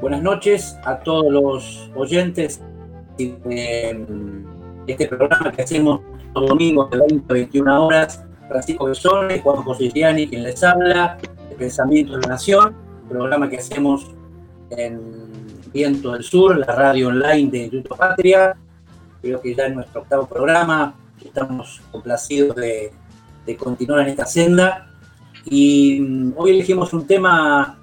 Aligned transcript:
Buenas 0.00 0.22
noches 0.22 0.78
a 0.84 1.00
todos 1.00 1.30
los 1.30 1.90
oyentes 1.94 2.62
de 3.18 4.06
este 4.86 5.06
programa 5.08 5.52
que 5.52 5.62
hacemos 5.62 6.00
los 6.34 6.48
domingos 6.48 6.90
de 6.90 6.98
20 6.98 7.24
a 7.28 7.34
21 7.34 7.86
horas. 7.86 8.24
Francisco 8.48 8.86
Besone, 8.86 9.40
Juan 9.40 9.62
José 9.64 9.90
Gianni, 9.90 10.28
quien 10.28 10.44
les 10.44 10.62
habla, 10.62 11.18
de 11.50 11.56
Pensamiento 11.56 12.12
de 12.14 12.22
la 12.22 12.28
Nación, 12.28 12.74
programa 13.08 13.50
que 13.50 13.58
hacemos 13.58 14.15
en 14.70 15.62
Viento 15.72 16.12
del 16.12 16.22
Sur, 16.22 16.58
la 16.58 16.66
radio 16.66 17.08
online 17.08 17.50
de 17.50 17.58
Instituto 17.58 17.96
Patria. 17.96 18.56
Creo 19.20 19.40
que 19.40 19.54
ya 19.54 19.66
es 19.66 19.74
nuestro 19.74 20.02
octavo 20.02 20.26
programa, 20.26 20.94
estamos 21.24 21.80
complacidos 21.90 22.56
de, 22.56 22.92
de 23.44 23.56
continuar 23.56 24.00
en 24.00 24.08
esta 24.08 24.26
senda. 24.26 24.88
Y 25.44 26.00
mm, 26.00 26.32
hoy 26.36 26.50
elegimos 26.50 26.92
un 26.92 27.06
tema 27.06 27.78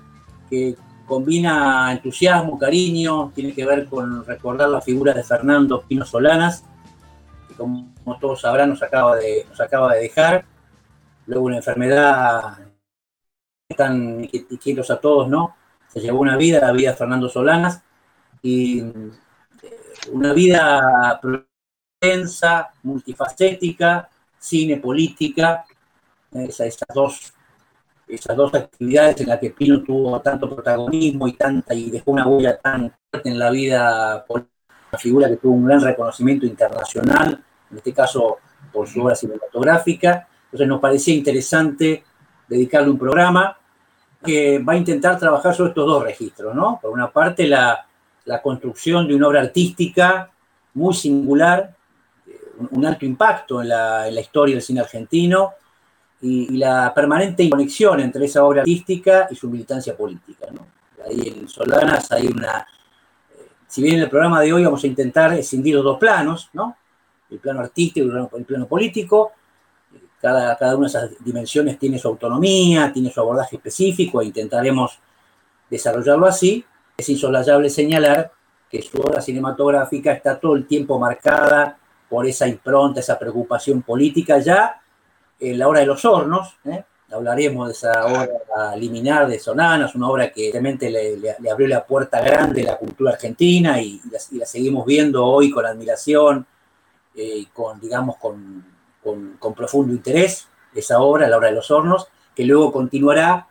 que 0.49 0.75
combina 1.05 1.91
entusiasmo, 1.91 2.57
cariño, 2.57 3.31
tiene 3.35 3.53
que 3.53 3.65
ver 3.65 3.85
con 3.85 4.25
recordar 4.25 4.69
la 4.69 4.81
figura 4.81 5.13
de 5.13 5.23
Fernando 5.23 5.83
Pino 5.87 6.05
Solanas, 6.05 6.63
que 7.47 7.55
como 7.55 7.93
todos 8.19 8.41
sabrán 8.41 8.69
nos 8.69 8.81
acaba 8.81 9.15
de, 9.17 9.45
nos 9.49 9.59
acaba 9.59 9.93
de 9.93 10.01
dejar, 10.01 10.45
luego 11.25 11.45
una 11.45 11.57
enfermedad 11.57 12.57
tan 13.75 14.27
quietos 14.61 14.91
a 14.91 14.97
todos, 14.99 15.29
¿no? 15.29 15.55
Se 15.93 15.99
llevó 15.99 16.21
una 16.21 16.37
vida, 16.37 16.59
la 16.59 16.71
vida 16.71 16.91
de 16.91 16.97
Fernando 16.97 17.29
Solanas, 17.29 17.83
y 18.41 18.79
eh, 18.81 19.11
una 20.11 20.33
vida 20.33 21.19
densa, 22.01 22.71
multifacética, 22.81 24.09
cine, 24.39 24.77
política, 24.77 25.65
esas 26.31 26.79
dos 26.93 27.33
esas 28.07 28.35
dos 28.35 28.53
actividades 28.53 29.21
en 29.21 29.29
las 29.29 29.39
que 29.39 29.51
Pino 29.51 29.81
tuvo 29.81 30.19
tanto 30.21 30.53
protagonismo 30.53 31.27
y 31.27 31.33
tanta 31.33 31.73
y 31.73 31.89
dejó 31.89 32.11
una 32.11 32.27
huella 32.27 32.57
tan 32.57 32.93
fuerte 33.09 33.29
en 33.29 33.39
la 33.39 33.49
vida 33.49 34.25
por 34.27 34.45
una 34.91 34.99
figura 34.99 35.27
que 35.29 35.37
tuvo 35.37 35.53
un 35.53 35.65
gran 35.65 35.81
reconocimiento 35.81 36.45
internacional, 36.45 37.43
en 37.71 37.77
este 37.77 37.93
caso 37.93 38.37
por 38.71 38.87
su 38.87 39.01
obra 39.01 39.15
cinematográfica. 39.15 40.27
Entonces 40.45 40.67
nos 40.67 40.79
parecía 40.79 41.15
interesante 41.15 42.03
dedicarle 42.47 42.89
un 42.89 42.99
programa 42.99 43.57
que 44.23 44.59
va 44.59 44.73
a 44.73 44.77
intentar 44.77 45.19
trabajar 45.19 45.53
sobre 45.53 45.69
estos 45.69 45.85
dos 45.85 46.03
registros, 46.03 46.55
¿no? 46.55 46.79
Por 46.81 46.91
una 46.91 47.11
parte, 47.11 47.47
la, 47.47 47.85
la 48.25 48.41
construcción 48.41 49.07
de 49.07 49.15
una 49.15 49.27
obra 49.27 49.41
artística 49.41 50.31
muy 50.73 50.93
singular, 50.93 51.75
un 52.71 52.85
alto 52.85 53.05
impacto 53.05 53.61
en 53.61 53.69
la, 53.69 54.07
en 54.07 54.15
la 54.15 54.21
historia 54.21 54.55
del 54.55 54.61
cine 54.61 54.81
argentino, 54.81 55.51
y, 56.21 56.57
la 56.57 56.93
permanente 56.93 57.49
conexión 57.49 57.99
entre 57.99 58.25
esa 58.25 58.43
obra 58.43 58.61
artística 58.61 59.27
y 59.29 59.35
su 59.35 59.49
militancia 59.49 59.95
política. 59.95 60.47
Ahí 61.05 61.33
en 61.35 61.47
Solanas 61.49 62.11
hay 62.13 62.27
una... 62.27 62.65
Eh, 63.37 63.47
si 63.67 63.81
bien 63.81 63.95
en 63.95 64.03
el 64.03 64.09
programa 64.09 64.39
de 64.39 64.53
hoy 64.53 64.63
vamos 64.63 64.83
a 64.83 64.87
intentar 64.87 65.33
escindir 65.33 65.75
los 65.75 65.83
dos 65.83 65.99
planos, 65.99 66.49
¿no? 66.53 66.77
el 67.29 67.39
plano 67.39 67.59
artístico 67.59 68.07
y 68.07 68.37
el 68.39 68.45
plano 68.45 68.67
político, 68.67 69.33
cada, 70.23 70.55
cada 70.55 70.77
una 70.77 70.87
de 70.87 70.97
esas 70.97 71.11
dimensiones 71.19 71.77
tiene 71.77 71.99
su 71.99 72.07
autonomía, 72.07 72.93
tiene 72.93 73.11
su 73.11 73.19
abordaje 73.19 73.57
específico 73.57 74.21
e 74.21 74.25
intentaremos 74.27 74.97
desarrollarlo 75.69 76.25
así. 76.25 76.65
Es 76.95 77.09
insolayable 77.09 77.69
señalar 77.69 78.31
que 78.71 78.81
su 78.81 79.01
obra 79.01 79.21
cinematográfica 79.21 80.13
está 80.13 80.39
todo 80.39 80.55
el 80.55 80.65
tiempo 80.65 80.97
marcada 80.97 81.77
por 82.09 82.25
esa 82.25 82.47
impronta, 82.47 83.01
esa 83.01 83.19
preocupación 83.19 83.81
política 83.81 84.39
ya 84.39 84.81
en 85.41 85.59
La 85.59 85.67
Hora 85.67 85.81
de 85.81 85.87
los 85.87 86.05
Hornos, 86.05 86.55
¿eh? 86.63 86.85
hablaremos 87.11 87.67
de 87.67 87.73
esa 87.73 88.05
obra 88.05 88.77
liminar 88.77 89.27
de 89.27 89.39
Sonanas, 89.39 89.93
una 89.93 90.07
obra 90.07 90.31
que 90.31 90.49
realmente 90.53 90.89
le, 90.89 91.51
abrió 91.51 91.67
la 91.67 91.85
puerta 91.85 92.21
grande 92.21 92.61
a 92.61 92.71
la 92.71 92.77
cultura 92.77 93.11
argentina 93.11 93.81
y, 93.81 94.01
la, 94.31 94.45
seguimos 94.45 94.85
viendo 94.85 95.25
hoy 95.25 95.51
con 95.51 95.65
admiración 95.65 96.47
eh, 97.13 97.45
con, 97.53 97.79
digamos, 97.81 98.15
con, 98.15 98.72
con, 99.03 99.53
profundo 99.53 99.93
interés, 99.93 100.47
esa 100.73 100.99
obra, 100.99 101.27
La 101.27 101.37
Hora 101.37 101.49
de 101.49 101.55
los 101.55 101.69
Hornos, 101.69 102.07
que 102.35 102.45
luego 102.45 102.71
continuará 102.71 103.47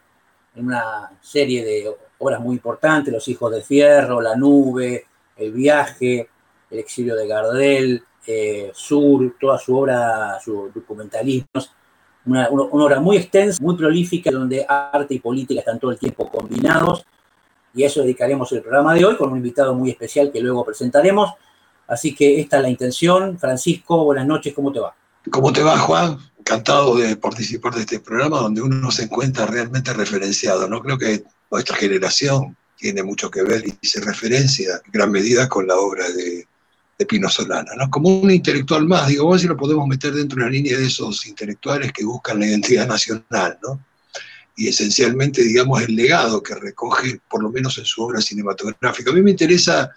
en 0.54 0.66
una 0.66 1.12
serie 1.20 1.64
de 1.64 1.94
obras 2.18 2.40
muy 2.40 2.56
importantes, 2.56 3.12
Los 3.12 3.28
Hijos 3.28 3.52
de 3.52 3.62
Fierro, 3.62 4.20
La 4.20 4.36
Nube, 4.36 5.06
El 5.36 5.52
Viaje, 5.52 6.28
El 6.70 6.78
Exilio 6.78 7.14
de 7.14 7.26
Gardel, 7.26 8.02
eh, 8.26 8.70
Sur, 8.74 9.36
toda 9.40 9.58
su 9.58 9.76
obra, 9.76 10.38
sus 10.40 10.72
documentalismos, 10.72 11.72
una, 12.24 12.48
obra 12.50 13.00
muy 13.00 13.16
extensa, 13.16 13.62
muy 13.62 13.76
prolífica, 13.76 14.30
donde 14.30 14.64
arte 14.68 15.14
y 15.14 15.18
política 15.18 15.60
están 15.60 15.80
todo 15.80 15.90
el 15.90 15.98
tiempo 15.98 16.30
combinados. 16.30 17.04
Y 17.74 17.82
a 17.82 17.86
eso 17.86 18.02
dedicaremos 18.02 18.52
el 18.52 18.60
programa 18.60 18.94
de 18.94 19.04
hoy 19.04 19.16
con 19.16 19.30
un 19.30 19.38
invitado 19.38 19.74
muy 19.74 19.90
especial 19.90 20.30
que 20.30 20.40
luego 20.40 20.64
presentaremos. 20.64 21.32
Así 21.86 22.14
que 22.14 22.40
esta 22.40 22.58
es 22.58 22.62
la 22.62 22.68
intención. 22.68 23.38
Francisco, 23.38 24.04
buenas 24.04 24.26
noches, 24.26 24.54
¿cómo 24.54 24.70
te 24.72 24.78
va? 24.78 24.94
¿Cómo 25.30 25.52
te 25.52 25.62
va, 25.62 25.78
Juan? 25.78 26.18
Encantado 26.38 26.96
de 26.96 27.16
participar 27.16 27.74
de 27.74 27.82
este 27.82 28.00
programa 28.00 28.38
donde 28.38 28.62
uno 28.62 28.90
se 28.90 29.04
encuentra 29.04 29.46
realmente 29.46 29.92
referenciado. 29.92 30.68
No 30.68 30.82
creo 30.82 30.98
que 30.98 31.24
nuestra 31.50 31.76
generación 31.76 32.56
tiene 32.76 33.02
mucho 33.02 33.30
que 33.30 33.42
ver 33.42 33.64
y 33.64 33.86
se 33.86 34.00
referencia 34.00 34.80
en 34.84 34.92
gran 34.92 35.10
medida 35.10 35.48
con 35.48 35.66
la 35.66 35.76
obra 35.76 36.08
de 36.10 36.46
Pino 37.06 37.28
Solana. 37.28 37.72
Como 37.90 38.20
un 38.20 38.30
intelectual 38.30 38.86
más, 38.86 39.08
digo, 39.08 39.24
vamos 39.24 39.40
si 39.40 39.48
lo 39.48 39.56
podemos 39.56 39.86
meter 39.86 40.12
dentro 40.12 40.38
de 40.38 40.44
la 40.44 40.50
línea 40.50 40.76
de 40.76 40.86
esos 40.86 41.26
intelectuales 41.26 41.92
que 41.92 42.04
buscan 42.04 42.40
la 42.40 42.46
identidad 42.46 42.86
nacional, 42.86 43.58
¿no? 43.62 43.84
Y 44.56 44.68
esencialmente, 44.68 45.42
digamos, 45.42 45.82
el 45.82 45.96
legado 45.96 46.42
que 46.42 46.54
recoge, 46.54 47.20
por 47.28 47.42
lo 47.42 47.50
menos 47.50 47.78
en 47.78 47.84
su 47.84 48.02
obra 48.02 48.20
cinematográfica. 48.20 49.10
A 49.10 49.14
mí 49.14 49.22
me 49.22 49.30
interesa, 49.30 49.90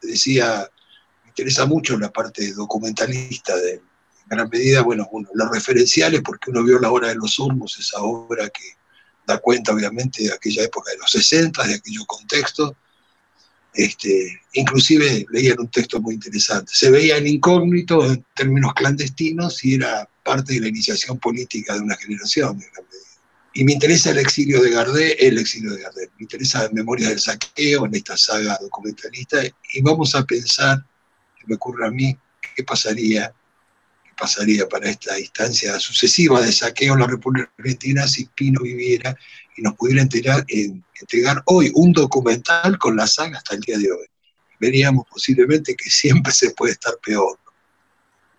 decía, 0.00 0.68
me 1.24 1.30
interesa 1.30 1.66
mucho 1.66 1.98
la 1.98 2.10
parte 2.10 2.52
documentalista 2.52 3.56
de, 3.56 3.82
gran 4.28 4.48
medida, 4.48 4.82
bueno, 4.82 5.08
uno, 5.10 5.28
los 5.34 5.50
referenciales, 5.50 6.20
porque 6.22 6.50
uno 6.50 6.62
vio 6.62 6.78
la 6.78 6.90
hora 6.90 7.08
de 7.08 7.14
los 7.14 7.38
hornos, 7.40 7.78
esa 7.78 8.00
obra 8.00 8.48
que 8.50 8.64
da 9.26 9.38
cuenta, 9.38 9.72
obviamente, 9.72 10.24
de 10.24 10.32
aquella 10.32 10.64
época 10.64 10.90
de 10.90 10.98
los 10.98 11.10
60, 11.10 11.66
de 11.66 11.74
aquellos 11.74 12.06
contextos, 12.06 12.72
este, 13.74 14.40
inclusive 14.54 15.26
leían 15.30 15.60
un 15.60 15.70
texto 15.70 16.00
muy 16.00 16.14
interesante. 16.14 16.72
Se 16.74 16.90
veía 16.90 17.16
en 17.16 17.26
incógnito, 17.26 18.04
en 18.04 18.24
términos 18.34 18.72
clandestinos, 18.74 19.64
y 19.64 19.74
era 19.74 20.08
parte 20.24 20.54
de 20.54 20.60
la 20.60 20.68
iniciación 20.68 21.18
política 21.18 21.74
de 21.74 21.80
una 21.80 21.96
generación. 21.96 22.60
Y 23.54 23.64
me 23.64 23.72
interesa 23.72 24.10
el 24.10 24.18
exilio 24.18 24.62
de 24.62 24.70
Gardel, 24.70 25.14
el 25.18 25.38
exilio 25.38 25.72
de 25.72 25.82
Gardel. 25.82 26.10
Me 26.18 26.24
interesa 26.24 26.68
Memoria 26.72 27.08
del 27.08 27.20
Saqueo 27.20 27.86
en 27.86 27.94
esta 27.94 28.16
saga 28.16 28.58
documentalista. 28.60 29.38
Y 29.72 29.82
vamos 29.82 30.14
a 30.14 30.24
pensar, 30.24 30.84
me 31.46 31.54
ocurre 31.54 31.86
a 31.86 31.90
mí, 31.90 32.16
qué 32.56 32.64
pasaría, 32.64 33.32
pasaría 34.18 34.68
para 34.68 34.90
esta 34.90 35.18
instancia 35.18 35.78
sucesiva 35.78 36.40
de 36.40 36.52
saqueo 36.52 36.94
en 36.94 37.00
la 37.00 37.06
República 37.06 37.50
Argentina 37.58 38.06
si 38.06 38.26
Pino 38.26 38.60
viviera 38.60 39.16
y 39.56 39.62
nos 39.62 39.74
pudiera 39.74 40.02
entregar, 40.02 40.44
entregar 40.48 41.42
hoy 41.46 41.70
un 41.74 41.92
documental 41.92 42.78
con 42.78 42.96
la 42.96 43.06
saga 43.06 43.38
hasta 43.38 43.54
el 43.54 43.60
día 43.60 43.78
de 43.78 43.90
hoy. 43.90 44.06
Veríamos 44.60 45.06
posiblemente 45.08 45.76
que 45.76 45.88
siempre 45.88 46.32
se 46.32 46.50
puede 46.50 46.72
estar 46.72 46.94
peor. 47.04 47.38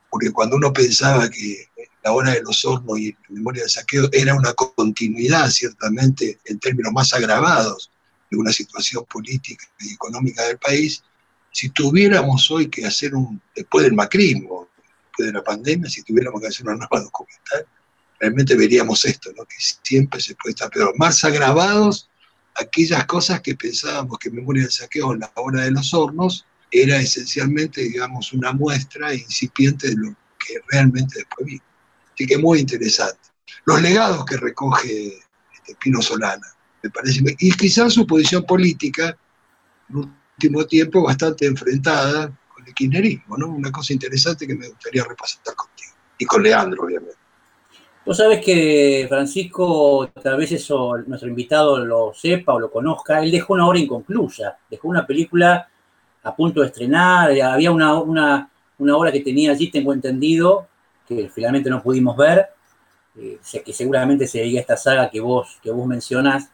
Porque 0.10 0.32
cuando 0.32 0.58
uno 0.58 0.74
pensaba 0.74 1.30
que 1.30 1.68
la 2.04 2.12
hora 2.12 2.32
de 2.32 2.42
los 2.42 2.66
hornos 2.66 3.00
y 3.00 3.12
la 3.12 3.18
memoria 3.30 3.64
del 3.64 3.70
saqueo 3.70 4.10
era 4.12 4.34
una 4.34 4.54
continuidad, 4.54 5.50
ciertamente, 5.50 6.40
en 6.46 6.60
términos 6.60 6.92
más 6.92 7.14
agravados 7.14 7.92
de 8.30 8.38
una 8.38 8.52
situación 8.52 9.06
política 9.06 9.66
y 9.80 9.94
económica 9.94 10.46
del 10.46 10.58
país, 10.58 11.04
si 11.52 11.70
tuviéramos 11.70 12.50
hoy 12.52 12.70
que 12.70 12.86
hacer 12.86 13.16
un, 13.16 13.42
después 13.56 13.84
del 13.84 13.94
macrismo, 13.94 14.69
de 15.18 15.32
la 15.32 15.44
pandemia, 15.44 15.90
si 15.90 16.04
tuviéramos 16.04 16.42
que 16.42 16.48
hacer 16.48 16.66
una 16.68 16.78
nueva 16.78 17.00
documental, 17.04 17.66
realmente 18.20 18.56
veríamos 18.56 19.06
esto, 19.06 19.32
¿no? 19.36 19.46
que 19.46 19.56
siempre 19.58 20.20
se 20.22 20.36
puede 20.36 20.52
estar 20.52 20.70
peor. 20.70 20.94
Más 20.98 21.24
agravados 21.24 22.10
aquellas 22.56 23.06
cosas 23.06 23.42
que 23.42 23.56
pensábamos 23.56 24.18
que 24.20 24.30
Memoria 24.30 24.64
del 24.64 24.72
Saqueo 24.72 25.14
en 25.14 25.22
la 25.22 25.32
hora 25.36 25.64
de 25.64 25.72
los 25.72 25.94
hornos 25.94 26.46
era 26.72 26.98
esencialmente, 27.00 27.82
digamos, 27.82 28.34
una 28.34 28.52
muestra 28.54 29.14
incipiente 29.14 29.90
de 29.90 29.96
lo 29.96 30.16
que 30.38 30.56
realmente 30.72 31.16
después 31.18 31.48
vino. 31.48 31.64
Así 32.14 32.28
que 32.28 32.38
muy 32.38 32.60
interesante. 32.60 33.20
Los 33.66 33.82
legados 33.82 34.26
que 34.26 34.38
recoge 34.38 35.20
este 35.56 35.76
Pino 35.82 36.02
Solana, 36.02 36.48
me 36.84 36.90
parece, 36.90 37.24
y 37.40 37.52
quizás 37.54 37.94
su 37.94 38.06
posición 38.06 38.46
política, 38.46 39.18
en 39.90 39.96
último 39.96 40.66
tiempo, 40.66 41.04
bastante 41.04 41.46
enfrentada 41.46 42.39
el 42.70 42.76
kirchnerismo, 42.76 43.38
¿no? 43.38 43.48
Una 43.48 43.72
cosa 43.72 43.94
interesante 43.94 44.48
que 44.48 44.56
me 44.56 44.68
gustaría 44.68 45.04
repasar 45.04 45.42
contigo, 45.56 45.94
y 46.18 46.26
con 46.26 46.44
Leandro, 46.44 46.84
obviamente. 46.84 47.18
Vos 48.06 48.18
sabés 48.18 48.44
que 48.44 49.06
Francisco, 49.08 50.10
tal 50.24 50.38
vez 50.38 50.52
eso 50.54 50.98
nuestro 51.06 51.30
invitado 51.30 51.78
lo 51.86 52.12
sepa 52.14 52.54
o 52.54 52.60
lo 52.60 52.72
conozca, 52.72 53.22
él 53.22 53.30
dejó 53.30 53.54
una 53.54 53.68
obra 53.68 53.78
inconclusa, 53.78 54.58
dejó 54.70 54.88
una 54.88 55.06
película 55.06 55.68
a 56.24 56.36
punto 56.36 56.62
de 56.62 56.68
estrenar, 56.68 57.40
había 57.40 57.72
una, 57.72 58.00
una, 58.00 58.50
una 58.80 58.98
obra 58.98 59.12
que 59.12 59.20
tenía 59.20 59.52
allí, 59.52 59.70
tengo 59.70 59.94
entendido, 59.94 60.68
que 61.08 61.30
finalmente 61.30 61.70
no 61.70 61.84
pudimos 61.84 62.18
ver, 62.18 62.48
eh, 63.16 63.40
que 63.64 63.74
seguramente 63.74 64.28
sería 64.28 64.62
esta 64.62 64.78
saga 64.78 65.10
que 65.10 65.20
vos, 65.20 65.60
que 65.62 65.72
vos 65.72 65.86
mencionás, 65.86 66.50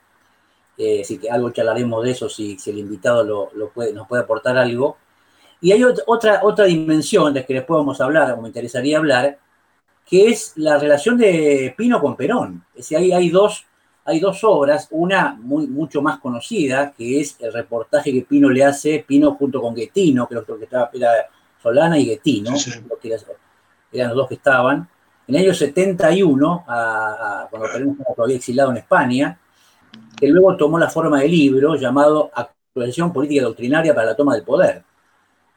eh, 0.77 1.01
así 1.01 1.17
que 1.17 1.29
algo 1.29 1.51
charlaremos 1.51 2.03
de 2.03 2.11
eso 2.11 2.27
si, 2.27 2.57
el 2.65 2.79
invitado 2.79 3.51
nos 3.55 3.71
puede 3.71 4.21
aportar 4.21 4.57
algo. 4.57 4.97
Y 5.61 5.71
hay 5.71 5.83
otra, 5.83 6.41
otra 6.43 6.65
dimensión 6.65 7.33
de 7.33 7.45
que 7.45 7.55
después 7.55 7.77
vamos 7.77 7.99
a 7.99 8.05
hablar, 8.05 8.33
o 8.33 8.41
me 8.41 8.49
interesaría 8.49 8.97
hablar, 8.97 9.37
que 10.05 10.27
es 10.29 10.53
la 10.55 10.77
relación 10.77 11.17
de 11.17 11.73
Pino 11.75 11.99
con 11.99 12.15
Perón. 12.15 12.63
Es 12.73 12.89
decir, 12.89 12.97
hay, 12.97 13.11
hay, 13.11 13.29
dos, 13.29 13.65
hay 14.03 14.19
dos 14.19 14.43
obras, 14.43 14.87
una 14.91 15.35
muy, 15.41 15.67
mucho 15.67 16.01
más 16.01 16.19
conocida, 16.19 16.91
que 16.91 17.19
es 17.19 17.37
el 17.39 17.51
reportaje 17.51 18.11
que 18.11 18.21
Pino 18.21 18.49
le 18.49 18.63
hace, 18.63 19.03
Pino 19.07 19.35
junto 19.35 19.61
con 19.61 19.73
Guetino, 19.73 20.27
creo 20.27 20.45
que 20.45 20.65
estaba, 20.65 20.89
era 20.93 21.09
Solana 21.61 21.97
y 21.97 22.05
Guetino, 22.05 22.55
sí, 22.55 22.71
sí. 22.71 22.79
eran 23.93 24.09
los 24.09 24.17
dos 24.17 24.27
que 24.27 24.35
estaban. 24.35 24.87
En 25.27 25.35
el 25.35 25.45
año 25.45 25.53
71, 25.55 26.65
a, 26.67 27.41
a, 27.43 27.47
cuando 27.49 27.67
Perón 27.71 27.89
estaba 27.91 28.15
todavía 28.15 28.35
exilado 28.35 28.69
en 28.69 28.77
España, 28.77 29.39
que 30.15 30.27
luego 30.27 30.55
tomó 30.55 30.77
la 30.77 30.89
forma 30.89 31.19
de 31.19 31.27
libro 31.27 31.75
llamado 31.75 32.29
Actualización 32.35 33.11
Política 33.11 33.43
Doctrinaria 33.43 33.95
para 33.95 34.07
la 34.07 34.15
Toma 34.15 34.35
del 34.35 34.43
Poder 34.43 34.83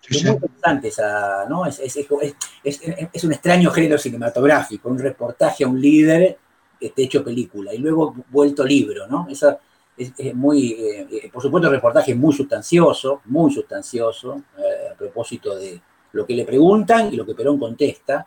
es 0.08 0.24
muy 0.24 0.32
interesante 0.34 0.88
esa, 0.88 1.46
¿no? 1.48 1.66
Es, 1.66 1.78
es, 1.80 1.96
es, 1.96 2.80
es, 3.12 3.24
un 3.24 3.32
extraño 3.32 3.70
género 3.70 3.98
cinematográfico, 3.98 4.88
un 4.88 4.98
reportaje 4.98 5.64
a 5.64 5.68
un 5.68 5.80
líder 5.80 6.38
este, 6.80 7.02
hecho 7.02 7.24
película 7.24 7.74
y 7.74 7.78
luego 7.78 8.14
vuelto 8.30 8.64
libro, 8.64 9.06
¿no? 9.06 9.26
Esa, 9.30 9.58
es, 9.98 10.34
muy, 10.34 10.72
eh, 10.72 11.30
por 11.32 11.42
supuesto, 11.42 11.68
el 11.68 11.74
reportaje 11.74 12.14
muy 12.14 12.32
sustancioso, 12.32 13.22
muy 13.26 13.52
sustancioso, 13.52 14.42
eh, 14.58 14.92
a 14.92 14.94
propósito 14.94 15.56
de 15.56 15.80
lo 16.12 16.24
que 16.24 16.34
le 16.34 16.44
preguntan 16.44 17.12
y 17.12 17.16
lo 17.16 17.26
que 17.26 17.34
Perón 17.34 17.58
contesta. 17.58 18.26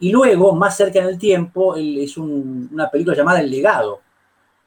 Y 0.00 0.10
luego, 0.10 0.54
más 0.54 0.76
cerca 0.76 0.98
en 0.98 1.06
el 1.06 1.18
tiempo, 1.18 1.76
es 1.76 2.16
un, 2.16 2.68
una 2.72 2.90
película 2.90 3.16
llamada 3.16 3.40
El 3.40 3.50
legado, 3.50 4.00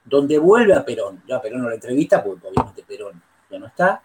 donde 0.04 0.38
vuelve 0.38 0.74
a 0.74 0.84
Perón. 0.84 1.22
Ya 1.28 1.40
Perón 1.40 1.62
no 1.62 1.68
la 1.68 1.74
entrevista, 1.74 2.24
porque 2.24 2.48
obviamente 2.48 2.82
Perón 2.82 3.22
ya 3.50 3.58
no 3.58 3.66
está, 3.66 4.02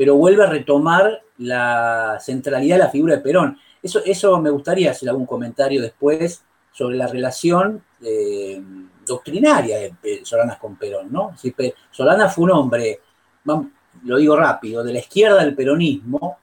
pero 0.00 0.16
vuelve 0.16 0.44
a 0.44 0.46
retomar 0.46 1.24
la 1.36 2.16
centralidad 2.22 2.76
de 2.76 2.84
la 2.84 2.88
figura 2.88 3.16
de 3.16 3.20
Perón. 3.20 3.58
Eso, 3.82 4.00
eso 4.02 4.40
me 4.40 4.48
gustaría 4.48 4.92
hacer 4.92 5.10
algún 5.10 5.26
comentario 5.26 5.82
después 5.82 6.42
sobre 6.72 6.96
la 6.96 7.06
relación 7.06 7.84
eh, 8.02 8.62
doctrinaria 9.06 9.76
de 10.02 10.20
Solanas 10.22 10.56
con 10.56 10.76
Perón, 10.76 11.12
¿no? 11.12 11.36
Si 11.36 11.54
Solana 11.90 12.30
fue 12.30 12.44
un 12.44 12.52
hombre, 12.52 12.98
lo 14.04 14.16
digo 14.16 14.34
rápido, 14.36 14.82
de 14.82 14.94
la 14.94 15.00
izquierda 15.00 15.44
del 15.44 15.54
peronismo, 15.54 16.38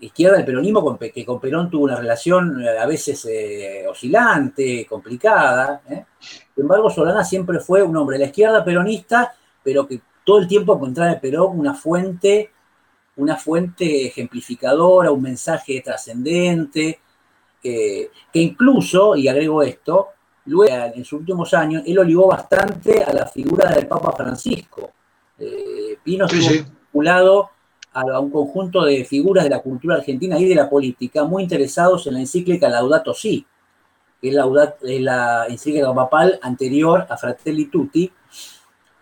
izquierda 0.00 0.38
del 0.38 0.46
peronismo 0.46 0.98
que 0.98 1.26
con 1.26 1.38
Perón 1.38 1.68
tuvo 1.68 1.84
una 1.84 1.96
relación 1.96 2.62
eh, 2.62 2.78
a 2.78 2.86
veces 2.86 3.26
eh, 3.30 3.84
oscilante, 3.86 4.86
complicada. 4.86 5.82
Sin 6.18 6.62
embargo, 6.62 6.88
Solana 6.88 7.24
siempre 7.24 7.60
fue 7.60 7.82
un 7.82 7.94
hombre 7.94 8.16
de 8.16 8.24
la 8.24 8.30
izquierda 8.30 8.64
peronista, 8.64 9.34
pero 9.62 9.86
que 9.86 10.00
todo 10.24 10.38
el 10.38 10.48
tiempo 10.48 10.74
encontraba 10.74 11.12
en 11.12 11.20
Perón 11.20 11.58
una 11.60 11.74
fuente 11.74 12.53
una 13.16 13.36
fuente 13.36 14.06
ejemplificadora, 14.06 15.10
un 15.10 15.22
mensaje 15.22 15.80
trascendente, 15.80 17.00
eh, 17.62 18.10
que 18.32 18.40
incluso, 18.40 19.16
y 19.16 19.28
agrego 19.28 19.62
esto, 19.62 20.08
luego 20.46 20.92
en 20.94 21.04
sus 21.04 21.20
últimos 21.20 21.54
años, 21.54 21.82
él 21.86 21.98
olivó 21.98 22.28
bastante 22.28 23.02
a 23.02 23.12
la 23.12 23.26
figura 23.26 23.70
del 23.70 23.86
Papa 23.86 24.12
Francisco. 24.12 24.92
Eh, 25.38 25.98
Pino 26.02 26.28
sí, 26.28 26.64
vinculado 26.92 27.50
a, 27.92 28.00
a, 28.00 28.20
un 28.20 28.30
conjunto 28.30 28.84
de 28.84 29.04
figuras 29.04 29.44
de 29.44 29.50
la 29.50 29.60
cultura 29.60 29.96
argentina 29.96 30.38
y 30.38 30.48
de 30.48 30.54
la 30.54 30.68
política 30.68 31.24
muy 31.24 31.42
interesados 31.44 32.06
en 32.06 32.14
la 32.14 32.20
encíclica 32.20 32.68
Laudato 32.68 33.14
Si, 33.14 33.46
que 34.20 34.28
es 34.28 34.34
la, 34.34 34.74
es 34.82 35.00
la 35.00 35.46
encíclica 35.48 35.94
papal 35.94 36.38
anterior 36.42 37.06
a 37.08 37.16
Fratelli 37.16 37.66
Tutti, 37.66 38.10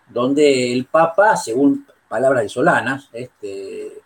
donde 0.09 0.73
el 0.73 0.85
Papa, 0.87 1.37
según 1.37 1.87
palabras 2.09 2.43
de 2.43 2.49
Solanas, 2.49 3.09
este, 3.12 4.01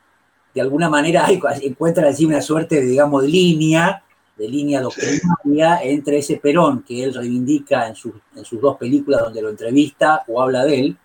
de 0.56 0.62
alguna 0.62 0.88
manera 0.88 1.26
encuentra 1.60 2.08
así 2.08 2.24
una 2.24 2.40
suerte, 2.40 2.76
de, 2.76 2.86
digamos, 2.86 3.20
de 3.20 3.28
línea, 3.28 4.02
de 4.38 4.48
línea 4.48 4.80
doctrinaria 4.80 5.82
entre 5.82 6.16
ese 6.16 6.36
Perón 6.36 6.82
que 6.82 7.04
él 7.04 7.12
reivindica 7.12 7.86
en, 7.86 7.94
su, 7.94 8.14
en, 8.34 8.42
sus 8.42 8.58
dos 8.58 8.78
películas 8.78 9.20
donde 9.20 9.42
lo 9.42 9.50
entrevista 9.50 10.24
o 10.26 10.40
habla 10.40 10.64
de 10.64 10.80
él, 10.80 10.96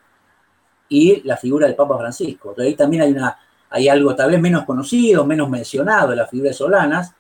y 0.88 1.22
la 1.24 1.36
figura 1.36 1.68
del 1.68 1.76
Papa 1.76 1.98
Francisco. 1.98 2.52
Entonces 2.52 2.72
ahí 2.72 2.76
también 2.78 3.04
hay, 3.04 3.12
una, 3.12 3.38
hay 3.70 3.90
algo 3.90 4.16
tal 4.16 4.32
vez 4.32 4.40
menos 4.40 4.64
conocido, 4.64 5.26
menos 5.26 5.50
mencionado 5.50 6.12
de 6.12 6.16
la 6.16 6.28
figura 6.28 6.52
de 6.52 6.54
Solanas 6.54 7.14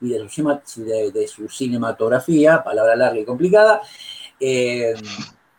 y 0.00 0.08
de 0.08 0.28
su, 0.28 0.84
de, 0.84 1.12
de 1.12 1.28
su 1.28 1.48
cinematografía, 1.48 2.64
palabra 2.64 2.96
larga 2.96 3.20
y 3.20 3.24
complicada, 3.24 3.82
eh, 4.40 4.94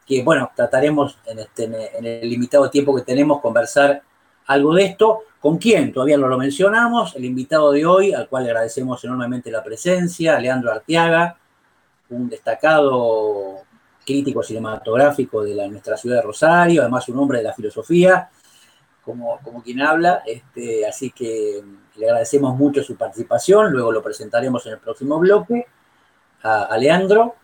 que 0.05 0.21
bueno, 0.21 0.51
trataremos 0.53 1.17
en, 1.25 1.39
este, 1.39 1.63
en 1.63 2.05
el 2.05 2.29
limitado 2.29 2.69
tiempo 2.69 2.93
que 2.93 3.03
tenemos 3.03 3.39
conversar 3.39 4.03
algo 4.49 4.73
de 4.73 4.83
esto. 4.83 5.19
¿Con 5.39 5.57
quién? 5.57 5.93
Todavía 5.93 6.17
no 6.17 6.27
lo 6.27 6.37
mencionamos. 6.37 7.15
El 7.15 7.23
invitado 7.23 7.71
de 7.71 7.85
hoy, 7.85 8.13
al 8.13 8.27
cual 8.27 8.45
agradecemos 8.45 9.01
enormemente 9.03 9.51
la 9.51 9.63
presencia, 9.63 10.39
Leandro 10.39 10.71
Arteaga, 10.71 11.37
un 12.09 12.27
destacado 12.27 13.59
crítico 14.05 14.41
cinematográfico 14.41 15.43
de 15.43 15.69
nuestra 15.69 15.95
ciudad 15.95 16.17
de 16.17 16.23
Rosario, 16.23 16.81
además 16.81 17.07
un 17.09 17.19
hombre 17.19 17.37
de 17.37 17.43
la 17.43 17.53
filosofía, 17.53 18.29
como, 19.05 19.39
como 19.43 19.61
quien 19.61 19.81
habla. 19.81 20.23
Este, 20.25 20.85
así 20.85 21.11
que 21.11 21.63
le 21.95 22.05
agradecemos 22.07 22.55
mucho 22.57 22.83
su 22.83 22.97
participación. 22.97 23.71
Luego 23.71 23.91
lo 23.91 24.01
presentaremos 24.01 24.65
en 24.65 24.73
el 24.73 24.79
próximo 24.79 25.19
bloque 25.19 25.67
a, 26.41 26.63
a 26.63 26.77
Leandro. 26.77 27.35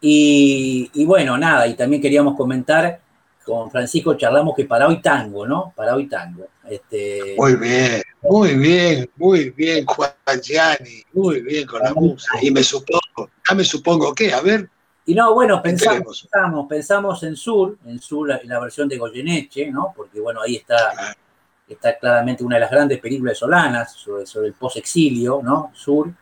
Y, 0.00 0.90
y 0.92 1.06
bueno, 1.06 1.38
nada, 1.38 1.66
y 1.68 1.74
también 1.74 2.02
queríamos 2.02 2.36
comentar 2.36 3.00
con 3.48 3.70
Francisco 3.70 4.12
charlamos 4.14 4.54
que 4.54 4.66
para 4.66 4.86
hoy 4.86 5.00
tango, 5.00 5.46
¿no? 5.46 5.72
Para 5.74 5.94
hoy 5.94 6.06
tango. 6.06 6.48
Este... 6.68 7.34
Muy 7.38 7.56
bien, 7.56 8.02
muy 8.20 8.54
bien, 8.56 9.10
muy 9.16 9.50
bien, 9.50 9.86
Juan 9.86 10.12
Gianni, 10.42 11.02
muy 11.14 11.40
bien 11.40 11.66
con 11.66 11.80
la 11.80 11.94
música. 11.94 12.38
Y 12.42 12.50
me 12.50 12.62
supongo, 12.62 13.30
ya 13.48 13.54
me 13.54 13.64
supongo 13.64 14.14
que, 14.14 14.34
a 14.34 14.42
ver. 14.42 14.68
Y 15.06 15.14
no, 15.14 15.32
bueno, 15.32 15.62
pensamos, 15.62 16.28
pensamos, 16.30 16.66
pensamos 16.68 17.22
en 17.22 17.36
Sur, 17.36 17.78
en 17.86 17.98
Sur, 17.98 18.28
la, 18.28 18.38
la, 18.44 18.60
versión 18.60 18.86
de 18.86 18.98
Goyeneche, 18.98 19.70
¿no? 19.70 19.94
Porque 19.96 20.20
bueno, 20.20 20.42
ahí 20.42 20.56
está, 20.56 20.92
claro. 20.92 21.18
está 21.66 21.98
claramente 21.98 22.44
una 22.44 22.56
de 22.56 22.60
las 22.60 22.70
grandes 22.70 23.00
películas 23.00 23.38
Solanas 23.38 23.94
sobre, 23.94 24.26
sobre 24.26 24.48
el 24.48 24.52
post-exilio, 24.52 25.40
¿no? 25.42 25.72
Sur. 25.74 26.12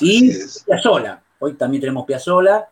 Y 0.00 0.30
Piazzola, 0.64 1.20
hoy 1.40 1.54
también 1.54 1.80
tenemos 1.80 2.06
Piazzola, 2.06 2.68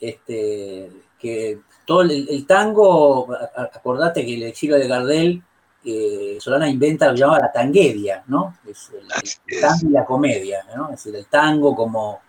este, 0.00 0.90
que 1.18 1.58
todo 1.90 2.02
el, 2.02 2.28
el, 2.30 2.46
tango, 2.46 3.26
acordate 3.56 4.24
que 4.24 4.36
el 4.36 4.44
exilio 4.44 4.76
de 4.76 4.86
Gardel, 4.86 5.42
eh, 5.84 6.36
Solana 6.38 6.68
inventa 6.68 7.08
lo 7.08 7.14
que 7.14 7.18
llamaba 7.18 7.40
la 7.40 7.50
tanguedia, 7.50 8.22
¿no? 8.28 8.58
Es 8.64 8.92
el, 8.94 9.08
el 9.56 9.60
tango 9.60 9.88
y 9.88 9.92
la 9.92 10.04
comedia, 10.04 10.64
¿no? 10.76 10.84
Es 10.84 11.02
decir, 11.02 11.16
el 11.16 11.26
tango 11.26 11.74
como, 11.74 12.20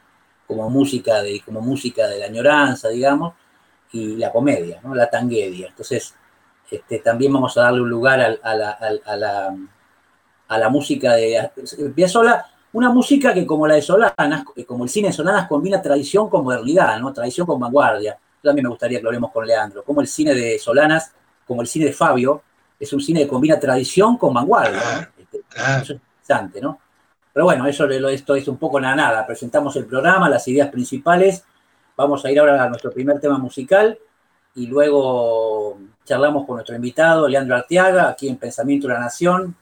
como, 0.48 0.68
música 0.72 1.22
de, 1.22 1.44
como 1.46 1.62
música 1.62 2.08
de 2.08 2.18
la 2.18 2.26
añoranza, 2.26 2.90
digamos, 2.90 3.36
y 3.92 4.16
la 4.16 4.32
comedia, 4.32 4.80
¿no? 4.84 4.96
La 4.96 5.08
tanguedia. 5.08 5.68
Entonces, 5.68 6.16
este, 6.72 6.98
también 6.98 7.32
vamos 7.32 7.56
a 7.56 7.62
darle 7.62 7.82
un 7.82 7.90
lugar 7.92 8.20
a, 8.20 8.36
a, 8.42 8.56
la, 8.56 8.72
a, 8.72 9.16
la, 9.16 9.56
a 10.48 10.58
la 10.58 10.70
música 10.70 11.14
de 11.14 11.52
Piazzolla, 11.94 12.48
una 12.74 12.90
música 12.90 13.32
que 13.32 13.46
como 13.46 13.68
la 13.68 13.76
de 13.76 13.84
Solanas, 13.84 14.44
como 14.66 14.86
el 14.86 14.90
cine 14.90 15.10
de 15.10 15.14
Solanas, 15.14 15.48
combina 15.48 15.80
tradición 15.84 16.32
con 16.32 16.46
modernidad, 16.46 17.00
¿no? 17.00 17.14
Tradición 17.14 17.46
con 17.46 17.60
vanguardia 17.60 18.18
también 18.42 18.64
me 18.64 18.70
gustaría 18.70 19.00
que 19.00 19.04
lo 19.04 19.10
hablemos 19.10 19.32
con 19.32 19.46
Leandro, 19.46 19.84
como 19.84 20.02
el 20.02 20.08
cine 20.08 20.34
de 20.34 20.58
Solanas, 20.60 21.14
como 21.46 21.62
el 21.62 21.68
cine 21.68 21.86
de 21.86 21.94
Fabio, 21.94 22.44
es 22.80 22.92
un 22.94 23.02
cine 23.02 23.22
que 23.22 23.28
combina 23.28 23.60
tradición 23.60 24.18
con 24.18 24.34
vanguardia. 24.34 24.80
¿no? 24.82 25.22
Este, 25.24 25.38
eso 25.38 25.94
es 25.94 26.00
interesante, 26.00 26.62
¿no? 26.62 26.80
Pero 27.34 27.46
bueno, 27.46 27.66
eso 27.68 27.86
esto 27.88 28.36
es 28.36 28.48
un 28.48 28.58
poco 28.58 28.80
nada, 28.80 28.96
nada. 28.96 29.26
Presentamos 29.26 29.76
el 29.76 29.86
programa, 29.86 30.28
las 30.28 30.48
ideas 30.48 30.70
principales. 30.70 31.46
Vamos 31.96 32.26
a 32.26 32.32
ir 32.32 32.40
ahora 32.40 32.64
a 32.64 32.68
nuestro 32.68 32.92
primer 32.92 33.20
tema 33.20 33.38
musical 33.38 33.98
y 34.56 34.68
luego 34.68 35.78
charlamos 36.04 36.46
con 36.46 36.56
nuestro 36.56 36.76
invitado, 36.76 37.28
Leandro 37.28 37.56
Arteaga, 37.56 38.10
aquí 38.10 38.28
en 38.28 38.38
Pensamiento 38.38 38.88
de 38.88 38.96
la 38.96 39.00
Nación, 39.00 39.56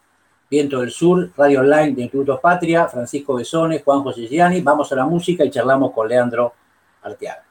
Viento 0.50 0.80
del 0.80 0.90
Sur, 0.90 1.32
Radio 1.38 1.60
Online 1.60 1.94
de 1.94 2.02
Instituto 2.04 2.40
Patria, 2.42 2.88
Francisco 2.88 3.36
Besones, 3.36 3.84
Juan 3.84 4.02
José 4.02 4.26
Gianni. 4.28 4.62
Vamos 4.62 4.92
a 4.92 4.96
la 4.96 5.06
música 5.06 5.46
y 5.46 5.52
charlamos 5.52 5.92
con 5.92 6.08
Leandro 6.08 6.54
Arteaga. 7.04 7.49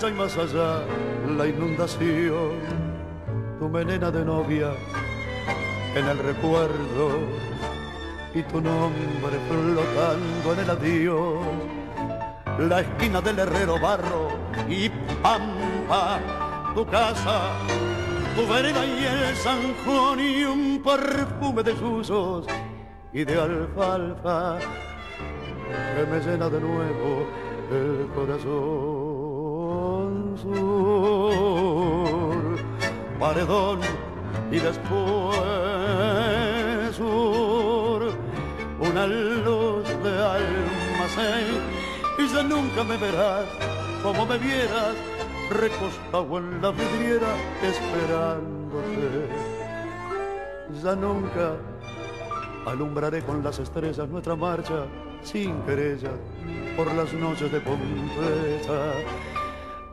Pompeya 0.00 0.08
y 0.08 0.18
más 0.18 0.36
allá 0.38 0.82
la 1.36 1.46
inundación, 1.46 2.52
tu 3.58 3.68
melena 3.68 4.10
de 4.10 4.24
novia 4.24 4.72
en 5.94 6.06
el 6.06 6.18
recuerdo 6.18 7.20
y 8.34 8.42
tu 8.44 8.60
nombre 8.60 9.38
flotando 9.48 10.52
en 10.54 10.58
el 10.58 10.70
adiós, 10.70 11.44
la 12.58 12.80
esquina 12.80 13.20
del 13.20 13.40
herrero 13.40 13.78
barro 13.78 14.28
y 14.68 14.88
pampa, 15.22 16.18
tu 16.74 16.86
casa, 16.86 17.50
tu 18.36 18.46
vereda 18.50 18.86
y 18.86 19.04
el 19.04 19.74
Juan 19.84 20.20
y 20.20 20.44
un 20.44 20.82
perfume 20.82 21.62
de 21.62 21.76
susos 21.76 22.46
y 23.12 23.24
de 23.24 23.38
alfalfa 23.38 24.58
que 25.94 26.06
me 26.06 26.20
llena 26.20 26.48
de 26.48 26.60
nuevo 26.60 27.26
el 27.70 28.08
corazón 28.14 29.19
sur, 30.42 32.32
paredón 33.18 33.80
y 34.50 34.58
después 34.58 35.36
sur, 36.96 38.12
una 38.80 39.06
luz 39.06 39.84
de 40.02 40.10
almacén 40.22 41.46
y 42.18 42.26
ya 42.28 42.42
nunca 42.42 42.84
me 42.84 42.96
verás 42.96 43.46
como 44.02 44.26
me 44.26 44.38
vieras 44.38 44.94
recostado 45.50 46.38
en 46.38 46.62
la 46.62 46.70
vidriera 46.70 47.34
esperándote. 47.62 49.28
Ya 50.82 50.94
nunca 50.94 51.56
alumbraré 52.66 53.22
con 53.22 53.42
las 53.42 53.58
estrellas 53.58 54.08
nuestra 54.08 54.36
marcha 54.36 54.86
sin 55.22 55.60
querella 55.62 56.12
por 56.76 56.86
las 56.94 57.12
noches 57.12 57.50
de 57.52 57.60
Pompeya, 57.60 58.94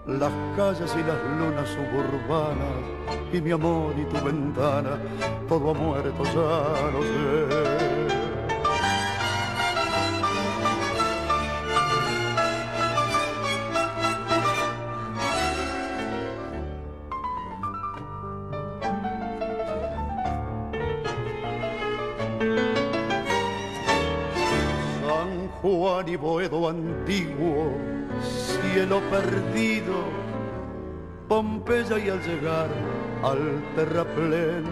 las 0.07 0.31
calles 0.55 0.95
y 0.95 1.03
las 1.03 1.21
lunas 1.37 1.67
suburbanas 1.69 2.97
y 3.33 3.41
mi 3.41 3.51
amor 3.51 3.93
y 3.97 4.05
tu 4.05 4.23
ventana, 4.23 4.97
todo 5.49 5.71
ha 5.71 5.73
muerto, 5.73 6.23
ya 6.23 6.91
lo 6.91 7.01
sé. 7.03 8.07
Juan 25.61 26.07
y 26.07 26.15
Boedo 26.15 26.69
antiguo, 26.69 27.56
cielo 28.77 29.01
perdido, 29.09 30.03
Pompeya 31.27 31.97
y 31.97 32.09
al 32.09 32.21
llegar 32.21 32.69
al 33.23 33.63
terraplén, 33.75 34.65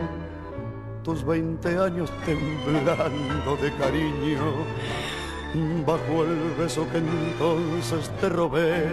tus 1.04 1.26
veinte 1.26 1.76
años 1.76 2.12
temblando 2.24 3.58
de 3.58 3.74
cariño, 3.74 4.44
bajo 5.88 6.24
el 6.24 6.54
beso 6.56 6.88
que 6.92 7.00
entonces 7.00 8.12
te 8.22 8.30
robé, 8.30 8.86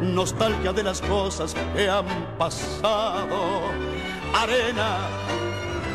nostalgia 0.00 0.72
de 0.72 0.84
las 0.84 1.02
cosas 1.02 1.54
que 1.76 1.90
han 1.90 2.06
pasado, 2.38 3.60
arena 4.34 5.00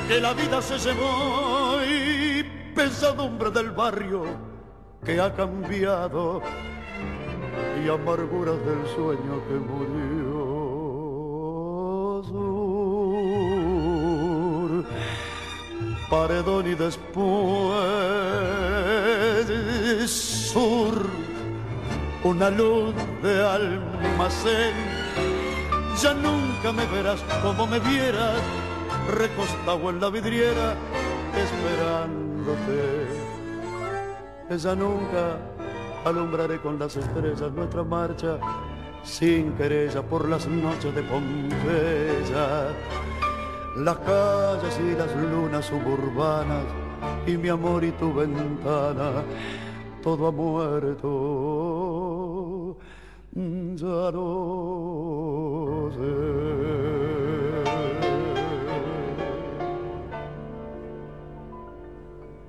que 0.08 0.22
la 0.22 0.34
vida 0.36 0.62
se 0.62 0.78
llevó 0.78 1.80
y 1.84 2.44
pesadumbre 2.76 3.50
del 3.50 3.72
barrio 3.72 4.24
que 5.04 5.20
ha 5.20 5.34
cambiado 5.34 6.44
y 7.84 7.90
amarguras 7.90 8.58
del 8.66 8.86
sueño 8.96 9.42
que 9.48 9.56
murió. 9.70 10.60
Sur, 12.30 13.56
paredón 16.10 16.68
y 16.68 16.76
después 16.76 17.80
sur, 20.52 21.10
una 22.24 22.50
luz 22.50 22.94
de 23.24 23.46
almacén. 23.46 24.74
Ya 26.02 26.14
nunca 26.14 26.72
me 26.72 26.86
verás 26.88 27.22
como 27.42 27.68
me 27.68 27.80
vieras, 27.80 28.42
recostado 29.08 29.90
en 29.90 30.00
la 30.00 30.10
vidriera, 30.10 30.76
esperándote 31.36 33.30
ella 34.50 34.74
nunca 34.74 35.38
alumbraré 36.06 36.60
con 36.60 36.80
las 36.80 36.96
estrellas 36.96 37.52
nuestra 37.54 37.84
marcha 37.84 38.40
sin 39.04 39.54
querella 39.54 40.02
por 40.02 40.28
las 40.28 40.48
noches 40.48 40.94
de 40.96 41.04
Pompeya. 41.04 42.70
Las 43.78 43.98
calles 44.00 44.80
y 44.80 44.96
las 44.96 45.16
lunas 45.16 45.66
suburbanas 45.66 46.66
y 47.26 47.38
mi 47.38 47.50
amor 47.50 47.84
y 47.84 47.92
tu 47.92 48.14
ventana, 48.14 49.24
todo 50.04 50.28
ha 50.28 50.32
muerto, 50.32 51.08
ya. 53.76 54.10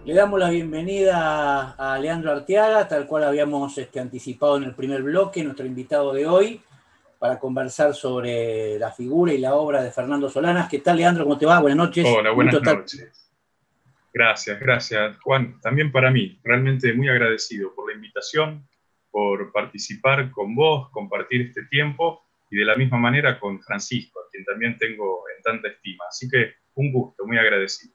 Le 0.06 0.14
damos 0.14 0.40
la 0.40 0.48
bienvenida 0.48 1.72
a 1.72 1.98
Leandro 1.98 2.32
Arteaga, 2.32 2.88
tal 2.88 3.06
cual 3.06 3.24
habíamos 3.24 3.76
este, 3.76 4.00
anticipado 4.00 4.56
en 4.56 4.64
el 4.64 4.74
primer 4.74 5.02
bloque, 5.02 5.44
nuestro 5.44 5.66
invitado 5.66 6.14
de 6.14 6.26
hoy, 6.26 6.62
para 7.18 7.38
conversar 7.38 7.94
sobre 7.94 8.78
la 8.78 8.92
figura 8.92 9.34
y 9.34 9.38
la 9.38 9.54
obra 9.54 9.82
de 9.82 9.92
Fernando 9.92 10.30
Solanas. 10.30 10.70
¿Qué 10.70 10.78
tal, 10.78 10.96
Leandro? 10.96 11.24
¿Cómo 11.24 11.36
te 11.36 11.44
va? 11.44 11.60
Buenas 11.60 11.76
noches. 11.76 12.06
Hola, 12.08 12.30
buenas 12.30 12.62
noches. 12.62 13.30
Gracias, 14.12 14.58
gracias, 14.58 15.18
Juan. 15.18 15.60
También 15.60 15.92
para 15.92 16.10
mí, 16.10 16.40
realmente 16.42 16.94
muy 16.94 17.10
agradecido 17.10 17.74
por 17.74 17.90
la 17.90 17.94
invitación, 17.94 18.66
por 19.10 19.52
participar 19.52 20.30
con 20.30 20.54
vos, 20.54 20.88
compartir 20.92 21.42
este 21.42 21.64
tiempo 21.66 22.22
y 22.50 22.56
de 22.56 22.64
la 22.64 22.74
misma 22.74 22.96
manera 22.96 23.38
con 23.38 23.60
Francisco, 23.60 24.18
a 24.18 24.30
quien 24.30 24.46
también 24.46 24.78
tengo 24.78 25.24
en 25.36 25.42
tanta 25.42 25.68
estima. 25.68 26.04
Así 26.08 26.26
que 26.26 26.54
un 26.74 26.90
gusto, 26.90 27.26
muy 27.26 27.36
agradecido. 27.36 27.92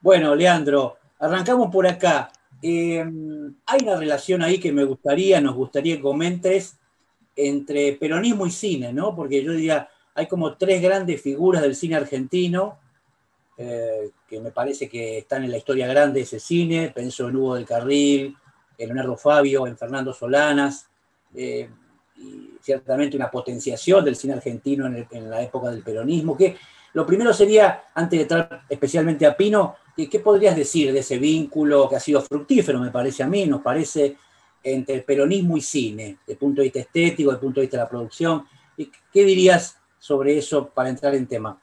Bueno, 0.00 0.34
Leandro, 0.34 0.98
Arrancamos 1.18 1.70
por 1.70 1.86
acá. 1.86 2.30
Eh, 2.62 3.04
hay 3.66 3.80
una 3.82 3.96
relación 3.96 4.42
ahí 4.42 4.58
que 4.58 4.72
me 4.72 4.84
gustaría, 4.84 5.40
nos 5.40 5.54
gustaría 5.54 5.96
que 5.96 6.02
comentes 6.02 6.78
entre 7.36 7.92
peronismo 7.92 8.46
y 8.46 8.50
cine, 8.50 8.92
¿no? 8.92 9.14
Porque 9.14 9.42
yo 9.42 9.52
diría, 9.52 9.88
hay 10.14 10.26
como 10.26 10.56
tres 10.56 10.82
grandes 10.82 11.22
figuras 11.22 11.62
del 11.62 11.76
cine 11.76 11.96
argentino 11.96 12.78
eh, 13.56 14.10
que 14.28 14.40
me 14.40 14.52
parece 14.52 14.88
que 14.88 15.18
están 15.18 15.44
en 15.44 15.50
la 15.50 15.56
historia 15.56 15.86
grande 15.88 16.20
de 16.20 16.24
ese 16.24 16.40
cine. 16.40 16.92
Pienso 16.94 17.28
en 17.28 17.36
Hugo 17.36 17.56
del 17.56 17.66
Carril, 17.66 18.36
en 18.76 18.86
Leonardo 18.86 19.16
Fabio, 19.16 19.66
en 19.66 19.76
Fernando 19.76 20.12
Solanas, 20.12 20.88
eh, 21.34 21.68
y 22.16 22.50
ciertamente 22.60 23.16
una 23.16 23.30
potenciación 23.30 24.04
del 24.04 24.16
cine 24.16 24.34
argentino 24.34 24.86
en, 24.86 25.06
en 25.10 25.30
la 25.30 25.42
época 25.42 25.70
del 25.70 25.82
peronismo. 25.82 26.36
Que 26.36 26.56
lo 26.92 27.04
primero 27.04 27.32
sería, 27.32 27.84
antes 27.94 28.18
de 28.18 28.22
entrar 28.22 28.62
especialmente 28.68 29.26
a 29.26 29.36
Pino, 29.36 29.76
¿Qué 30.06 30.20
podrías 30.20 30.54
decir 30.54 30.92
de 30.92 31.00
ese 31.00 31.18
vínculo 31.18 31.88
que 31.88 31.96
ha 31.96 32.00
sido 32.00 32.22
fructífero, 32.22 32.78
me 32.78 32.92
parece 32.92 33.24
a 33.24 33.26
mí, 33.26 33.46
nos 33.46 33.62
parece, 33.62 34.16
entre 34.62 35.00
peronismo 35.00 35.56
y 35.56 35.60
cine, 35.60 36.18
desde 36.20 36.32
el 36.34 36.38
punto 36.38 36.60
de 36.60 36.66
vista 36.66 36.78
estético, 36.78 37.30
desde 37.30 37.38
el 37.38 37.40
punto 37.40 37.60
de 37.60 37.66
vista 37.66 37.78
de 37.78 37.82
la 37.82 37.88
producción? 37.88 38.44
¿Y 38.76 38.92
¿Qué 39.12 39.24
dirías 39.24 39.76
sobre 39.98 40.38
eso 40.38 40.68
para 40.70 40.88
entrar 40.88 41.16
en 41.16 41.26
tema? 41.26 41.60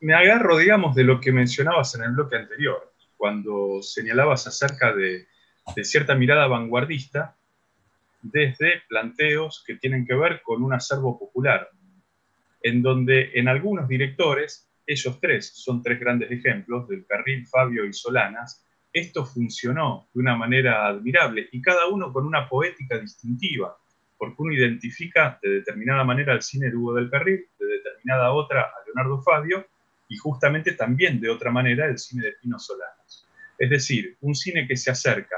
me, 0.00 0.14
agarro, 0.14 0.56
digamos, 0.56 0.94
de 0.94 1.02
lo 1.02 1.20
que 1.20 1.32
mencionabas 1.32 1.92
en 1.96 2.04
el 2.04 2.12
bloque 2.12 2.36
anterior, 2.36 2.92
cuando 3.16 3.82
señalabas 3.82 4.46
acerca 4.46 4.94
de, 4.94 5.26
de 5.74 5.84
cierta 5.84 6.14
mirada 6.14 6.46
vanguardista 6.46 7.36
desde 8.22 8.82
planteos 8.88 9.64
que 9.66 9.74
tienen 9.74 10.06
que 10.06 10.14
ver 10.14 10.42
con 10.42 10.62
un 10.62 10.72
acervo 10.72 11.18
popular, 11.18 11.68
en 12.62 12.82
donde 12.82 13.32
en 13.34 13.48
algunos 13.48 13.88
directores 13.88 14.67
ellos 14.88 15.20
tres 15.20 15.52
son 15.54 15.82
tres 15.82 16.00
grandes 16.00 16.30
ejemplos, 16.30 16.88
del 16.88 17.04
Carril, 17.04 17.46
Fabio 17.46 17.84
y 17.84 17.92
Solanas. 17.92 18.64
Esto 18.90 19.26
funcionó 19.26 20.08
de 20.14 20.20
una 20.20 20.34
manera 20.34 20.86
admirable 20.86 21.46
y 21.52 21.60
cada 21.60 21.88
uno 21.88 22.10
con 22.10 22.24
una 22.24 22.48
poética 22.48 22.98
distintiva, 22.98 23.76
porque 24.16 24.36
uno 24.38 24.54
identifica 24.54 25.38
de 25.42 25.50
determinada 25.50 26.04
manera 26.04 26.32
al 26.32 26.40
cine 26.40 26.70
de 26.70 26.76
Hugo 26.76 26.94
del 26.94 27.10
Carril, 27.10 27.46
de 27.58 27.66
determinada 27.66 28.32
otra 28.32 28.62
a 28.62 28.84
Leonardo 28.86 29.20
Fabio 29.20 29.66
y 30.08 30.16
justamente 30.16 30.72
también 30.72 31.20
de 31.20 31.28
otra 31.28 31.50
manera 31.50 31.86
el 31.86 31.98
cine 31.98 32.24
de 32.24 32.32
Pino 32.40 32.58
Solanas. 32.58 33.28
Es 33.58 33.68
decir, 33.68 34.16
un 34.22 34.34
cine 34.34 34.66
que 34.66 34.78
se 34.78 34.90
acerca 34.90 35.36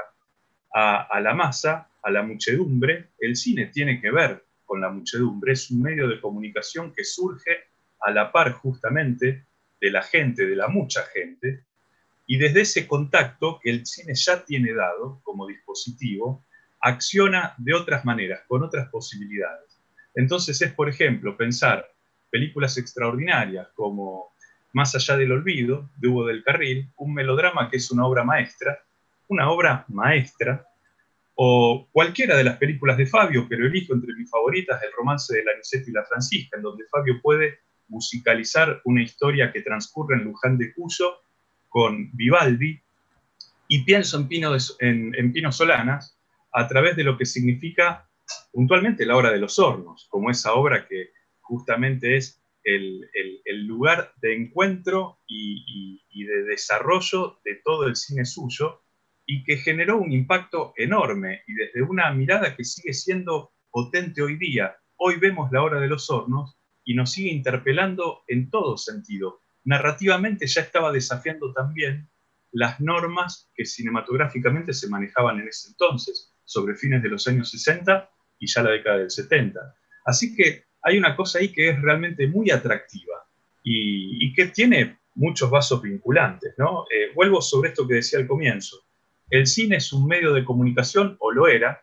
a, 0.73 1.07
a 1.11 1.19
la 1.19 1.33
masa, 1.33 1.89
a 2.01 2.09
la 2.09 2.23
muchedumbre, 2.23 3.09
el 3.19 3.35
cine 3.35 3.65
tiene 3.65 3.99
que 3.99 4.11
ver 4.11 4.45
con 4.63 4.79
la 4.79 4.89
muchedumbre, 4.89 5.51
es 5.51 5.69
un 5.71 5.81
medio 5.81 6.07
de 6.07 6.21
comunicación 6.21 6.93
que 6.93 7.03
surge 7.03 7.70
a 8.01 8.11
la 8.11 8.31
par 8.31 8.51
justamente 8.53 9.45
de 9.79 9.91
la 9.91 10.01
gente, 10.03 10.45
de 10.45 10.55
la 10.55 10.67
mucha 10.67 11.03
gente, 11.03 11.63
y 12.27 12.37
desde 12.37 12.61
ese 12.61 12.87
contacto 12.87 13.59
que 13.61 13.69
el 13.69 13.85
cine 13.85 14.13
ya 14.15 14.43
tiene 14.45 14.73
dado 14.73 15.19
como 15.23 15.47
dispositivo, 15.47 16.45
acciona 16.79 17.53
de 17.57 17.73
otras 17.73 18.05
maneras, 18.05 18.41
con 18.47 18.63
otras 18.63 18.89
posibilidades. 18.89 19.79
Entonces 20.15 20.61
es, 20.61 20.73
por 20.73 20.89
ejemplo, 20.89 21.37
pensar 21.37 21.85
películas 22.29 22.77
extraordinarias 22.77 23.67
como 23.75 24.31
Más 24.73 24.95
allá 24.95 25.17
del 25.17 25.33
olvido, 25.33 25.89
de 25.97 26.07
Hugo 26.07 26.27
del 26.27 26.43
Carril, 26.43 26.89
un 26.95 27.13
melodrama 27.13 27.69
que 27.69 27.75
es 27.75 27.91
una 27.91 28.05
obra 28.05 28.23
maestra, 28.23 28.79
una 29.27 29.49
obra 29.49 29.83
maestra, 29.89 30.65
o 31.35 31.89
cualquiera 31.91 32.37
de 32.37 32.45
las 32.45 32.57
películas 32.57 32.95
de 32.97 33.05
Fabio, 33.05 33.47
pero 33.49 33.65
elijo 33.65 33.93
entre 33.93 34.13
mis 34.13 34.29
favoritas 34.29 34.81
el 34.81 34.91
romance 34.95 35.35
de 35.35 35.43
la 35.43 35.55
Nicetti 35.57 35.91
y 35.91 35.93
la 35.93 36.05
Francisca, 36.05 36.55
en 36.55 36.63
donde 36.63 36.85
Fabio 36.89 37.19
puede 37.21 37.59
musicalizar 37.91 38.81
una 38.85 39.03
historia 39.03 39.51
que 39.51 39.61
transcurre 39.61 40.15
en 40.15 40.23
Luján 40.23 40.57
de 40.57 40.73
Cuyo 40.73 41.21
con 41.69 42.09
Vivaldi, 42.13 42.81
y 43.67 43.83
pienso 43.83 44.17
en 44.17 44.27
Pino, 44.27 44.55
en, 44.79 45.15
en 45.15 45.31
Pino 45.31 45.51
Solanas 45.51 46.17
a 46.51 46.67
través 46.67 46.95
de 46.97 47.03
lo 47.03 47.17
que 47.17 47.25
significa 47.25 48.09
puntualmente 48.51 49.05
la 49.05 49.15
obra 49.15 49.31
de 49.31 49.39
los 49.39 49.57
hornos, 49.59 50.07
como 50.09 50.29
esa 50.29 50.53
obra 50.53 50.87
que 50.87 51.11
justamente 51.41 52.17
es 52.17 52.41
el, 52.63 53.67
lugar 53.67 54.13
de 54.21 54.35
encuentro 54.35 55.19
y, 55.27 56.01
de 56.25 56.43
desarrollo 56.43 57.39
de 57.43 57.55
todo 57.63 57.87
el 57.87 57.95
cine 57.95 58.25
suyo 58.25 58.81
y 59.25 59.43
que 59.43 59.57
generó 59.57 59.97
un 59.97 60.11
impacto 60.11 60.73
enorme 60.77 61.41
y 61.47 61.53
desde 61.53 61.81
una 61.81 62.11
mirada 62.13 62.55
que 62.55 62.63
sigue 62.63 62.93
siendo 62.93 63.51
potente 63.71 64.21
hoy 64.21 64.37
día. 64.37 64.75
Hoy 64.97 65.17
vemos 65.17 65.51
la 65.51 65.63
obra 65.63 65.79
de 65.79 65.87
los 65.87 66.09
hornos 66.09 66.57
y 66.91 66.93
nos 66.93 67.13
sigue 67.13 67.31
interpelando 67.31 68.23
en 68.27 68.49
todo 68.49 68.75
sentido. 68.75 69.43
Narrativamente 69.63 70.45
ya 70.45 70.59
estaba 70.59 70.91
desafiando 70.91 71.53
también 71.53 72.09
las 72.51 72.81
normas 72.81 73.49
que 73.55 73.65
cinematográficamente 73.65 74.73
se 74.73 74.89
manejaban 74.89 75.39
en 75.39 75.47
ese 75.47 75.69
entonces, 75.69 76.33
sobre 76.43 76.75
fines 76.75 77.01
de 77.01 77.07
los 77.07 77.25
años 77.29 77.49
60 77.49 78.09
y 78.39 78.47
ya 78.47 78.63
la 78.63 78.71
década 78.71 78.97
del 78.97 79.09
70. 79.09 79.73
Así 80.03 80.35
que 80.35 80.65
hay 80.81 80.97
una 80.97 81.15
cosa 81.15 81.39
ahí 81.39 81.53
que 81.53 81.69
es 81.69 81.81
realmente 81.81 82.27
muy 82.27 82.51
atractiva 82.51 83.25
y, 83.63 84.33
que 84.33 84.47
tiene 84.47 84.99
muchos 85.15 85.49
vasos 85.49 85.81
vinculantes. 85.81 86.53
¿no? 86.57 86.83
Eh, 86.93 87.13
vuelvo 87.15 87.41
sobre 87.41 87.69
esto 87.69 87.87
que 87.87 87.95
decía 87.95 88.19
al 88.19 88.27
comienzo. 88.27 88.81
El 89.29 89.47
cine 89.47 89.77
es 89.77 89.93
un 89.93 90.07
medio 90.07 90.33
de 90.33 90.43
comunicación, 90.43 91.15
o 91.21 91.31
lo 91.31 91.47
era, 91.47 91.81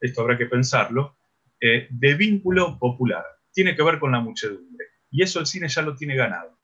esto 0.00 0.22
habrá 0.22 0.36
que 0.36 0.46
pensarlo, 0.46 1.16
eh, 1.60 1.86
de 1.90 2.14
vínculo 2.14 2.76
popular. 2.76 3.24
Tiene 3.58 3.74
que 3.74 3.82
ver 3.82 3.98
con 3.98 4.12
la 4.12 4.20
muchedumbre. 4.20 4.86
Y 5.10 5.20
eso 5.20 5.40
el 5.40 5.46
cine 5.46 5.66
ya 5.66 5.82
lo 5.82 5.96
tiene 5.96 6.14
ganado. 6.14 6.56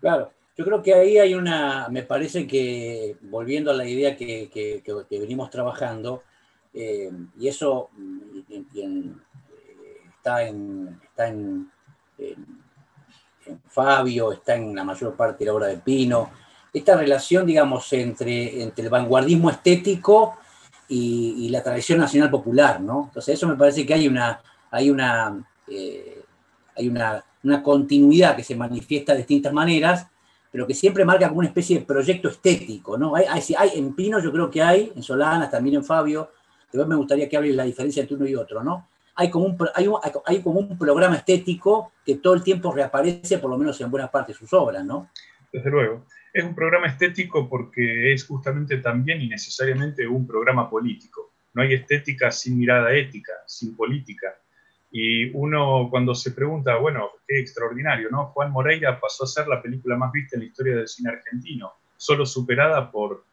Claro, 0.00 0.32
yo 0.56 0.64
creo 0.64 0.82
que 0.82 0.94
ahí 0.94 1.18
hay 1.18 1.34
una, 1.34 1.90
me 1.90 2.04
parece 2.04 2.46
que, 2.46 3.18
volviendo 3.20 3.70
a 3.70 3.74
la 3.74 3.84
idea 3.84 4.16
que, 4.16 4.48
que, 4.48 4.82
venimos 5.10 5.50
trabajando, 5.50 6.22
eh, 6.72 7.10
y 7.38 7.48
eso 7.48 7.90
está 10.16 10.42
en, 10.42 10.98
está 11.02 11.28
en, 11.28 11.70
Fabio, 13.66 14.32
está 14.32 14.54
en 14.54 14.74
la 14.74 14.84
mayor 14.84 15.14
parte 15.16 15.40
de 15.40 15.50
la 15.50 15.54
obra 15.54 15.66
de 15.66 15.76
Pino. 15.76 16.30
Esta 16.72 16.96
relación, 16.96 17.44
digamos, 17.44 17.92
entre, 17.92 18.62
entre 18.62 18.84
el 18.84 18.90
vanguardismo 18.90 19.50
estético 19.50 20.38
y, 20.88 21.50
la 21.50 21.62
tradición 21.62 21.98
nacional 21.98 22.30
popular, 22.30 22.80
¿no? 22.80 23.04
Entonces, 23.08 23.34
eso 23.34 23.46
me 23.46 23.56
parece 23.56 23.84
que 23.84 23.92
hay 23.92 24.08
una, 24.08 24.40
hay 24.70 24.88
una, 24.88 25.46
eh, 25.66 26.17
hay 26.78 26.88
una, 26.88 27.24
continuidad 27.62 28.36
que 28.36 28.44
se 28.44 28.56
manifiesta 28.56 29.12
de 29.12 29.18
distintas 29.18 29.52
maneras, 29.52 30.06
pero 30.50 30.66
que 30.66 30.74
siempre 30.74 31.04
marca 31.04 31.28
como 31.28 31.40
una 31.40 31.48
especie 31.48 31.78
de 31.78 31.84
proyecto 31.84 32.28
estético, 32.28 32.96
¿no? 32.96 33.14
Hay, 33.14 33.24
hay, 33.26 33.70
en 33.74 33.94
Pino 33.94 34.18
yo 34.20 34.32
creo 34.32 34.50
que 34.50 34.62
hay, 34.62 34.92
en 34.94 35.02
Solanas, 35.02 35.50
también 35.50 35.76
en 35.76 35.84
Fabio, 35.84 36.30
después 36.72 36.88
me 36.88 36.96
gustaría 36.96 37.28
que 37.28 37.36
hables 37.36 37.54
la 37.54 37.64
diferencia 37.64 38.00
entre 38.00 38.16
uno 38.16 38.26
y 38.26 38.34
otro, 38.34 38.62
¿no? 38.62 38.86
hay 39.18 39.30
como, 39.30 39.46
un, 39.46 39.58
hay, 40.26 40.42
como 40.42 40.60
un 40.60 40.78
programa 40.78 41.16
estético 41.16 41.92
que 42.06 42.16
todo 42.16 42.34
el 42.34 42.42
tiempo 42.44 42.72
reaparece, 42.72 43.38
por 43.38 43.50
lo 43.50 43.58
menos 43.58 43.80
en 43.80 43.90
buena 43.90 44.08
parte 44.08 44.30
de 44.30 44.38
sus 44.38 44.52
obras, 44.52 44.84
¿no? 44.84 45.10
Desde 45.52 45.68
luego. 45.70 46.06
Es 46.32 46.44
un 46.44 46.54
programa 46.54 46.86
estético 46.86 47.48
porque 47.48 48.12
es 48.12 48.24
justamente 48.24 48.76
también 48.76 49.20
y 49.20 49.28
necesariamente 49.28 50.06
un 50.06 50.24
programa 50.24 50.70
político. 50.70 51.32
No 51.52 51.62
hay 51.62 51.74
estética 51.74 52.30
sin 52.30 52.58
mirada 52.58 52.94
ética, 52.94 53.32
sin 53.44 53.74
política. 53.74 54.36
Y 54.90 55.30
uno 55.30 55.88
cuando 55.90 56.14
se 56.14 56.32
pregunta, 56.32 56.76
bueno, 56.76 57.10
qué 57.26 57.38
extraordinario, 57.40 58.08
¿no? 58.10 58.26
Juan 58.26 58.50
Moreira 58.50 58.98
pasó 58.98 59.24
a 59.24 59.26
ser 59.26 59.46
la 59.46 59.60
película 59.60 59.96
más 59.96 60.10
vista 60.12 60.36
en 60.36 60.40
la 60.40 60.46
historia 60.46 60.76
del 60.76 60.88
cine 60.88 61.10
argentino, 61.10 61.72
solo 61.96 62.24
superada 62.24 62.90
por 62.90 63.24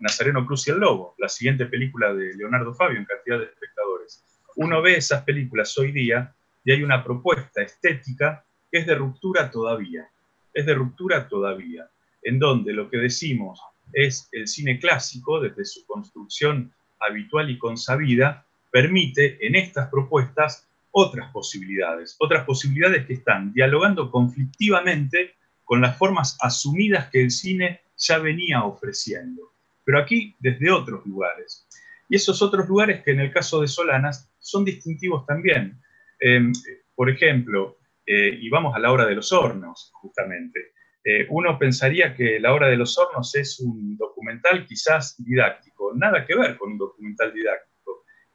Nazareno 0.00 0.44
Cruz 0.44 0.66
y 0.66 0.72
el 0.72 0.78
Lobo, 0.78 1.14
la 1.18 1.28
siguiente 1.28 1.66
película 1.66 2.12
de 2.12 2.34
Leonardo 2.34 2.74
Fabio 2.74 2.98
en 2.98 3.04
cantidad 3.04 3.38
de 3.38 3.44
espectadores. 3.44 4.24
Uno 4.56 4.82
ve 4.82 4.96
esas 4.96 5.22
películas 5.22 5.78
hoy 5.78 5.92
día 5.92 6.34
y 6.64 6.72
hay 6.72 6.82
una 6.82 7.04
propuesta 7.04 7.62
estética 7.62 8.44
que 8.70 8.78
es 8.78 8.86
de 8.86 8.96
ruptura 8.96 9.50
todavía, 9.50 10.08
es 10.52 10.66
de 10.66 10.74
ruptura 10.74 11.28
todavía, 11.28 11.88
en 12.22 12.38
donde 12.38 12.72
lo 12.72 12.90
que 12.90 12.98
decimos 12.98 13.60
es 13.92 14.28
el 14.32 14.48
cine 14.48 14.80
clásico, 14.80 15.40
desde 15.40 15.64
su 15.64 15.86
construcción 15.86 16.72
habitual 16.98 17.50
y 17.50 17.58
consabida, 17.58 18.46
permite 18.72 19.46
en 19.46 19.54
estas 19.54 19.88
propuestas 19.90 20.66
otras 20.90 21.30
posibilidades, 21.30 22.16
otras 22.18 22.44
posibilidades 22.44 23.06
que 23.06 23.12
están 23.12 23.52
dialogando 23.52 24.10
conflictivamente 24.10 25.34
con 25.62 25.82
las 25.82 25.96
formas 25.96 26.36
asumidas 26.40 27.08
que 27.10 27.22
el 27.22 27.30
cine 27.30 27.82
ya 27.96 28.18
venía 28.18 28.64
ofreciendo, 28.64 29.52
pero 29.84 29.98
aquí 29.98 30.34
desde 30.40 30.70
otros 30.70 31.06
lugares. 31.06 31.68
Y 32.08 32.16
esos 32.16 32.40
otros 32.42 32.66
lugares 32.66 33.02
que 33.02 33.12
en 33.12 33.20
el 33.20 33.30
caso 33.30 33.60
de 33.60 33.68
Solanas 33.68 34.30
son 34.38 34.64
distintivos 34.64 35.24
también. 35.26 35.78
Em, 36.18 36.52
por 36.94 37.10
ejemplo, 37.10 37.78
eh, 38.06 38.38
y 38.40 38.48
vamos 38.48 38.74
a 38.74 38.78
la 38.78 38.90
hora 38.90 39.06
de 39.06 39.14
los 39.14 39.32
hornos, 39.32 39.92
justamente. 39.94 40.72
Eh, 41.04 41.26
uno 41.30 41.58
pensaría 41.58 42.14
que 42.14 42.40
la 42.40 42.52
hora 42.54 42.68
de 42.68 42.76
los 42.76 42.96
hornos 42.98 43.34
es 43.34 43.60
un 43.60 43.96
documental 43.96 44.66
quizás 44.66 45.16
didáctico, 45.22 45.92
nada 45.94 46.24
que 46.24 46.36
ver 46.36 46.56
con 46.56 46.72
un 46.72 46.78
documental 46.78 47.32
didáctico 47.32 47.71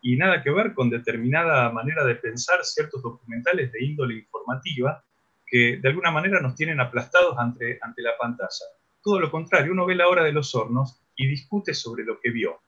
y 0.01 0.15
nada 0.15 0.43
que 0.43 0.51
ver 0.51 0.73
con 0.73 0.89
determinada 0.89 1.71
manera 1.71 2.03
de 2.05 2.15
pensar 2.15 2.63
ciertos 2.63 3.01
documentales 3.01 3.71
de 3.71 3.83
índole 3.83 4.15
informativa 4.15 5.03
que 5.45 5.77
de 5.81 5.89
alguna 5.89 6.11
manera 6.11 6.41
nos 6.41 6.55
tienen 6.55 6.79
aplastados 6.79 7.37
ante, 7.37 7.79
ante 7.81 8.01
la 8.01 8.17
pantalla 8.17 8.65
todo 9.07 9.21
lo 9.21 9.31
contrario, 9.31 9.71
uno 9.71 9.85
ve 9.85 9.95
la 9.95 10.09
hora 10.09 10.21
de 10.21 10.33
los 10.33 10.53
hornos 10.53 11.01
y 11.15 11.27
discute 11.27 11.73
sobre 11.73 12.03
lo 12.03 12.19
que 12.19 12.29
vio. 12.29 12.59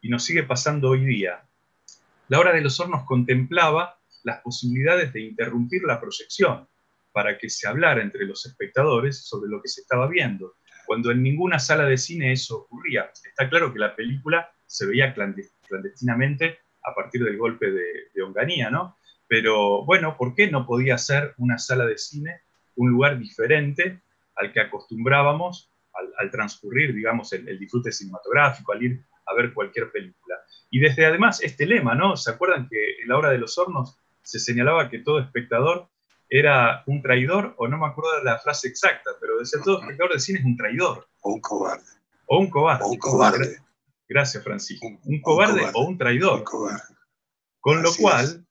Y 0.00 0.08
nos 0.08 0.24
sigue 0.24 0.42
pasando 0.42 0.88
hoy 0.88 1.04
día. 1.04 1.46
La 2.28 2.40
hora 2.40 2.54
de 2.54 2.62
los 2.62 2.80
hornos 2.80 3.04
contemplaba 3.04 4.00
las 4.22 4.40
posibilidades 4.40 5.12
de 5.12 5.20
interrumpir 5.20 5.82
la 5.82 6.00
proyección 6.00 6.66
para 7.12 7.36
que 7.36 7.50
se 7.50 7.68
hablara 7.68 8.00
entre 8.00 8.24
los 8.24 8.46
espectadores 8.46 9.26
sobre 9.26 9.50
lo 9.50 9.60
que 9.60 9.68
se 9.68 9.82
estaba 9.82 10.08
viendo, 10.08 10.54
cuando 10.86 11.10
en 11.10 11.22
ninguna 11.22 11.58
sala 11.58 11.84
de 11.84 11.98
cine 11.98 12.32
eso 12.32 12.60
ocurría. 12.60 13.10
Está 13.22 13.50
claro 13.50 13.70
que 13.70 13.78
la 13.78 13.94
película 13.94 14.50
se 14.64 14.86
veía 14.86 15.12
clandestinamente 15.12 16.60
a 16.84 16.94
partir 16.94 17.24
del 17.24 17.38
golpe 17.38 17.70
de, 17.70 18.10
de 18.14 18.22
Onganía, 18.22 18.70
¿no? 18.70 18.96
Pero 19.26 19.84
bueno, 19.84 20.16
¿por 20.16 20.34
qué 20.34 20.50
no 20.50 20.66
podía 20.66 20.98
ser 20.98 21.34
una 21.38 21.58
sala 21.58 21.86
de 21.86 21.98
cine 21.98 22.42
un 22.76 22.90
lugar 22.90 23.18
diferente 23.18 24.00
al 24.36 24.52
que 24.52 24.60
acostumbrábamos 24.60 25.70
al, 26.18 26.30
transcurrir, 26.30 26.92
digamos, 26.92 27.32
el, 27.32 27.58
disfrute 27.58 27.92
cinematográfico, 27.92 28.72
al 28.72 28.82
ir 28.82 29.04
a 29.26 29.34
ver 29.34 29.54
cualquier 29.54 29.90
película. 29.92 30.36
Y 30.70 30.80
desde 30.80 31.06
además 31.06 31.40
este 31.42 31.66
lema, 31.66 31.94
¿no? 31.94 32.16
¿Se 32.16 32.30
acuerdan 32.30 32.68
que 32.68 33.00
en 33.00 33.08
la 33.08 33.16
hora 33.16 33.30
de 33.30 33.38
los 33.38 33.56
hornos 33.58 33.96
se 34.22 34.40
señalaba 34.40 34.90
que 34.90 34.98
todo 34.98 35.20
espectador 35.20 35.88
era 36.28 36.82
un 36.86 37.00
traidor? 37.00 37.54
O 37.58 37.68
no 37.68 37.78
me 37.78 37.86
acuerdo 37.86 38.18
de 38.18 38.24
la 38.24 38.38
frase 38.38 38.68
exacta, 38.68 39.10
pero 39.20 39.38
decía 39.38 39.60
todo 39.62 39.80
espectador 39.80 40.14
de 40.14 40.20
cine 40.20 40.40
es 40.40 40.44
un 40.44 40.56
traidor. 40.56 41.06
O 41.20 41.34
un 41.34 41.40
cobarde. 41.40 41.84
O 42.26 42.38
un 42.40 42.50
cobarde. 42.50 42.84
O 42.84 42.88
un 42.88 42.98
cobarde. 42.98 43.58
Gracias, 44.08 44.42
Francisco. 44.44 44.86
Un, 45.04 45.20
cobarde, 45.20 45.62
o 45.74 45.84
un 45.86 45.96
traidor. 45.98 46.44
Con 47.60 47.82
lo 47.82 47.90
cual, 47.94 48.46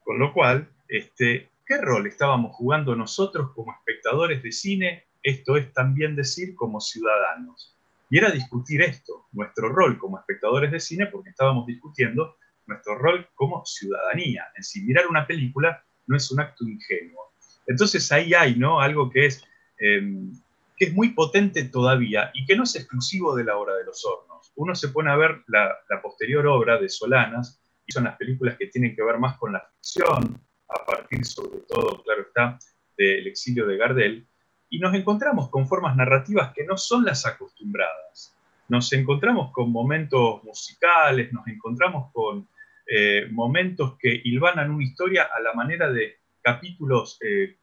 con 0.00 0.18
lo 0.18 0.32
cual, 0.32 0.70
este, 0.88 1.50
¿qué 1.66 1.78
rol 1.78 2.06
estábamos 2.06 2.54
jugando 2.54 2.94
nosotros 2.94 3.52
como 3.54 3.72
espectadores 3.72 4.42
de 4.42 4.52
cine 4.52 5.10
esto 5.22 5.56
es 5.56 5.72
también 5.72 6.16
decir 6.16 6.54
como 6.54 6.80
ciudadanos. 6.80 7.76
Y 8.08 8.18
era 8.18 8.30
discutir 8.30 8.82
esto, 8.82 9.26
nuestro 9.32 9.68
rol 9.68 9.98
como 9.98 10.18
espectadores 10.18 10.72
de 10.72 10.80
cine, 10.80 11.06
porque 11.06 11.30
estábamos 11.30 11.66
discutiendo 11.66 12.36
nuestro 12.66 12.96
rol 12.96 13.28
como 13.34 13.64
ciudadanía. 13.64 14.46
En 14.56 14.64
sí, 14.64 14.82
mirar 14.82 15.06
una 15.06 15.26
película 15.26 15.84
no 16.06 16.16
es 16.16 16.30
un 16.30 16.40
acto 16.40 16.66
ingenuo. 16.66 17.32
Entonces 17.66 18.10
ahí 18.10 18.34
hay 18.34 18.56
¿no? 18.56 18.80
algo 18.80 19.10
que 19.10 19.26
es, 19.26 19.44
em, 19.78 20.32
que 20.80 20.86
es 20.86 20.94
muy 20.94 21.10
potente 21.10 21.64
todavía 21.64 22.30
y 22.32 22.46
que 22.46 22.56
no 22.56 22.62
es 22.62 22.74
exclusivo 22.74 23.36
de 23.36 23.44
la 23.44 23.58
obra 23.58 23.74
de 23.74 23.84
los 23.84 24.02
hornos. 24.02 24.50
Uno 24.56 24.74
se 24.74 24.88
pone 24.88 25.10
a 25.10 25.16
ver 25.16 25.42
la, 25.46 25.76
posterior 26.02 26.46
obra 26.46 26.80
de 26.80 26.88
Solanas, 26.88 27.62
y 27.86 27.92
son 27.92 28.04
las 28.04 28.16
películas 28.16 28.56
que 28.56 28.68
tienen 28.68 28.96
que 28.96 29.02
ver 29.02 29.18
más 29.18 29.36
con 29.36 29.52
la 29.52 29.62
ficción, 29.76 30.40
a 30.68 30.86
partir 30.86 31.22
sobre 31.26 31.58
todo, 31.68 32.02
claro 32.02 32.22
está, 32.22 32.58
del 32.96 33.26
exilio 33.26 33.66
de 33.66 33.76
Gardel, 33.76 34.26
y 34.70 34.78
nos 34.78 34.94
encontramos 34.94 35.50
con 35.50 35.68
formas 35.68 35.94
narrativas 35.96 36.54
que 36.54 36.64
no 36.64 36.78
son 36.78 37.04
las 37.04 37.26
acostumbradas. 37.26 38.34
Nos 38.68 38.90
encontramos 38.94 39.52
con 39.52 39.70
momentos 39.70 40.42
musicales, 40.44 41.30
nos 41.30 41.46
encontramos 41.46 42.10
con 42.14 42.48
eh, 42.86 43.28
momentos 43.30 43.98
que 43.98 44.18
hilvanan 44.24 44.70
una 44.70 44.84
historia 44.84 45.24
a 45.24 45.40
la 45.42 45.52
manera 45.52 45.92
de 45.92 46.20
capítulos, 46.40 47.18
eh, 47.20 47.58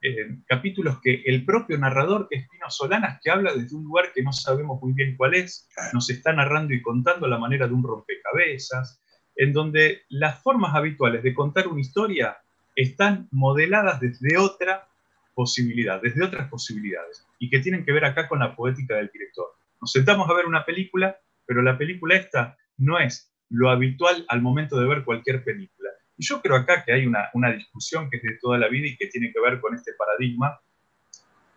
eh, 0.00 0.38
capítulos 0.46 1.00
que 1.02 1.22
el 1.26 1.44
propio 1.44 1.76
narrador, 1.76 2.28
que 2.28 2.36
es 2.36 2.48
Pino 2.48 2.70
Solanas, 2.70 3.18
que 3.22 3.30
habla 3.30 3.52
desde 3.52 3.76
un 3.76 3.84
lugar 3.84 4.12
que 4.14 4.22
no 4.22 4.32
sabemos 4.32 4.80
muy 4.80 4.92
bien 4.92 5.16
cuál 5.16 5.34
es, 5.34 5.68
nos 5.92 6.08
está 6.10 6.32
narrando 6.32 6.72
y 6.72 6.82
contando 6.82 7.26
a 7.26 7.28
la 7.28 7.38
manera 7.38 7.66
de 7.66 7.74
un 7.74 7.82
rompecabezas, 7.82 9.02
en 9.34 9.52
donde 9.52 10.02
las 10.08 10.42
formas 10.42 10.74
habituales 10.74 11.22
de 11.22 11.34
contar 11.34 11.68
una 11.68 11.80
historia 11.80 12.36
están 12.76 13.28
modeladas 13.32 14.00
desde 14.00 14.38
otra 14.38 14.88
posibilidad, 15.34 16.00
desde 16.00 16.24
otras 16.24 16.48
posibilidades, 16.48 17.26
y 17.38 17.50
que 17.50 17.60
tienen 17.60 17.84
que 17.84 17.92
ver 17.92 18.04
acá 18.04 18.28
con 18.28 18.38
la 18.40 18.54
poética 18.54 18.96
del 18.96 19.10
director. 19.12 19.46
Nos 19.80 19.92
sentamos 19.92 20.28
a 20.28 20.34
ver 20.34 20.46
una 20.46 20.64
película, 20.64 21.16
pero 21.46 21.62
la 21.62 21.78
película 21.78 22.16
esta 22.16 22.56
no 22.76 22.98
es 22.98 23.32
lo 23.50 23.70
habitual 23.70 24.24
al 24.28 24.42
momento 24.42 24.78
de 24.78 24.88
ver 24.88 25.04
cualquier 25.04 25.42
película. 25.44 25.77
Y 26.18 26.26
yo 26.26 26.42
creo 26.42 26.56
acá 26.56 26.84
que 26.84 26.92
hay 26.92 27.06
una, 27.06 27.30
una 27.32 27.52
discusión 27.52 28.10
que 28.10 28.16
es 28.18 28.22
de 28.22 28.38
toda 28.40 28.58
la 28.58 28.68
vida 28.68 28.88
y 28.88 28.96
que 28.96 29.06
tiene 29.06 29.32
que 29.32 29.40
ver 29.40 29.60
con 29.60 29.74
este 29.74 29.92
paradigma 29.94 30.60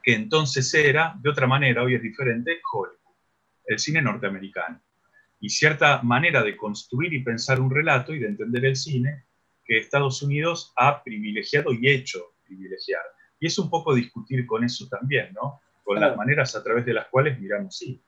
que 0.04 0.14
entonces 0.14 0.74
era, 0.74 1.16
de 1.20 1.30
otra 1.30 1.48
manera, 1.48 1.84
hoy 1.84 1.96
es 1.96 2.02
diferente, 2.02 2.60
Hollywood, 2.72 3.16
el 3.66 3.80
cine 3.80 4.02
norteamericano. 4.02 4.82
Y 5.40 5.50
cierta 5.50 6.02
manera 6.04 6.44
de 6.44 6.56
construir 6.56 7.14
y 7.14 7.24
pensar 7.24 7.60
un 7.60 7.72
relato 7.72 8.14
y 8.14 8.20
de 8.20 8.28
entender 8.28 8.66
el 8.66 8.76
cine 8.76 9.26
que 9.66 9.78
Estados 9.78 10.22
Unidos 10.22 10.74
ha 10.76 11.04
privilegiado 11.04 11.72
y 11.74 11.90
hecho 11.90 12.36
privilegiar. 12.44 13.02
Y 13.40 13.48
es 13.48 13.58
un 13.58 13.70
poco 13.70 13.96
discutir 13.96 14.46
con 14.46 14.64
eso 14.64 14.88
también, 14.88 15.34
¿no? 15.34 15.62
Con 15.84 16.00
las 16.00 16.16
maneras 16.16 16.56
a 16.56 16.64
través 16.64 16.86
de 16.86 16.94
las 16.94 17.08
cuales 17.08 17.40
miramos 17.40 17.76
sí. 17.76 18.04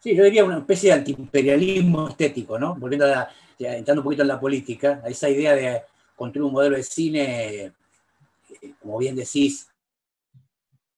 Sí, 0.00 0.16
yo 0.16 0.24
diría 0.24 0.44
una 0.44 0.58
especie 0.58 0.90
de 0.90 0.98
antiimperialismo 0.98 2.08
estético, 2.08 2.58
¿no? 2.58 2.74
Volviendo 2.74 3.04
a, 3.06 3.28
entrando 3.58 4.00
un 4.00 4.04
poquito 4.04 4.22
en 4.22 4.28
la 4.28 4.40
política, 4.40 5.02
a 5.04 5.08
esa 5.08 5.28
idea 5.28 5.54
de 5.54 5.82
construir 6.16 6.46
un 6.46 6.52
modelo 6.52 6.76
de 6.76 6.82
cine, 6.82 7.64
eh, 7.64 7.72
como 8.80 8.96
bien 8.96 9.14
decís, 9.14 9.68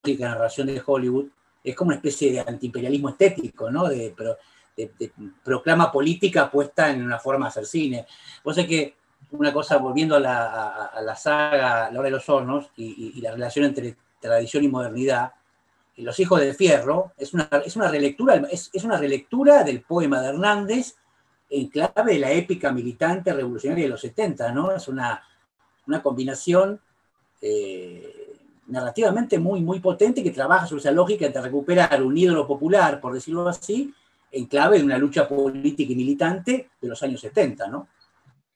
la 0.04 0.28
narración 0.30 0.68
de 0.68 0.80
Hollywood, 0.84 1.26
es 1.64 1.74
como 1.74 1.88
una 1.88 1.96
especie 1.96 2.32
de 2.32 2.40
antiimperialismo 2.40 3.08
estético, 3.08 3.70
¿no? 3.70 3.88
De, 3.88 4.14
proclama 5.44 5.92
política 5.92 6.50
puesta 6.50 6.90
en 6.90 7.02
una 7.02 7.18
forma 7.18 7.46
de 7.46 7.48
hacer 7.50 7.66
cine. 7.66 8.06
Vos 8.42 8.54
sé 8.54 8.66
que 8.66 8.94
una 9.32 9.52
cosa, 9.52 9.76
volviendo 9.78 10.16
a 10.16 10.20
la, 10.20 11.16
saga 11.16 11.90
La 11.90 11.98
hora 11.98 12.06
de 12.06 12.10
los 12.10 12.28
hornos 12.28 12.70
y, 12.76 13.20
la 13.20 13.32
relación 13.32 13.66
entre 13.66 13.96
tradición 14.20 14.64
y 14.64 14.68
modernidad, 14.68 15.32
Los 15.96 16.18
hijos 16.20 16.40
de 16.40 16.54
Fierro 16.54 17.12
es 17.18 17.34
una, 17.34 17.48
es 17.64 17.76
una, 17.76 17.88
relectura, 17.88 18.36
es, 18.50 18.70
una 18.82 18.96
relectura 18.96 19.62
del 19.62 19.82
poema 19.82 20.20
de 20.20 20.28
Hernández 20.28 20.96
en 21.50 21.68
clave 21.68 22.14
de 22.14 22.18
la 22.18 22.32
épica 22.32 22.72
militante 22.72 23.32
revolucionaria 23.32 23.84
de 23.84 23.90
los 23.90 24.00
70, 24.00 24.52
¿no? 24.52 24.74
Es 24.74 24.88
una, 24.88 25.22
combinación 26.02 26.80
eh, 27.42 28.36
narrativamente 28.68 29.38
muy, 29.38 29.60
muy 29.60 29.80
potente 29.80 30.22
que 30.22 30.30
trabaja 30.30 30.66
sobre 30.66 30.80
esa 30.80 30.90
lógica 30.92 31.28
de 31.28 31.40
recuperar 31.42 32.02
un 32.02 32.16
ídolo 32.16 32.46
popular, 32.46 33.00
por 33.00 33.12
decirlo 33.12 33.46
así, 33.46 33.92
en 34.30 34.46
clave 34.46 34.78
de 34.78 34.84
una 34.84 34.96
lucha 34.96 35.28
política 35.28 35.92
y 35.92 35.96
militante 35.96 36.70
de 36.80 36.88
los 36.88 37.02
años 37.02 37.20
70, 37.20 37.68
¿no? 37.68 37.88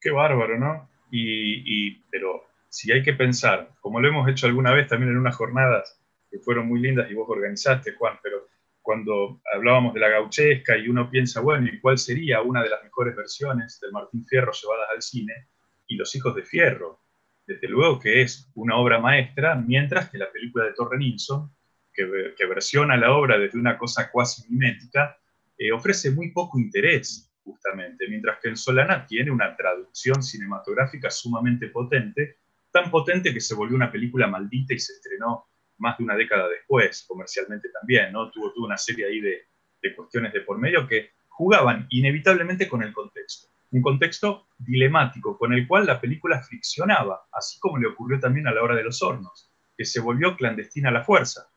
Qué 0.01 0.11
bárbaro, 0.11 0.59
¿no? 0.59 0.89
Y, 1.11 1.95
pero 2.11 2.45
si 2.69 2.93
hay 2.93 3.03
que 3.03 3.13
pensar, 3.13 3.71
como 3.81 4.01
lo 4.01 4.09
hemos 4.09 4.29
hecho 4.29 4.47
alguna 4.47 4.73
vez 4.73 4.89
también 4.89 5.13
en 5.13 5.19
unas 5.19 5.37
jornadas 5.37 5.99
que 6.31 6.39
fueron 6.39 6.67
muy 6.67 6.81
lindas 6.81 7.11
y 7.11 7.15
vos 7.15 7.27
organizaste, 7.29 7.93
Juan, 7.95 8.19
pero 8.23 8.49
cuando 8.83 9.41
hablábamos 9.53 9.95
de 9.95 10.01
la 10.01 10.09
gauchesca 10.09 10.77
y 10.77 10.89
uno 10.89 11.11
piensa, 11.11 11.41
bueno, 11.41 11.67
¿y 11.67 11.81
cuál 11.81 11.99
sería 11.99 12.41
una 12.43 12.63
de 12.63 12.71
las 12.71 12.85
mejores 12.85 13.17
versiones 13.17 13.81
del 13.81 13.93
Martín 13.93 14.25
Fierro 14.25 14.53
llevadas 14.53 14.87
al 14.95 15.03
cine? 15.03 15.49
Y 15.89 15.97
Los 15.97 16.15
Hijos 16.15 16.35
de 16.35 16.45
Fierro. 16.45 17.01
Desde 17.47 17.69
luego 17.69 17.99
que 17.99 18.23
es 18.23 18.51
una 18.55 18.77
obra 18.77 19.01
maestra, 19.01 19.57
mientras 19.57 20.11
que 20.11 20.19
la 20.19 20.31
película 20.31 20.67
de 20.67 20.73
Torre 20.73 20.99
Nilsson, 20.99 21.51
que, 21.93 22.35
que 22.37 22.47
versiona 22.47 22.97
la 22.97 23.13
obra 23.13 23.39
desde 23.39 23.59
una 23.59 23.77
cosa 23.77 24.11
cuasi 24.11 24.49
mimética, 24.51 25.19
eh, 25.59 25.73
ofrece 25.73 26.11
muy 26.11 26.33
poco 26.33 26.59
interés 26.59 27.33
justamente, 27.43 28.09
mientras 28.09 28.39
que 28.41 28.49
en 28.49 28.57
Solana 28.57 29.07
tiene 29.07 29.31
una 29.31 29.57
traducción 29.57 30.23
cinematográfica 30.23 31.11
sumamente 31.11 31.69
potente, 31.69 32.39
tan 32.71 32.91
potente 32.91 33.33
que 33.33 33.41
se 33.41 33.55
volvió 33.55 33.77
una 33.77 33.91
película 33.91 34.27
maldita 34.27 34.75
y 34.75 34.79
se 34.79 34.95
estrenó 34.95 35.47
más 35.79 35.99
de 35.99 36.05
una 36.05 36.17
década 36.17 36.49
después, 36.49 37.05
comercialmente 37.07 37.69
también, 37.71 38.13
¿no? 38.13 38.31
Tuvo, 38.31 38.53
tuvo 38.53 38.67
una 38.67 38.79
serie 38.79 39.07
ahí 39.07 39.21
de, 39.21 39.47
de 39.83 39.95
cuestiones 39.95 40.33
de 40.33 40.41
por 40.41 40.59
medio 40.59 40.87
que 40.87 41.11
jugaban 41.29 41.87
inevitablemente 41.91 42.69
con 42.69 42.83
el 42.83 42.93
contexto. 42.93 43.49
Un 43.71 43.83
contexto 43.83 44.49
dilemático 44.59 45.37
con 45.37 45.53
el 45.53 45.67
cual 45.67 45.87
la 45.87 46.01
película 46.01 46.43
friccionaba, 46.43 47.27
así 47.33 47.59
como 47.59 47.79
le 47.79 47.89
ocurrió 47.89 48.19
también 48.19 48.47
a 48.47 48.53
la 48.53 48.63
hora 48.63 48.75
de 48.75 48.85
los 48.85 49.03
hornos, 49.03 49.51
que 49.77 49.85
se 49.85 50.01
volvió 50.01 50.37
clandestina 50.37 50.89
a 50.89 50.93
la 50.93 51.05
fuerza. 51.05 51.49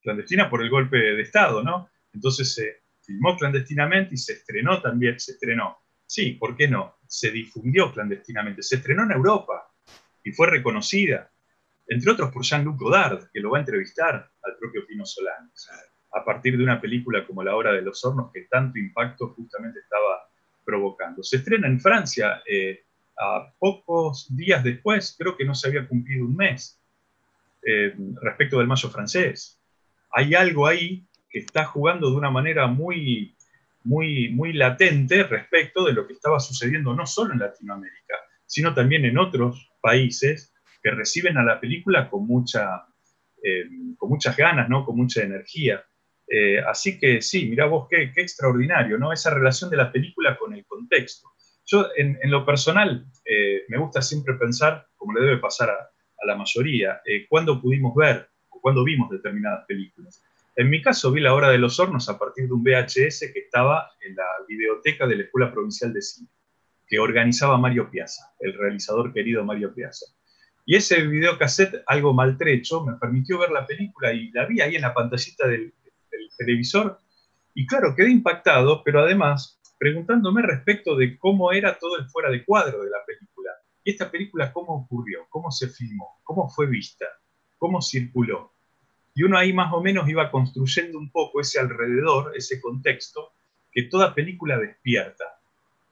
Clandestina 0.00 0.48
por 0.48 0.62
el 0.62 0.70
golpe 0.70 0.96
de 0.96 1.20
Estado, 1.20 1.62
¿no? 1.62 1.90
Entonces 2.14 2.54
se 2.54 2.82
filmó 3.02 3.36
clandestinamente 3.36 4.14
y 4.14 4.18
se 4.18 4.34
estrenó 4.34 4.80
también, 4.80 5.18
se 5.20 5.32
estrenó. 5.32 5.78
Sí, 6.06 6.32
¿por 6.32 6.56
qué 6.56 6.68
no? 6.68 6.96
Se 7.06 7.30
difundió 7.30 7.92
clandestinamente, 7.92 8.62
se 8.62 8.76
estrenó 8.76 9.04
en 9.04 9.12
Europa 9.12 9.68
y 10.24 10.32
fue 10.32 10.48
reconocida, 10.48 11.30
entre 11.88 12.10
otros 12.10 12.30
por 12.30 12.42
Jean-Luc 12.42 12.78
Godard, 12.78 13.30
que 13.32 13.40
lo 13.40 13.50
va 13.50 13.58
a 13.58 13.60
entrevistar 13.60 14.14
al 14.42 14.56
propio 14.58 14.86
Pino 14.86 15.04
Solano, 15.04 15.50
a 16.12 16.24
partir 16.24 16.56
de 16.56 16.64
una 16.64 16.80
película 16.80 17.26
como 17.26 17.42
La 17.42 17.54
Hora 17.54 17.72
de 17.72 17.82
los 17.82 18.04
Hornos 18.04 18.32
que 18.32 18.42
tanto 18.42 18.78
impacto 18.78 19.28
justamente 19.34 19.80
estaba 19.80 20.28
provocando. 20.64 21.22
Se 21.22 21.36
estrena 21.36 21.68
en 21.68 21.80
Francia 21.80 22.42
eh, 22.50 22.84
a 23.18 23.52
pocos 23.58 24.26
días 24.34 24.64
después, 24.64 25.14
creo 25.18 25.36
que 25.36 25.44
no 25.44 25.54
se 25.54 25.68
había 25.68 25.86
cumplido 25.86 26.26
un 26.26 26.36
mes, 26.36 26.80
eh, 27.64 27.94
respecto 28.22 28.58
del 28.58 28.66
mayo 28.66 28.88
francés. 28.88 29.60
Hay 30.10 30.34
algo 30.34 30.66
ahí 30.66 31.06
está 31.38 31.64
jugando 31.64 32.10
de 32.10 32.16
una 32.16 32.30
manera 32.30 32.66
muy, 32.66 33.36
muy, 33.84 34.30
muy 34.30 34.52
latente 34.52 35.22
respecto 35.24 35.84
de 35.84 35.92
lo 35.92 36.06
que 36.06 36.14
estaba 36.14 36.40
sucediendo 36.40 36.94
no 36.94 37.06
solo 37.06 37.32
en 37.32 37.40
Latinoamérica, 37.40 38.14
sino 38.46 38.74
también 38.74 39.04
en 39.04 39.18
otros 39.18 39.70
países 39.80 40.52
que 40.86 40.92
reciben 40.92 41.36
a 41.36 41.42
la 41.42 41.58
película 41.58 42.08
con, 42.08 42.28
mucha, 42.28 42.86
eh, 43.42 43.64
con 43.96 44.08
muchas 44.08 44.36
ganas, 44.36 44.68
¿no? 44.68 44.86
con 44.86 44.96
mucha 44.96 45.20
energía. 45.20 45.84
Eh, 46.28 46.60
así 46.60 46.96
que 46.96 47.20
sí, 47.20 47.46
mira 47.46 47.66
vos 47.66 47.88
qué, 47.90 48.12
qué, 48.14 48.20
extraordinario, 48.20 48.96
¿no? 48.96 49.12
Esa 49.12 49.34
relación 49.34 49.68
de 49.68 49.78
la 49.78 49.90
película 49.90 50.38
con 50.38 50.54
el 50.54 50.64
contexto. 50.64 51.28
Yo, 51.64 51.88
en, 51.96 52.18
lo 52.30 52.46
personal, 52.46 53.04
eh, 53.24 53.64
me 53.66 53.78
gusta 53.78 54.00
siempre 54.00 54.34
pensar, 54.34 54.86
como 54.96 55.12
le 55.14 55.22
debe 55.22 55.38
pasar 55.38 55.70
a, 55.70 55.90
la 56.24 56.36
mayoría, 56.36 57.00
cuándo 57.28 57.60
pudimos 57.60 57.94
ver 57.94 58.28
o 58.48 58.60
cuándo 58.60 58.82
vimos 58.82 59.10
determinadas 59.10 59.64
películas. 59.66 60.22
En 60.56 60.70
mi 60.70 60.82
caso 60.82 61.12
vi 61.12 61.20
La 61.20 61.34
Hora 61.34 61.50
de 61.50 61.58
los 61.58 61.78
Hornos 61.78 62.08
a 62.08 62.18
partir 62.18 62.46
de 62.46 62.52
un 62.52 62.64
VHS 62.64 63.30
que 63.32 63.40
estaba 63.44 63.90
en 64.00 64.16
la 64.16 64.24
videoteca 64.48 65.06
de 65.06 65.16
la 65.16 65.22
Escuela 65.24 65.52
Provincial 65.52 65.92
de 65.92 66.02
Cine, 66.02 66.28
que 66.88 66.98
organizaba 66.98 67.58
Mario 67.58 67.90
Piazza, 67.90 68.32
el 68.40 68.54
realizador 68.54 69.12
querido 69.12 69.44
Mario 69.44 69.72
Piazza. 69.72 70.15
Y 70.66 70.76
ese 70.76 71.06
videocassette, 71.06 71.82
algo 71.86 72.12
maltrecho, 72.12 72.84
me 72.84 72.96
permitió 72.96 73.38
ver 73.38 73.50
la 73.50 73.64
película 73.64 74.12
y 74.12 74.30
la 74.32 74.44
vi 74.44 74.60
ahí 74.60 74.74
en 74.74 74.82
la 74.82 74.92
pantallita 74.92 75.46
del, 75.46 75.72
del 76.10 76.28
televisor. 76.36 77.00
Y 77.54 77.66
claro, 77.66 77.94
quedé 77.94 78.10
impactado, 78.10 78.82
pero 78.84 79.00
además 79.00 79.60
preguntándome 79.78 80.42
respecto 80.42 80.96
de 80.96 81.18
cómo 81.18 81.52
era 81.52 81.78
todo 81.78 81.96
el 81.98 82.08
fuera 82.08 82.30
de 82.30 82.44
cuadro 82.44 82.82
de 82.82 82.90
la 82.90 82.98
película. 83.06 83.52
Y 83.84 83.90
esta 83.90 84.10
película, 84.10 84.52
cómo 84.52 84.74
ocurrió, 84.74 85.26
cómo 85.28 85.50
se 85.50 85.68
filmó, 85.68 86.18
cómo 86.24 86.48
fue 86.48 86.66
vista, 86.66 87.06
cómo 87.58 87.80
circuló. 87.80 88.52
Y 89.14 89.22
uno 89.22 89.38
ahí 89.38 89.52
más 89.52 89.72
o 89.72 89.80
menos 89.80 90.08
iba 90.08 90.30
construyendo 90.30 90.98
un 90.98 91.10
poco 91.10 91.40
ese 91.40 91.60
alrededor, 91.60 92.32
ese 92.36 92.60
contexto, 92.60 93.32
que 93.70 93.84
toda 93.84 94.14
película 94.14 94.58
despierta 94.58 95.24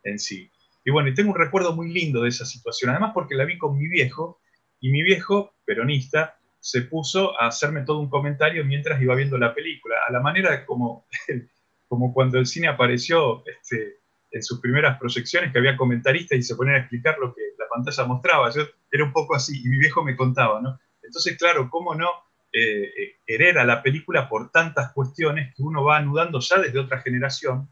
en 0.02 0.18
sí. 0.18 0.50
Y 0.84 0.90
bueno, 0.90 1.08
y 1.08 1.14
tengo 1.14 1.30
un 1.30 1.38
recuerdo 1.38 1.74
muy 1.74 1.92
lindo 1.92 2.22
de 2.22 2.28
esa 2.28 2.44
situación, 2.44 2.90
además 2.90 3.12
porque 3.14 3.34
la 3.34 3.44
vi 3.44 3.56
con 3.56 3.78
mi 3.78 3.88
viejo, 3.88 4.40
y 4.84 4.90
mi 4.90 5.02
viejo, 5.02 5.54
peronista, 5.64 6.38
se 6.60 6.82
puso 6.82 7.40
a 7.40 7.46
hacerme 7.46 7.84
todo 7.84 8.00
un 8.00 8.10
comentario 8.10 8.66
mientras 8.66 9.00
iba 9.00 9.14
viendo 9.14 9.38
la 9.38 9.54
película, 9.54 9.96
a 10.06 10.12
la 10.12 10.20
manera 10.20 10.66
como, 10.66 11.06
como 11.88 12.12
cuando 12.12 12.38
el 12.38 12.44
cine 12.44 12.68
apareció 12.68 13.42
este, 13.46 14.00
en 14.30 14.42
sus 14.42 14.60
primeras 14.60 14.98
proyecciones, 14.98 15.52
que 15.52 15.58
había 15.58 15.78
comentaristas 15.78 16.38
y 16.38 16.42
se 16.42 16.54
ponían 16.54 16.76
a 16.76 16.80
explicar 16.80 17.16
lo 17.18 17.34
que 17.34 17.40
la 17.58 17.64
pantalla 17.72 18.04
mostraba. 18.04 18.50
Yo 18.50 18.60
era 18.92 19.04
un 19.04 19.12
poco 19.14 19.34
así, 19.34 19.62
y 19.64 19.68
mi 19.70 19.78
viejo 19.78 20.04
me 20.04 20.16
contaba, 20.16 20.60
¿no? 20.60 20.78
Entonces, 21.02 21.38
claro, 21.38 21.70
¿cómo 21.70 21.94
no? 21.94 22.10
eh, 22.54 23.16
querer 23.26 23.58
a 23.58 23.64
la 23.64 23.82
película 23.82 24.28
por 24.28 24.50
tantas 24.50 24.92
cuestiones 24.92 25.54
que 25.54 25.62
uno 25.62 25.82
va 25.82 25.96
anudando 25.96 26.40
ya 26.40 26.60
desde 26.60 26.78
otra 26.78 27.00
generación 27.00 27.70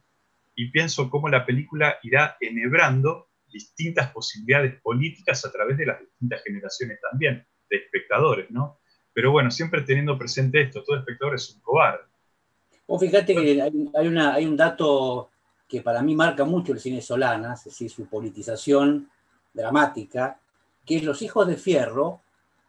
y 0.54 0.70
pienso 0.70 1.10
cómo 1.10 1.28
la 1.28 1.44
película 1.44 1.98
irá 2.02 2.38
enhebrando 2.40 3.28
distintas 3.52 4.10
posibilidades 4.12 4.80
políticas 4.80 5.44
a 5.44 5.52
través 5.52 5.76
de 5.76 5.86
las 5.86 6.00
distintas 6.00 6.42
generaciones 6.42 6.98
también, 7.10 7.46
de 7.68 7.76
espectadores, 7.76 8.50
¿no? 8.50 8.80
Pero 9.12 9.30
bueno, 9.30 9.50
siempre 9.50 9.82
teniendo 9.82 10.18
presente 10.18 10.62
esto, 10.62 10.82
todo 10.82 10.96
espectador 10.96 11.34
es 11.34 11.54
un 11.54 11.60
cobarde. 11.60 12.04
Vos 12.86 13.00
fíjate 13.00 13.34
que 13.34 13.62
hay, 13.62 14.46
un 14.46 14.56
dato 14.56 15.30
que 15.68 15.80
para 15.80 16.02
mí 16.02 16.14
marca 16.14 16.44
mucho 16.44 16.72
el 16.72 16.80
cine 16.80 17.00
Solana, 17.00 17.54
es 17.54 17.64
decir, 17.64 17.90
su 17.90 18.06
politización 18.06 19.08
dramática, 19.52 20.38
que 20.84 20.96
es 20.96 21.04
Los 21.04 21.22
Hijos 21.22 21.46
de 21.46 21.56
Fierro. 21.56 22.20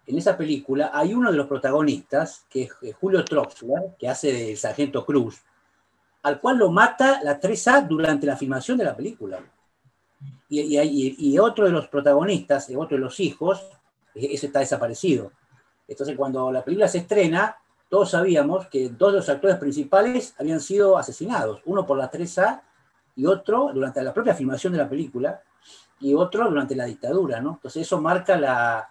En 0.05 0.17
esa 0.17 0.37
película 0.37 0.91
hay 0.93 1.13
uno 1.13 1.31
de 1.31 1.37
los 1.37 1.47
protagonistas, 1.47 2.45
que 2.49 2.69
es 2.81 2.95
Julio 2.95 3.23
Troxler, 3.25 3.95
que 3.97 4.07
hace 4.07 4.31
de 4.31 4.55
Sargento 4.55 5.05
Cruz, 5.05 5.41
al 6.23 6.39
cual 6.39 6.57
lo 6.57 6.71
mata 6.71 7.21
la 7.23 7.39
3A 7.39 7.87
durante 7.87 8.27
la 8.27 8.37
filmación 8.37 8.77
de 8.77 8.85
la 8.85 8.95
película. 8.95 9.39
Y, 10.55 11.39
otro 11.39 11.65
de 11.65 11.71
los 11.71 11.87
protagonistas, 11.87 12.71
otro 12.77 12.97
de 12.97 13.03
los 13.03 13.19
hijos, 13.19 13.65
e, 14.13 14.33
ese 14.33 14.47
está 14.47 14.59
desaparecido. 14.59 15.31
Entonces, 15.87 16.15
cuando 16.15 16.51
la 16.51 16.63
película 16.63 16.87
se 16.87 16.99
estrena, 16.99 17.57
todos 17.89 18.11
sabíamos 18.11 18.67
que 18.67 18.89
dos 18.89 19.13
de 19.13 19.17
los 19.19 19.29
actores 19.29 19.57
principales 19.57 20.35
habían 20.37 20.59
sido 20.59 20.97
asesinados, 20.97 21.61
uno 21.65 21.85
por 21.85 21.97
la 21.97 22.11
3A 22.11 22.61
y 23.15 23.25
otro 23.25 23.71
durante 23.73 24.01
la 24.03 24.13
propia 24.13 24.33
filmación 24.33 24.73
de 24.73 24.79
la 24.79 24.89
película 24.89 25.41
y 25.99 26.13
otro 26.13 26.49
durante 26.49 26.75
la 26.75 26.85
dictadura, 26.85 27.39
¿no? 27.39 27.53
Entonces 27.53 27.83
eso 27.83 28.01
marca 28.01 28.37
la, 28.37 28.89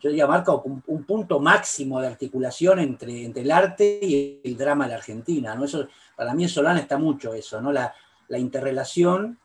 yo 0.00 0.10
diría, 0.10 0.26
marca 0.26 0.52
un, 0.52 1.04
punto 1.04 1.38
máximo 1.38 2.00
de 2.00 2.08
articulación 2.08 2.80
entre, 2.80 3.24
entre, 3.24 3.42
el 3.42 3.50
arte 3.50 4.00
y 4.02 4.40
el 4.44 4.56
drama 4.56 4.84
de 4.84 4.90
la 4.90 4.96
Argentina, 4.96 5.54
¿no? 5.54 5.64
Eso, 5.64 5.86
para 6.16 6.34
mí 6.34 6.42
en 6.42 6.48
Solana 6.48 6.80
está 6.80 6.98
mucho 6.98 7.34
eso, 7.34 7.60
¿no? 7.60 7.72
La 7.72 8.38
interrelación 8.38 9.38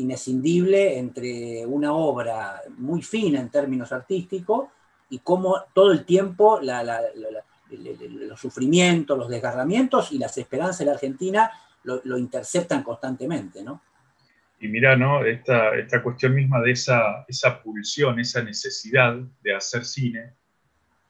inescindible 0.00 0.98
entre 0.98 1.64
una 1.66 1.92
obra 1.92 2.62
muy 2.78 3.02
fina 3.02 3.40
en 3.40 3.50
términos 3.50 3.92
artísticos 3.92 4.68
y 5.10 5.18
cómo 5.20 5.64
todo 5.74 5.92
el 5.92 6.04
tiempo 6.04 6.60
los 6.60 8.40
sufrimientos, 8.40 9.18
los 9.18 9.28
desgarramientos 9.28 10.12
y 10.12 10.18
las 10.18 10.36
esperanzas 10.38 10.80
de 10.80 10.84
la 10.86 10.92
Argentina 10.92 11.50
lo, 11.84 12.18
interceptan 12.18 12.82
constantemente, 12.82 13.62
¿no? 13.62 13.82
Y 14.60 14.68
mira, 14.68 14.94
¿no? 14.94 15.24
Esta, 15.24 16.02
cuestión 16.02 16.34
misma 16.34 16.60
de 16.60 16.72
esa, 16.72 17.24
esa 17.26 17.62
pulsión, 17.62 18.20
esa 18.20 18.42
necesidad 18.42 19.16
de 19.42 19.54
hacer 19.54 19.84
cine 19.84 20.34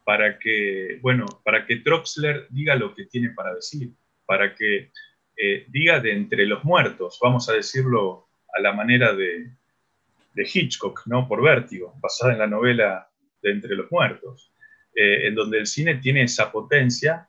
para 0.04 0.38
que, 0.38 0.98
bueno, 1.02 1.26
para 1.44 1.66
que 1.66 1.76
Troxler 1.76 2.46
diga 2.50 2.76
lo 2.76 2.94
que 2.94 3.06
tiene 3.06 3.30
para 3.30 3.54
decir, 3.54 3.90
para 4.24 4.54
que 4.54 4.92
eh, 5.36 5.66
diga 5.68 6.00
de 6.00 6.12
entre 6.12 6.46
los 6.46 6.64
muertos, 6.64 7.18
vamos 7.20 7.48
a 7.48 7.54
decirlo 7.54 8.29
a 8.52 8.60
la 8.60 8.72
manera 8.72 9.14
de, 9.14 9.52
Hitchcock, 10.36 11.02
¿no? 11.06 11.28
Por 11.28 11.42
vértigo, 11.42 11.94
basada 12.00 12.32
en 12.32 12.38
la 12.38 12.46
novela 12.46 13.10
de 13.42 13.50
Entre 13.50 13.74
los 13.74 13.90
Muertos, 13.90 14.52
eh, 14.94 15.26
en 15.26 15.34
donde 15.34 15.58
el 15.58 15.66
cine 15.66 15.96
tiene 15.96 16.22
esa 16.22 16.50
potencia 16.50 17.28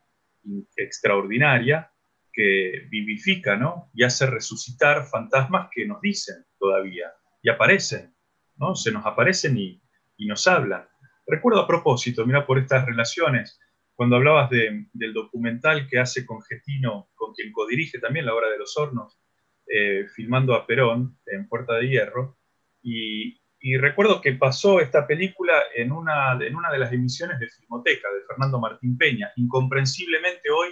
extraordinaria 0.76 1.90
que 2.32 2.86
vivifica, 2.88 3.56
¿no? 3.56 3.90
Y 3.92 4.04
hace 4.04 4.26
resucitar 4.26 5.06
fantasmas 5.06 5.68
que 5.70 5.86
nos 5.86 6.00
dicen 6.00 6.46
todavía, 6.58 7.12
y 7.42 7.50
aparecen, 7.50 8.14
¿no? 8.56 8.74
Se 8.74 8.90
nos 8.90 9.04
aparecen 9.04 9.58
y, 9.58 9.78
nos 10.18 10.46
hablan. 10.46 10.86
Recuerdo 11.26 11.60
a 11.60 11.66
propósito, 11.66 12.24
mira, 12.24 12.46
por 12.46 12.56
estas 12.56 12.86
relaciones, 12.86 13.58
cuando 13.96 14.14
hablabas 14.14 14.48
del 14.50 15.12
documental 15.12 15.88
que 15.88 15.98
hace 15.98 16.24
con 16.24 16.40
Getino, 16.42 17.10
con 17.16 17.34
quien 17.34 17.50
codirige 17.50 17.98
también 17.98 18.26
La 18.26 18.34
Hora 18.34 18.48
de 18.48 18.58
los 18.58 18.76
Hornos, 18.76 19.18
eh, 19.66 20.06
filmando 20.14 20.54
a 20.54 20.66
Perón 20.66 21.18
en 21.26 21.48
Puerta 21.48 21.74
de 21.74 21.88
Hierro, 21.88 22.38
y, 22.82 23.38
recuerdo 23.78 24.20
que 24.20 24.32
pasó 24.32 24.80
esta 24.80 25.06
película 25.06 25.54
en 25.74 25.92
una, 25.92 26.36
de 26.36 26.78
las 26.78 26.92
emisiones 26.92 27.38
de 27.38 27.48
Filmoteca 27.48 28.08
de 28.12 28.26
Fernando 28.26 28.58
Martín 28.58 28.98
Peña, 28.98 29.30
incomprensiblemente 29.36 30.50
hoy 30.50 30.70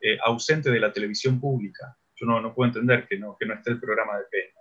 eh, 0.00 0.18
ausente 0.22 0.70
de 0.70 0.78
la 0.78 0.92
televisión 0.92 1.40
pública. 1.40 1.96
Yo 2.16 2.26
no, 2.26 2.54
puedo 2.54 2.68
entender 2.68 3.06
que 3.08 3.18
no, 3.18 3.36
esté 3.40 3.70
el 3.70 3.80
programa 3.80 4.18
de 4.18 4.24
Peña. 4.30 4.60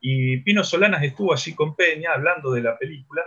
Y 0.00 0.38
Pino 0.38 0.64
Solanas 0.64 1.02
estuvo 1.02 1.34
allí 1.34 1.54
con 1.54 1.76
Peña 1.76 2.12
hablando 2.14 2.50
de 2.50 2.62
la 2.62 2.78
película 2.78 3.22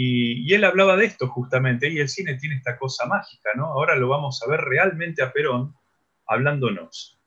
y, 0.00 0.54
él 0.54 0.64
hablaba 0.64 0.96
de 0.96 1.06
esto 1.06 1.26
justamente, 1.26 1.88
y 1.90 1.98
el 1.98 2.08
cine 2.08 2.34
tiene 2.34 2.56
esta 2.56 2.78
cosa 2.78 3.06
mágica, 3.06 3.50
¿no? 3.56 3.66
Ahora 3.66 3.96
lo 3.96 4.08
vamos 4.08 4.40
a 4.42 4.48
ver 4.48 4.60
realmente 4.60 5.22
a 5.22 5.32
Perón 5.32 5.74
hablándonos. 6.26 7.17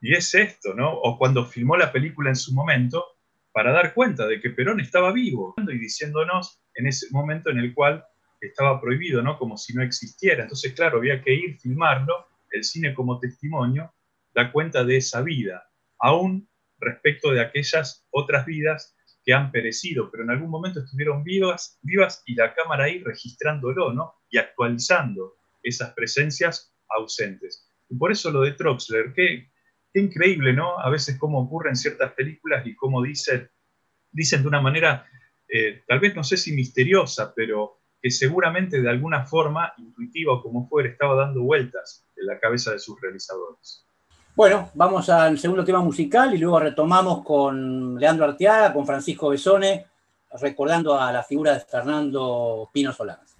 Y 0.00 0.14
es 0.14 0.34
esto, 0.34 0.74
¿no? 0.74 0.92
O 0.92 1.18
cuando 1.18 1.44
filmó 1.44 1.76
la 1.76 1.92
película 1.92 2.30
en 2.30 2.36
su 2.36 2.54
momento, 2.54 3.04
para 3.52 3.72
dar 3.72 3.94
cuenta 3.94 4.26
de 4.26 4.40
que 4.40 4.50
Perón 4.50 4.80
estaba 4.80 5.12
vivo 5.12 5.54
y 5.56 5.78
diciéndonos 5.78 6.60
en 6.74 6.86
ese 6.86 7.08
momento 7.10 7.50
en 7.50 7.58
el 7.58 7.74
cual 7.74 8.04
estaba 8.40 8.80
prohibido, 8.80 9.22
¿no? 9.22 9.38
Como 9.38 9.56
si 9.56 9.74
no 9.74 9.82
existiera. 9.82 10.42
Entonces, 10.42 10.72
claro, 10.74 10.98
había 10.98 11.22
que 11.22 11.34
ir, 11.34 11.58
filmarlo, 11.58 12.26
el 12.50 12.62
cine 12.62 12.94
como 12.94 13.18
testimonio 13.18 13.92
da 14.34 14.52
cuenta 14.52 14.84
de 14.84 14.98
esa 14.98 15.22
vida, 15.22 15.68
aún 15.98 16.48
respecto 16.78 17.32
de 17.32 17.40
aquellas 17.40 18.06
otras 18.10 18.46
vidas 18.46 18.94
que 19.24 19.34
han 19.34 19.50
perecido, 19.50 20.10
pero 20.10 20.22
en 20.22 20.30
algún 20.30 20.50
momento 20.50 20.80
estuvieron 20.80 21.24
vivas, 21.24 21.78
vivas 21.82 22.22
y 22.26 22.34
la 22.34 22.54
cámara 22.54 22.84
ahí 22.84 23.02
registrándolo, 23.02 23.92
¿no? 23.92 24.14
Y 24.30 24.38
actualizando 24.38 25.34
esas 25.62 25.92
presencias 25.94 26.72
ausentes. 26.88 27.68
Y 27.90 27.96
por 27.96 28.12
eso 28.12 28.30
lo 28.30 28.42
de 28.42 28.52
Troxler, 28.52 29.12
que 29.12 29.50
qué 29.92 30.00
increíble, 30.00 30.52
¿no? 30.52 30.78
A 30.78 30.90
veces 30.90 31.18
cómo 31.18 31.40
ocurren 31.40 31.76
ciertas 31.76 32.12
películas 32.12 32.66
y 32.66 32.74
cómo 32.74 33.02
dicen, 33.02 33.50
dicen 34.10 34.42
de 34.42 34.48
una 34.48 34.60
manera, 34.60 35.06
eh, 35.48 35.82
tal 35.86 36.00
vez 36.00 36.14
no 36.14 36.24
sé 36.24 36.36
si 36.36 36.52
misteriosa, 36.52 37.32
pero 37.34 37.78
que 38.00 38.10
seguramente 38.10 38.80
de 38.80 38.90
alguna 38.90 39.26
forma, 39.26 39.72
intuitiva 39.78 40.34
o 40.34 40.42
como 40.42 40.68
fuera, 40.68 40.88
estaba 40.88 41.16
dando 41.16 41.42
vueltas 41.42 42.06
en 42.16 42.26
la 42.26 42.38
cabeza 42.38 42.72
de 42.72 42.78
sus 42.78 43.00
realizadores. 43.00 43.84
Bueno, 44.36 44.70
vamos 44.74 45.08
al 45.08 45.36
segundo 45.38 45.64
tema 45.64 45.80
musical 45.80 46.32
y 46.32 46.38
luego 46.38 46.60
retomamos 46.60 47.24
con 47.24 47.98
Leandro 47.98 48.24
Arteaga, 48.24 48.72
con 48.72 48.86
Francisco 48.86 49.30
Besone, 49.30 49.86
recordando 50.40 50.98
a 50.98 51.10
la 51.10 51.24
figura 51.24 51.54
de 51.54 51.60
Fernando 51.60 52.70
Pino 52.72 52.92
Solanas. 52.92 53.36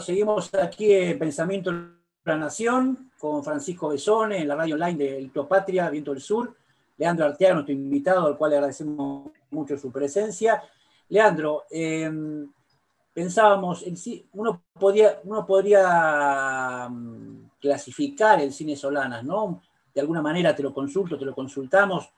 Seguimos 0.00 0.54
aquí 0.54 0.92
en 0.92 1.18
Pensamiento 1.18 1.70
de 1.70 1.88
la 2.24 2.36
Nación 2.36 3.10
con 3.18 3.44
Francisco 3.44 3.88
Besone 3.88 4.38
en 4.38 4.48
la 4.48 4.54
radio 4.54 4.74
online 4.74 4.96
de 4.96 5.20
Ictopatria, 5.20 5.90
Viento 5.90 6.12
del 6.12 6.22
Sur. 6.22 6.56
Leandro 6.96 7.26
Arteaga, 7.26 7.54
nuestro 7.54 7.74
invitado, 7.74 8.26
al 8.26 8.36
cual 8.36 8.50
le 8.50 8.56
agradecemos 8.56 9.30
mucho 9.50 9.76
su 9.76 9.90
presencia. 9.90 10.62
Leandro, 11.08 11.64
em, 11.70 12.50
pensábamos, 13.12 13.84
uno, 14.32 14.62
podía, 14.78 15.20
uno 15.24 15.46
podría 15.46 16.88
mm, 16.88 17.50
clasificar 17.60 18.40
el 18.40 18.52
cine 18.52 18.76
Solanas, 18.76 19.24
¿no? 19.24 19.62
De 19.94 20.00
alguna 20.00 20.22
manera 20.22 20.54
te 20.54 20.62
lo 20.62 20.72
consulto, 20.72 21.18
te 21.18 21.24
lo 21.24 21.34
consultamos. 21.34 22.10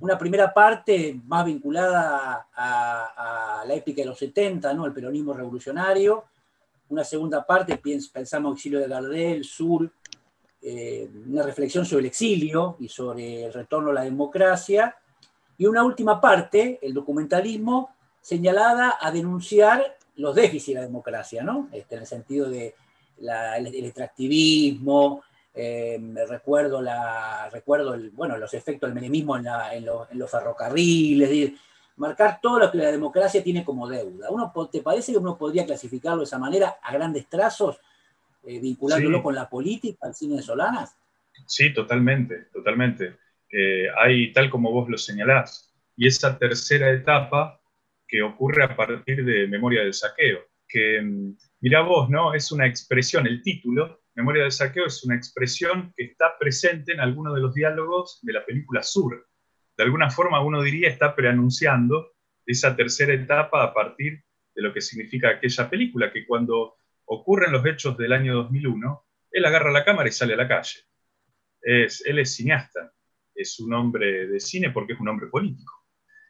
Una 0.00 0.18
primera 0.18 0.52
parte 0.52 1.20
más 1.26 1.44
vinculada 1.44 2.48
a, 2.54 3.64
la 3.66 3.74
épica 3.74 4.02
de 4.02 4.08
los 4.08 4.18
70, 4.18 4.72
¿no? 4.74 4.86
El 4.86 4.92
peronismo 4.92 5.32
revolucionario. 5.32 6.24
Una 6.88 7.04
segunda 7.04 7.44
parte, 7.44 7.80
pensamos 8.12 8.54
exilio 8.54 8.80
de 8.80 8.88
Gardel, 8.88 9.44
Sur, 9.44 9.90
eh, 10.62 11.08
una 11.28 11.42
reflexión 11.42 11.84
sobre 11.84 12.00
el 12.00 12.06
exilio 12.06 12.76
y 12.80 12.88
sobre 12.88 13.44
el 13.44 13.52
retorno 13.52 13.90
a 13.90 13.94
la 13.94 14.02
democracia. 14.02 14.96
Y 15.58 15.66
una 15.66 15.84
última 15.84 16.20
parte, 16.20 16.78
el 16.82 16.94
documentalismo, 16.94 17.90
señalada 18.20 18.96
a 19.00 19.10
denunciar 19.10 19.96
los 20.16 20.34
déficits 20.34 20.68
de 20.68 20.74
la 20.74 20.86
democracia, 20.86 21.42
¿no? 21.42 21.68
Este, 21.72 21.94
en 21.94 22.02
el 22.02 22.06
sentido 22.06 22.48
de 22.48 22.74
extractivismo, 23.18 25.22
eh, 25.54 25.98
recuerdo, 26.28 26.82
la, 26.82 27.48
recuerdo 27.50 27.96
bueno, 28.12 28.36
los 28.36 28.52
efectos 28.52 28.88
del 28.88 28.94
menemismo 28.94 29.38
en, 29.38 29.84
los 29.84 30.30
ferrocarriles, 30.30 31.52
marcar 31.96 32.40
todo 32.40 32.58
lo 32.58 32.70
que 32.70 32.78
la 32.78 32.90
democracia 32.90 33.42
tiene 33.42 33.64
como 33.64 33.88
deuda. 33.88 34.30
Uno, 34.30 34.52
¿Te 34.70 34.82
parece 34.82 35.12
que 35.12 35.18
uno 35.18 35.36
podría 35.36 35.64
clasificarlo 35.64 36.20
de 36.20 36.24
esa 36.24 36.38
manera 36.38 36.76
a 36.82 36.92
grandes 36.92 37.26
trazos, 37.28 37.80
eh, 38.44 38.60
vinculándolo 38.60 39.22
con 39.22 39.34
la 39.34 39.48
política, 39.48 40.06
al 40.06 40.14
cine 40.14 40.36
de 40.36 40.42
Solanas? 40.42 40.96
Sí, 41.46 41.72
totalmente, 41.72 42.48
totalmente. 42.52 43.16
Eh, 43.50 43.86
hay, 43.96 44.32
tal 44.32 44.50
como 44.50 44.72
vos 44.72 44.88
lo 44.88 44.98
señalás, 44.98 45.74
y 45.96 46.06
esa 46.06 46.38
tercera 46.38 46.90
etapa 46.90 47.60
que 48.06 48.22
ocurre 48.22 48.64
a 48.64 48.76
partir 48.76 49.24
de 49.24 49.46
Memoria 49.46 49.82
del 49.82 49.94
Saqueo, 49.94 50.40
que, 50.68 51.00
mm, 51.00 51.36
mira 51.60 51.80
vos, 51.80 52.08
¿no? 52.10 52.34
Es 52.34 52.52
una 52.52 52.66
expresión, 52.66 53.26
el 53.26 53.42
título, 53.42 54.00
Memoria 54.14 54.42
del 54.42 54.52
Saqueo, 54.52 54.86
es 54.86 55.04
una 55.04 55.16
expresión 55.16 55.92
que 55.96 56.04
está 56.04 56.38
presente 56.38 56.92
en 56.92 57.00
algunos 57.00 57.34
de 57.34 57.40
los 57.40 57.54
diálogos 57.54 58.20
de 58.22 58.32
la 58.32 58.44
película 58.44 58.82
Sur. 58.82 59.26
De 59.76 59.84
alguna 59.84 60.10
forma 60.10 60.40
uno 60.40 60.62
diría 60.62 60.88
está 60.88 61.14
preanunciando 61.14 62.12
esa 62.44 62.74
tercera 62.76 63.12
etapa 63.12 63.62
a 63.62 63.74
partir 63.74 64.22
de 64.54 64.62
lo 64.62 64.72
que 64.72 64.80
significa 64.80 65.30
aquella 65.30 65.68
película, 65.68 66.12
que 66.12 66.26
cuando 66.26 66.76
ocurren 67.04 67.52
los 67.52 67.64
hechos 67.66 67.96
del 67.98 68.12
año 68.12 68.34
2001, 68.34 69.06
él 69.32 69.44
agarra 69.44 69.70
la 69.70 69.84
cámara 69.84 70.08
y 70.08 70.12
sale 70.12 70.34
a 70.34 70.38
la 70.38 70.48
calle. 70.48 70.80
Es, 71.60 72.04
él 72.06 72.18
es 72.18 72.34
cineasta, 72.34 72.92
es 73.34 73.58
un 73.60 73.74
hombre 73.74 74.28
de 74.28 74.40
cine 74.40 74.70
porque 74.70 74.94
es 74.94 75.00
un 75.00 75.08
hombre 75.08 75.26
político 75.26 75.86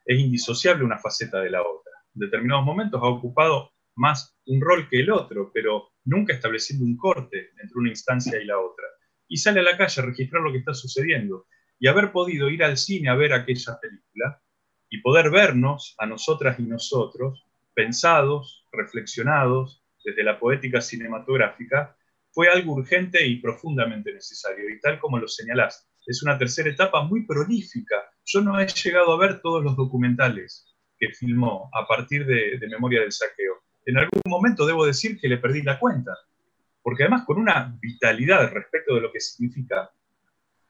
es 0.06 0.20
indisociable 0.20 0.84
una 0.84 0.98
faceta 0.98 1.40
de 1.40 1.50
la 1.50 1.60
otra. 1.62 1.92
En 2.14 2.20
determinados 2.20 2.64
momentos 2.64 3.02
ha 3.02 3.06
ocupado 3.06 3.72
más 3.96 4.38
un 4.46 4.60
rol 4.60 4.88
que 4.88 5.00
el 5.00 5.10
otro, 5.10 5.50
pero 5.52 5.90
nunca 6.04 6.32
estableciendo 6.32 6.84
un 6.84 6.96
corte 6.96 7.50
entre 7.60 7.76
una 7.76 7.90
instancia 7.90 8.40
y 8.40 8.46
la 8.46 8.58
otra. 8.58 8.84
Y 9.28 9.36
sale 9.38 9.60
a 9.60 9.64
la 9.64 9.76
calle 9.76 10.00
a 10.00 10.04
registrar 10.04 10.42
lo 10.42 10.52
que 10.52 10.58
está 10.58 10.72
sucediendo. 10.72 11.46
Y 11.78 11.88
haber 11.88 12.12
podido 12.12 12.48
ir 12.48 12.64
al 12.64 12.76
cine 12.76 13.08
a 13.08 13.14
ver 13.14 13.32
aquella 13.32 13.78
película 13.80 14.40
y 14.88 15.00
poder 15.00 15.30
vernos 15.30 15.94
a 15.98 16.06
nosotras 16.06 16.58
y 16.58 16.62
nosotros, 16.62 17.46
pensados, 17.74 18.66
reflexionados 18.72 19.82
desde 20.04 20.22
la 20.22 20.38
poética 20.38 20.80
cinematográfica, 20.80 21.96
fue 22.30 22.48
algo 22.48 22.74
urgente 22.74 23.26
y 23.26 23.36
profundamente 23.36 24.12
necesario. 24.12 24.68
Y 24.68 24.80
tal 24.80 24.98
como 24.98 25.18
lo 25.18 25.26
señalás, 25.26 25.88
es 26.06 26.22
una 26.22 26.38
tercera 26.38 26.70
etapa 26.70 27.02
muy 27.02 27.26
prolífica. 27.26 27.96
Yo 28.24 28.40
no 28.40 28.60
he 28.60 28.66
llegado 28.66 29.12
a 29.12 29.18
ver 29.18 29.40
todos 29.40 29.62
los 29.62 29.76
documentales 29.76 30.76
que 30.98 31.08
filmó 31.08 31.68
a 31.72 31.86
partir 31.86 32.24
de, 32.26 32.58
Memoria 32.68 33.00
del 33.00 33.12
Saqueo. 33.12 33.64
En 33.84 33.98
algún 33.98 34.22
momento 34.26 34.66
debo 34.66 34.86
decir 34.86 35.18
que 35.18 35.28
le 35.28 35.38
perdí 35.38 35.62
la 35.62 35.78
cuenta, 35.78 36.12
porque 36.82 37.04
además 37.04 37.24
con 37.24 37.38
una 37.38 37.76
vitalidad 37.80 38.50
respecto 38.52 38.94
de 38.94 39.00
lo 39.00 39.12
que 39.12 39.20
significa 39.20 39.90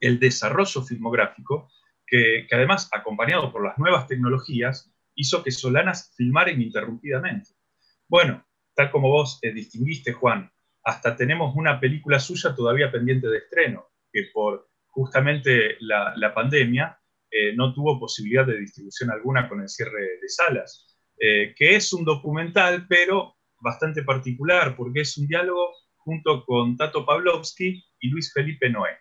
el 0.00 0.18
desarrollo 0.18 0.82
filmográfico, 0.82 1.70
que, 2.06 2.46
además, 2.52 2.88
acompañado 2.92 3.52
por 3.52 3.64
las 3.64 3.78
nuevas 3.78 4.06
tecnologías, 4.06 4.92
hizo 5.14 5.42
que 5.42 5.50
Solanas 5.50 6.12
filmara 6.16 6.50
ininterrumpidamente. 6.50 7.50
Bueno, 8.08 8.46
tal 8.74 8.90
como 8.90 9.08
vos 9.08 9.38
eh, 9.42 9.52
distinguiste, 9.52 10.12
Juan, 10.12 10.50
hasta 10.84 11.16
tenemos 11.16 11.56
una 11.56 11.80
película 11.80 12.20
suya 12.20 12.54
todavía 12.54 12.92
pendiente 12.92 13.26
de 13.26 13.38
estreno, 13.38 13.86
que 14.12 14.28
por 14.32 14.68
justamente 14.86 15.76
la, 15.80 16.32
pandemia 16.34 16.98
eh, 17.30 17.54
no 17.54 17.74
tuvo 17.74 17.98
posibilidad 17.98 18.46
de 18.46 18.58
distribución 18.58 19.10
alguna 19.10 19.48
con 19.48 19.60
el 19.60 19.68
cierre 19.68 20.18
de 20.20 20.28
salas, 20.28 20.96
eh, 21.18 21.54
que 21.56 21.74
es 21.74 21.92
un 21.92 22.04
documental, 22.04 22.86
pero 22.88 23.36
bastante 23.60 24.02
particular, 24.04 24.76
porque 24.76 25.00
es 25.00 25.18
un 25.18 25.26
diálogo 25.26 25.72
junto 25.96 26.44
con 26.44 26.76
Tato 26.76 27.04
Pavlovsky 27.04 27.84
y 28.00 28.08
Luis 28.08 28.32
Felipe 28.32 28.70
Noé, 28.70 28.96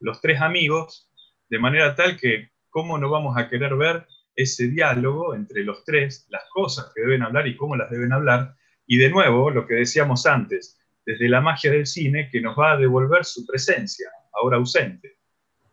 los 0.00 0.20
tres 0.20 0.40
amigos, 0.40 1.10
de 1.48 1.58
manera 1.58 1.94
tal 1.94 2.16
que 2.16 2.50
cómo 2.70 2.98
no 2.98 3.10
vamos 3.10 3.36
a 3.36 3.48
querer 3.48 3.74
ver 3.76 4.06
ese 4.34 4.68
diálogo 4.68 5.34
entre 5.34 5.64
los 5.64 5.84
tres, 5.84 6.26
las 6.28 6.44
cosas 6.52 6.92
que 6.94 7.02
deben 7.02 7.22
hablar 7.22 7.46
y 7.48 7.56
cómo 7.56 7.76
las 7.76 7.90
deben 7.90 8.12
hablar, 8.12 8.54
y 8.86 8.98
de 8.98 9.10
nuevo, 9.10 9.50
lo 9.50 9.66
que 9.66 9.74
decíamos 9.74 10.26
antes, 10.26 10.78
desde 11.04 11.28
la 11.28 11.40
magia 11.40 11.70
del 11.70 11.86
cine 11.86 12.28
que 12.30 12.40
nos 12.40 12.58
va 12.58 12.72
a 12.72 12.76
devolver 12.76 13.24
su 13.24 13.46
presencia, 13.46 14.08
ahora 14.32 14.56
ausente 14.56 15.18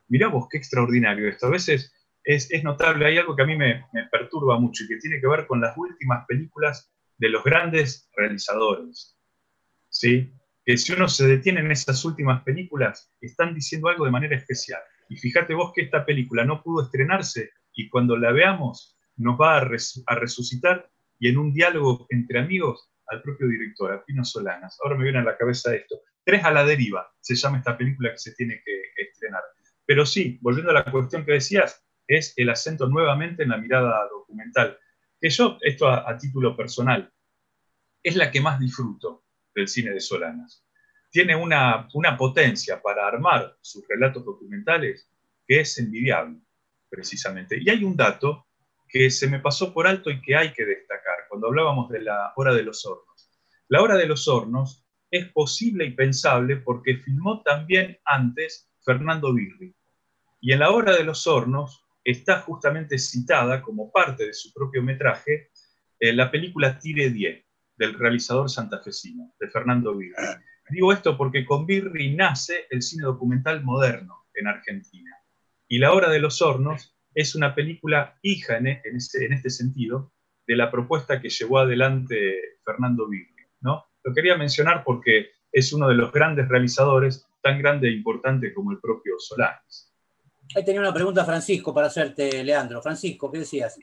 mirá 0.08 0.32
qué 0.50 0.58
extraordinario 0.58 1.30
esto. 1.30 1.48
A 1.48 1.52
veces 1.52 1.94
es, 2.24 2.64
notable, 2.64 3.06
hay 3.06 3.18
algo 3.18 3.36
que 3.36 3.44
a 3.44 3.46
mí 3.46 3.56
me, 3.56 3.86
perturba 4.12 4.60
mucho 4.60 4.84
y 4.84 4.88
que 4.88 4.98
tiene 4.98 5.20
que 5.20 5.28
ver 5.28 5.46
con 5.48 5.62
las 5.62 5.78
últimas 5.78 6.26
películas 6.28 6.92
de 7.18 7.30
los 7.30 7.44
grandes 7.44 8.10
realizadores. 8.16 9.18
¿Sí? 9.90 10.32
Que 10.66 10.78
si 10.78 10.94
uno 10.94 11.08
se 11.08 11.28
detiene 11.28 11.60
en 11.60 11.72
esas 11.72 12.04
últimas 12.06 12.44
películas, 12.44 13.12
están 13.22 13.54
diciendo 13.54 13.88
algo 13.88 14.06
de 14.06 14.12
manera 14.12 14.36
especial. 14.36 14.82
Y 15.10 15.18
fíjate 15.18 15.54
vos 15.54 15.72
que 15.74 15.84
esta 15.84 16.06
película 16.06 16.44
no 16.44 16.64
pudo 16.64 16.84
estrenarse 16.84 17.52
y 17.74 17.90
cuando 17.90 18.18
la 18.18 18.32
veamos 18.32 18.98
nos 19.18 19.40
va 19.40 19.58
a, 19.58 20.16
resucitar 20.16 20.90
y 21.20 21.30
en 21.30 21.38
un 21.38 21.54
diálogo 21.54 22.08
entre 22.10 22.40
amigos 22.40 22.90
al 23.08 23.22
propio 23.22 23.48
director, 23.48 23.94
a 23.94 24.04
Pino 24.04 24.26
Solanas. 24.26 24.78
Ahora 24.84 24.98
me 24.98 25.04
viene 25.04 25.20
a 25.20 25.24
la 25.24 25.38
cabeza 25.38 25.74
esto. 25.76 26.02
Tres 26.24 26.44
a 26.44 26.52
la 26.52 26.66
deriva 26.66 27.08
se 27.22 27.36
llama 27.36 27.60
esta 27.60 27.78
película 27.78 28.12
que 28.12 28.18
se 28.18 28.34
tiene 28.34 28.62
que 28.66 28.82
estrenar. 29.04 29.44
Pero 29.86 30.06
sí, 30.06 30.40
volviendo 30.42 30.72
a 30.72 30.74
la 30.74 30.92
cuestión 30.92 31.24
que 31.24 31.34
decías, 31.34 31.86
es 32.08 32.34
el 32.38 32.50
acento 32.50 32.88
nuevamente 32.88 33.44
en 33.44 33.50
la 33.50 33.58
mirada 33.58 34.08
documental. 34.10 34.78
Que 35.20 35.30
yo, 35.30 35.58
esto 35.62 35.88
a, 35.88 36.18
título 36.18 36.56
personal, 36.56 37.12
es 38.04 38.16
la 38.16 38.32
que 38.32 38.42
más 38.42 38.60
disfruto 38.60 39.25
del 39.56 39.68
cine 39.68 39.92
de 39.92 40.02
Solanas. 40.02 40.64
Tiene 41.10 41.36
una, 41.36 41.88
una 41.94 42.18
potencia 42.18 42.82
para 42.82 43.08
armar 43.08 43.56
sus 43.62 43.88
relatos 43.88 44.26
documentales 44.26 45.10
que 45.48 45.62
es 45.62 45.78
envidiable, 45.78 46.40
precisamente. 46.90 47.58
Y 47.60 47.70
hay 47.70 47.84
un 47.84 47.96
dato 47.96 48.46
que 48.88 49.10
se 49.10 49.28
me 49.28 49.40
pasó 49.40 49.74
por 49.74 49.88
alto 49.88 50.10
y 50.10 50.22
que 50.22 50.36
hay 50.36 50.52
que 50.54 50.66
destacar 50.66 51.16
cuando 51.30 51.48
hablábamos 51.48 51.90
de 51.90 52.02
la 52.02 52.34
hora 52.36 52.54
de 52.54 52.64
los 52.64 52.86
hornos. 52.86 53.32
La 53.70 53.82
hora 53.82 53.96
de 53.96 54.06
los 54.06 54.28
hornos 54.28 54.86
es 55.10 55.32
posible 55.32 55.86
y 55.86 55.92
pensable 55.92 56.58
porque 56.58 56.98
filmó 56.98 57.42
también 57.42 57.98
antes 58.06 58.70
Fernando 58.84 59.34
Birri. 59.34 59.74
Y 60.42 60.52
en 60.52 60.60
la 60.60 60.72
hora 60.72 60.94
de 60.94 61.04
los 61.04 61.26
hornos 61.26 61.84
está 62.04 62.42
justamente 62.42 62.98
citada 62.98 63.62
como 63.62 63.92
parte 63.92 64.28
de 64.28 64.34
su 64.34 64.54
propio 64.54 64.84
metraje 64.84 65.50
eh, 66.00 66.14
la 66.14 66.30
película 66.30 66.78
Tire 66.78 67.10
10 67.10 67.45
del 67.78 67.94
realizador 67.94 68.50
santafesino, 68.50 69.34
de 69.40 69.50
Fernando 69.50 69.96
Birri. 69.96 70.14
Digo 70.70 70.92
esto 70.92 71.18
porque 71.18 71.46
con 71.46 71.66
Birri 71.66 72.16
nace 72.16 72.66
el 72.70 72.82
cine 72.82 73.04
documental 73.04 73.64
moderno 73.64 74.26
en 74.34 74.48
Argentina. 74.48 75.12
Y 75.68 75.80
La 75.80 75.94
Hora 75.94 76.10
de 76.10 76.20
los 76.20 76.42
Hornos 76.42 76.96
es 77.14 77.36
una 77.36 77.56
película 77.56 78.18
hija 78.22 78.58
en, 78.58 78.68
este, 78.68 79.26
en 79.26 79.34
este 79.34 79.50
sentido 79.50 80.12
de 80.48 80.56
la 80.56 80.72
propuesta 80.72 81.22
que 81.22 81.30
llevó 81.30 81.60
adelante 81.60 82.58
Fernando 82.64 83.08
Birri. 83.08 83.34
¿no? 83.62 83.86
Lo 84.04 84.14
quería 84.14 84.38
mencionar 84.38 84.84
porque 84.84 85.30
es 85.52 85.72
uno 85.74 85.88
de 85.88 85.96
los 85.96 86.12
grandes 86.12 86.48
realizadores 86.48 87.26
tan 87.42 87.60
grande 87.60 87.88
e 87.88 87.92
importante 87.92 88.54
como 88.54 88.72
el 88.72 88.80
propio 88.80 89.16
Solares. 89.20 89.92
Ahí 90.56 90.64
tenía 90.64 90.82
una 90.82 90.94
pregunta 90.94 91.26
Francisco 91.26 91.74
para 91.74 91.88
hacerte, 91.88 92.44
Leandro. 92.44 92.82
Francisco, 92.82 93.32
¿qué 93.32 93.40
decías? 93.40 93.80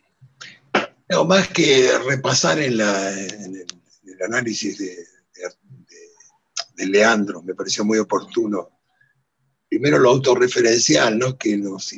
No, 1.08 1.24
más 1.24 1.48
que 1.48 1.88
repasar 2.06 2.58
en, 2.58 2.80
el, 2.80 3.66
análisis 4.20 4.78
de, 4.78 5.06
Leandro, 6.76 7.42
me 7.42 7.54
pareció 7.54 7.84
muy 7.84 7.98
oportuno. 7.98 8.80
Primero 9.68 9.98
lo 9.98 10.10
autorreferencial, 10.10 11.18
¿no? 11.18 11.38
que, 11.38 11.56
nos, 11.56 11.94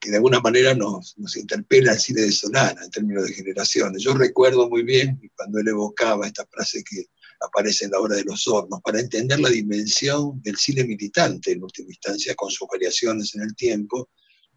que 0.00 0.10
de 0.10 0.16
alguna 0.16 0.40
manera 0.40 0.74
nos, 0.74 1.16
interpela 1.36 1.92
el 1.92 2.00
cine 2.00 2.22
de 2.22 2.32
Solana 2.32 2.82
en 2.84 2.90
términos 2.90 3.26
de 3.26 3.32
generaciones. 3.32 4.02
Yo 4.02 4.14
recuerdo 4.14 4.68
muy 4.68 4.82
bien 4.82 5.20
cuando 5.36 5.60
él 5.60 5.68
evocaba 5.68 6.26
esta 6.26 6.46
frase 6.46 6.82
que 6.84 7.06
aparece 7.40 7.84
en 7.84 7.92
la 7.92 8.00
obra 8.00 8.16
de 8.16 8.24
los 8.24 8.46
hornos, 8.48 8.80
para 8.82 9.00
entender 9.00 9.40
la 9.40 9.48
dimensión 9.48 10.40
del 10.42 10.56
cine 10.56 10.84
militante, 10.84 11.52
en 11.52 11.62
última 11.62 11.88
instancia, 11.90 12.34
con 12.34 12.50
sus 12.50 12.66
variaciones 12.68 13.34
en 13.34 13.42
el 13.42 13.54
tiempo, 13.54 14.10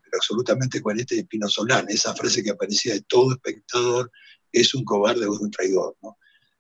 pero 0.03 0.18
absolutamente 0.18 0.82
coherente 0.82 1.16
de 1.16 1.26
Pino 1.26 1.47
Solán, 1.49 1.86
esa 1.89 2.14
frase 2.16 2.43
que 2.43 2.51
aparecía 2.51 2.93
de 2.93 3.01
todo 3.01 3.34
espectador, 3.34 4.12
es 4.51 4.74
un 4.74 4.84
cobarde 4.84 5.26
o 5.26 5.34
es 5.34 5.39
un 5.39 5.51
traidor, 5.51 5.95
¿no? 6.01 6.18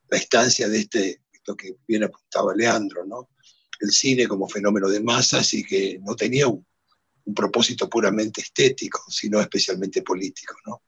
La 0.09 0.17
instancia 0.17 0.67
de 0.67 0.79
este, 0.79 1.21
esto 1.31 1.55
que 1.55 1.77
bien 1.87 2.03
apuntaba 2.03 2.55
Leandro, 2.55 3.05
¿no? 3.05 3.29
El 3.79 3.91
cine 3.91 4.27
como 4.27 4.47
fenómeno 4.47 4.89
de 4.89 5.01
masas 5.01 5.53
y 5.53 5.63
que 5.63 5.99
no 6.01 6.15
tenía 6.15 6.47
un, 6.47 6.65
propósito 7.35 7.89
puramente 7.89 8.39
estético, 8.39 9.03
sino 9.09 9.41
especialmente 9.41 10.01
político, 10.01 10.55
¿no? 10.65 10.83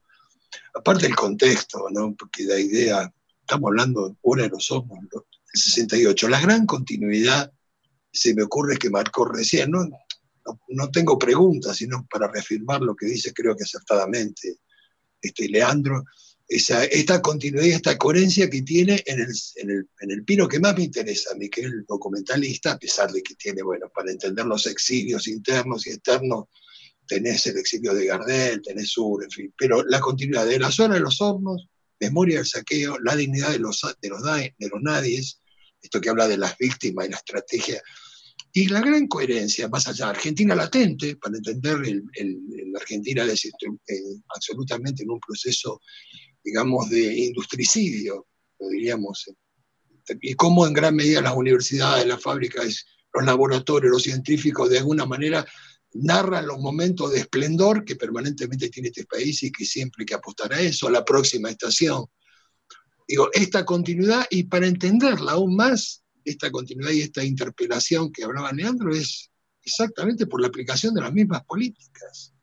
Aparte 0.74 1.04
del 1.04 1.16
contexto, 1.16 1.88
¿no? 1.92 2.16
Porque 2.16 2.44
la 2.44 2.58
idea, 2.58 3.14
estamos 3.42 3.68
hablando 3.68 4.18
ahora 4.24 4.44
de 4.44 4.50
los 4.50 4.72
ojos, 4.72 4.98
el 5.54 5.62
68, 5.62 6.30
la 6.30 6.40
gran 6.40 6.66
continuidad 6.66 7.52
se 8.12 8.34
me 8.34 8.44
ocurre 8.44 8.78
que 8.78 8.90
marcó 8.90 9.26
recién, 9.26 9.72
¿no? 9.72 9.86
no, 10.70 10.90
tengo 10.90 11.18
preguntas, 11.20 11.78
sino 11.78 12.08
para 12.10 12.28
reafirmar 12.28 12.82
lo 12.82 12.96
que 12.96 13.06
dice 13.06 13.34
creo 13.34 13.56
que 13.56 13.64
acertadamente 13.64 14.60
este, 15.22 15.50
Leandro, 15.50 16.06
esa, 16.50 16.84
esta 16.86 17.22
continuidad 17.22 17.68
esta 17.68 17.98
coherencia 17.98 18.50
que 18.50 18.64
tiene 18.64 19.04
en 19.06 19.20
el, 19.20 19.32
en, 19.56 19.70
el, 19.70 19.90
en 20.02 20.12
el, 20.12 20.24
pino 20.26 20.48
que 20.48 20.60
más 20.60 20.76
me 20.76 20.84
interesa 20.84 21.32
a 21.32 21.36
mí, 21.36 21.48
que 21.48 21.62
es 21.62 21.68
el 21.68 21.86
documentalista, 21.86 22.72
a 22.72 22.80
pesar 22.80 23.12
de 23.12 23.22
que 23.22 23.36
tiene, 23.36 23.62
bueno, 23.62 23.88
para 23.94 24.12
entender 24.12 24.46
los 24.46 24.66
exilios 24.66 25.28
internos 25.28 25.86
y 25.86 25.92
externos, 25.92 26.46
tenés 27.08 27.46
el 27.46 27.58
exilio 27.58 27.94
de 27.94 28.08
Gardel, 28.08 28.62
tenés 28.64 28.90
Sur, 28.90 29.24
en 29.24 29.30
fin, 29.30 29.54
pero 29.56 29.84
la 29.86 30.00
continuidad 30.00 30.48
de 30.48 30.60
la 30.60 30.72
zona 30.72 30.96
de 30.96 31.02
los 31.02 31.22
hornos, 31.22 31.68
memoria 32.00 32.38
del 32.38 32.48
saqueo, 32.48 32.98
la 33.00 33.16
dignidad 33.16 33.52
de 33.52 33.60
los, 33.60 33.82
de 34.02 34.10
los, 34.10 34.24
de 34.24 34.54
nadies, 34.82 35.42
esto 35.82 36.02
que 36.02 36.10
habla 36.10 36.28
de 36.28 36.38
las 36.38 36.58
víctimas 36.58 37.08
y 37.08 37.12
la 37.12 37.18
estrategia 37.18 37.82
y 38.52 38.68
la 38.68 38.82
gran 38.82 39.08
coherencia, 39.08 39.68
más 39.68 39.88
allá, 39.88 40.10
Argentina 40.10 40.56
latente, 40.56 41.18
para 41.18 41.38
entender 41.38 41.78
la 41.78 42.80
Argentina 42.80 43.24
es, 43.26 43.46
eh, 43.46 43.52
absolutamente 44.36 45.04
en 45.04 45.12
un 45.12 45.20
proceso, 45.20 45.82
digamos, 46.44 46.90
de 46.90 47.14
industricidio, 47.26 48.28
lo 48.60 48.70
diríamos, 48.70 49.30
y 50.22 50.34
cómo 50.34 50.66
en 50.66 50.74
gran 50.74 50.96
medida 50.96 51.22
las 51.22 51.36
universidades, 51.36 52.06
las 52.06 52.22
fábricas, 52.22 52.86
los 53.14 53.26
laboratorios, 53.26 53.92
los 53.92 54.04
científicos, 54.04 54.70
de 54.70 54.80
alguna 54.80 55.06
manera 55.06 55.46
narran 55.94 56.48
los 56.48 56.60
momentos 56.60 57.12
de 57.12 57.20
esplendor 57.20 57.84
que 57.84 57.96
permanentemente 57.96 58.70
tiene 58.70 58.90
este 58.90 59.06
país 59.06 59.42
y 59.44 59.52
que 59.52 59.66
siempre 59.66 60.04
hay 60.04 60.06
que 60.06 60.14
apostar 60.14 60.54
a 60.54 60.62
eso, 60.62 60.88
a 60.88 60.92
la 60.92 61.04
próxima 61.04 61.50
estación. 61.50 62.06
Digo, 63.08 63.30
esta 63.34 63.66
continuidad, 63.66 64.26
y 64.30 64.44
para 64.44 64.68
entenderla 64.68 65.32
aún 65.32 65.56
más, 65.56 66.04
esta 66.24 66.52
continuidad 66.52 66.92
y 66.92 67.02
esta 67.02 67.24
interpelación 67.24 68.12
que 68.12 68.24
hablaba 68.24 68.52
Leandro 68.52 68.94
es 68.94 69.32
exactamente 69.64 70.28
por 70.28 70.42
la 70.42 70.48
aplicación 70.48 70.94
de 70.94 71.02
las 71.02 71.14
mismas 71.14 71.44
políticas. 71.46 72.34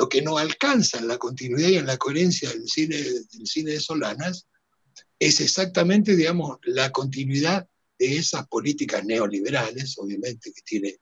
Lo 0.00 0.08
que 0.08 0.22
no 0.22 0.38
alcanza 0.38 0.96
en 0.96 1.08
la 1.08 1.18
continuidad 1.18 1.68
y 1.68 1.76
en 1.76 1.84
la 1.84 1.98
coherencia 1.98 2.48
del 2.48 2.66
cine, 2.66 2.96
del 2.96 3.46
cine 3.46 3.72
de 3.72 3.80
Solanas 3.80 4.46
es 5.18 5.42
exactamente, 5.42 6.16
digamos, 6.16 6.56
la 6.62 6.90
continuidad 6.90 7.68
de 7.98 8.16
esas 8.16 8.48
políticas 8.48 9.04
neoliberales, 9.04 9.98
obviamente, 9.98 10.54
que 10.54 10.62
tiene, 10.62 10.96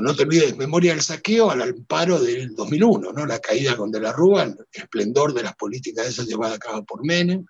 no 0.00 0.16
te 0.16 0.22
olvides, 0.22 0.56
memoria 0.56 0.92
del 0.92 1.02
saqueo 1.02 1.50
al 1.50 1.60
amparo 1.60 2.18
del 2.18 2.54
2001, 2.54 3.12
¿no? 3.12 3.26
la 3.26 3.38
caída 3.40 3.76
con 3.76 3.90
De 3.90 4.00
la 4.00 4.14
Rúa, 4.14 4.44
el 4.44 4.56
esplendor 4.72 5.34
de 5.34 5.42
las 5.42 5.54
políticas 5.54 6.06
esas 6.06 6.26
llevadas 6.26 6.56
a 6.56 6.60
cabo 6.60 6.82
por 6.86 7.04
Menem. 7.04 7.44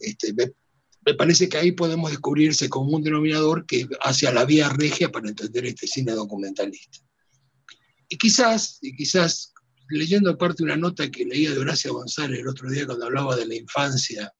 Este, 0.00 0.34
me 0.34 1.14
parece 1.14 1.48
que 1.48 1.56
ahí 1.56 1.72
podemos 1.72 2.10
descubrirse 2.10 2.68
como 2.68 2.94
un 2.94 3.02
denominador 3.02 3.64
que 3.64 3.88
hacia 4.02 4.32
la 4.32 4.44
vía 4.44 4.68
regia 4.68 5.10
para 5.10 5.30
entender 5.30 5.64
este 5.64 5.86
cine 5.86 6.12
documentalista. 6.12 6.98
Y 8.12 8.18
quizás, 8.18 8.76
y 8.82 8.94
quizás 8.94 9.54
leyendo 9.88 10.28
aparte 10.28 10.62
una 10.62 10.76
nota 10.76 11.10
que 11.10 11.24
leía 11.24 11.50
de 11.50 11.58
Horacio 11.58 11.94
González 11.94 12.40
el 12.40 12.48
otro 12.48 12.70
día 12.70 12.84
cuando 12.84 13.06
hablaba 13.06 13.36
de 13.36 13.46
la 13.46 13.54
infancia 13.54 14.30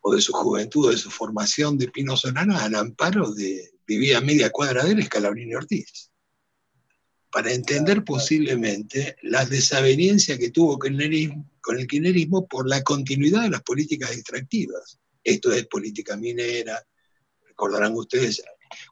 o 0.00 0.14
de 0.14 0.22
su 0.22 0.32
juventud, 0.32 0.90
de 0.90 0.96
su 0.96 1.10
formación 1.10 1.76
de 1.76 1.88
Pino 1.88 2.16
Solana, 2.16 2.64
al 2.64 2.74
amparo 2.74 3.30
de 3.34 3.72
vivía 3.86 4.16
a 4.16 4.22
media 4.22 4.48
cuadra 4.48 4.84
de 4.84 4.92
él, 4.92 5.00
Escalabrini 5.00 5.54
Ortiz. 5.54 6.10
Para 7.30 7.52
entender 7.52 8.02
posiblemente 8.04 9.16
la 9.20 9.44
desaveniencia 9.44 10.38
que 10.38 10.50
tuvo 10.50 10.78
con 10.78 10.98
el 10.98 11.86
kirchnerismo 11.86 12.46
por 12.48 12.66
la 12.66 12.82
continuidad 12.82 13.42
de 13.42 13.50
las 13.50 13.62
políticas 13.62 14.12
extractivas 14.12 14.98
esto 15.26 15.52
es 15.52 15.66
política 15.66 16.16
minera, 16.16 16.80
recordarán 17.48 17.92
ustedes, 17.94 18.42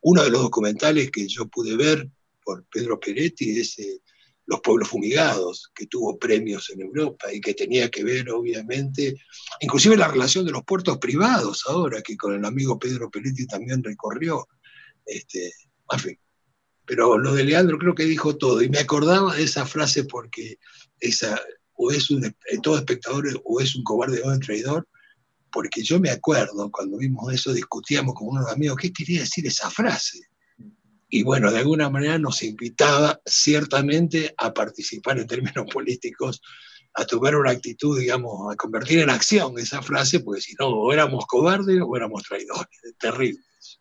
uno 0.02 0.22
de 0.22 0.30
los 0.30 0.42
documentales 0.42 1.10
que 1.10 1.28
yo 1.28 1.46
pude 1.46 1.76
ver 1.76 2.10
por 2.44 2.64
Pedro 2.66 3.00
Peretti 3.00 3.58
es 3.58 3.78
eh, 3.78 4.00
Los 4.46 4.60
pueblos 4.60 4.88
fumigados, 4.88 5.70
que 5.74 5.86
tuvo 5.86 6.18
premios 6.18 6.70
en 6.70 6.82
Europa 6.82 7.32
y 7.32 7.40
que 7.40 7.54
tenía 7.54 7.90
que 7.90 8.04
ver, 8.04 8.30
obviamente, 8.30 9.14
inclusive 9.60 9.96
la 9.96 10.08
relación 10.08 10.44
de 10.44 10.52
los 10.52 10.64
puertos 10.64 10.98
privados 10.98 11.64
ahora, 11.66 12.02
que 12.02 12.16
con 12.16 12.34
el 12.34 12.44
amigo 12.44 12.78
Pedro 12.78 13.10
Peretti 13.10 13.46
también 13.46 13.82
recorrió. 13.82 14.46
Este, 15.06 15.52
en 15.90 15.98
fin. 15.98 16.18
Pero 16.86 17.16
lo 17.18 17.34
de 17.34 17.44
Leandro 17.44 17.78
creo 17.78 17.94
que 17.94 18.04
dijo 18.04 18.36
todo, 18.36 18.60
y 18.62 18.68
me 18.68 18.78
acordaba 18.78 19.34
de 19.34 19.44
esa 19.44 19.64
frase 19.64 20.04
porque 20.04 20.58
esa, 21.00 21.40
o 21.74 21.90
es 21.90 22.10
un, 22.10 22.36
todo 22.62 22.76
espectador 22.76 23.24
o 23.44 23.60
es 23.60 23.74
un 23.74 23.82
cobarde 23.82 24.22
o 24.22 24.28
un 24.28 24.40
traidor, 24.40 24.86
porque 25.50 25.82
yo 25.82 26.00
me 26.00 26.10
acuerdo 26.10 26.70
cuando 26.70 26.98
vimos 26.98 27.32
eso, 27.32 27.52
discutíamos 27.52 28.14
con 28.14 28.28
unos 28.28 28.50
amigos 28.50 28.76
qué 28.76 28.92
quería 28.92 29.20
decir 29.20 29.46
esa 29.46 29.70
frase. 29.70 30.18
Y 31.16 31.22
bueno, 31.22 31.52
de 31.52 31.58
alguna 31.58 31.88
manera 31.90 32.18
nos 32.18 32.42
invitaba 32.42 33.20
ciertamente 33.24 34.34
a 34.36 34.52
participar 34.52 35.16
en 35.20 35.28
términos 35.28 35.64
políticos, 35.72 36.42
a 36.92 37.04
tomar 37.04 37.36
una 37.36 37.52
actitud, 37.52 37.96
digamos, 37.96 38.52
a 38.52 38.56
convertir 38.56 38.98
en 38.98 39.10
acción 39.10 39.56
esa 39.56 39.80
frase, 39.80 40.18
porque 40.18 40.40
si 40.40 40.56
no, 40.58 40.70
o 40.70 40.92
éramos 40.92 41.24
cobardes 41.26 41.80
o 41.86 41.96
éramos 41.96 42.24
traidores, 42.24 42.66
terribles. 42.98 43.80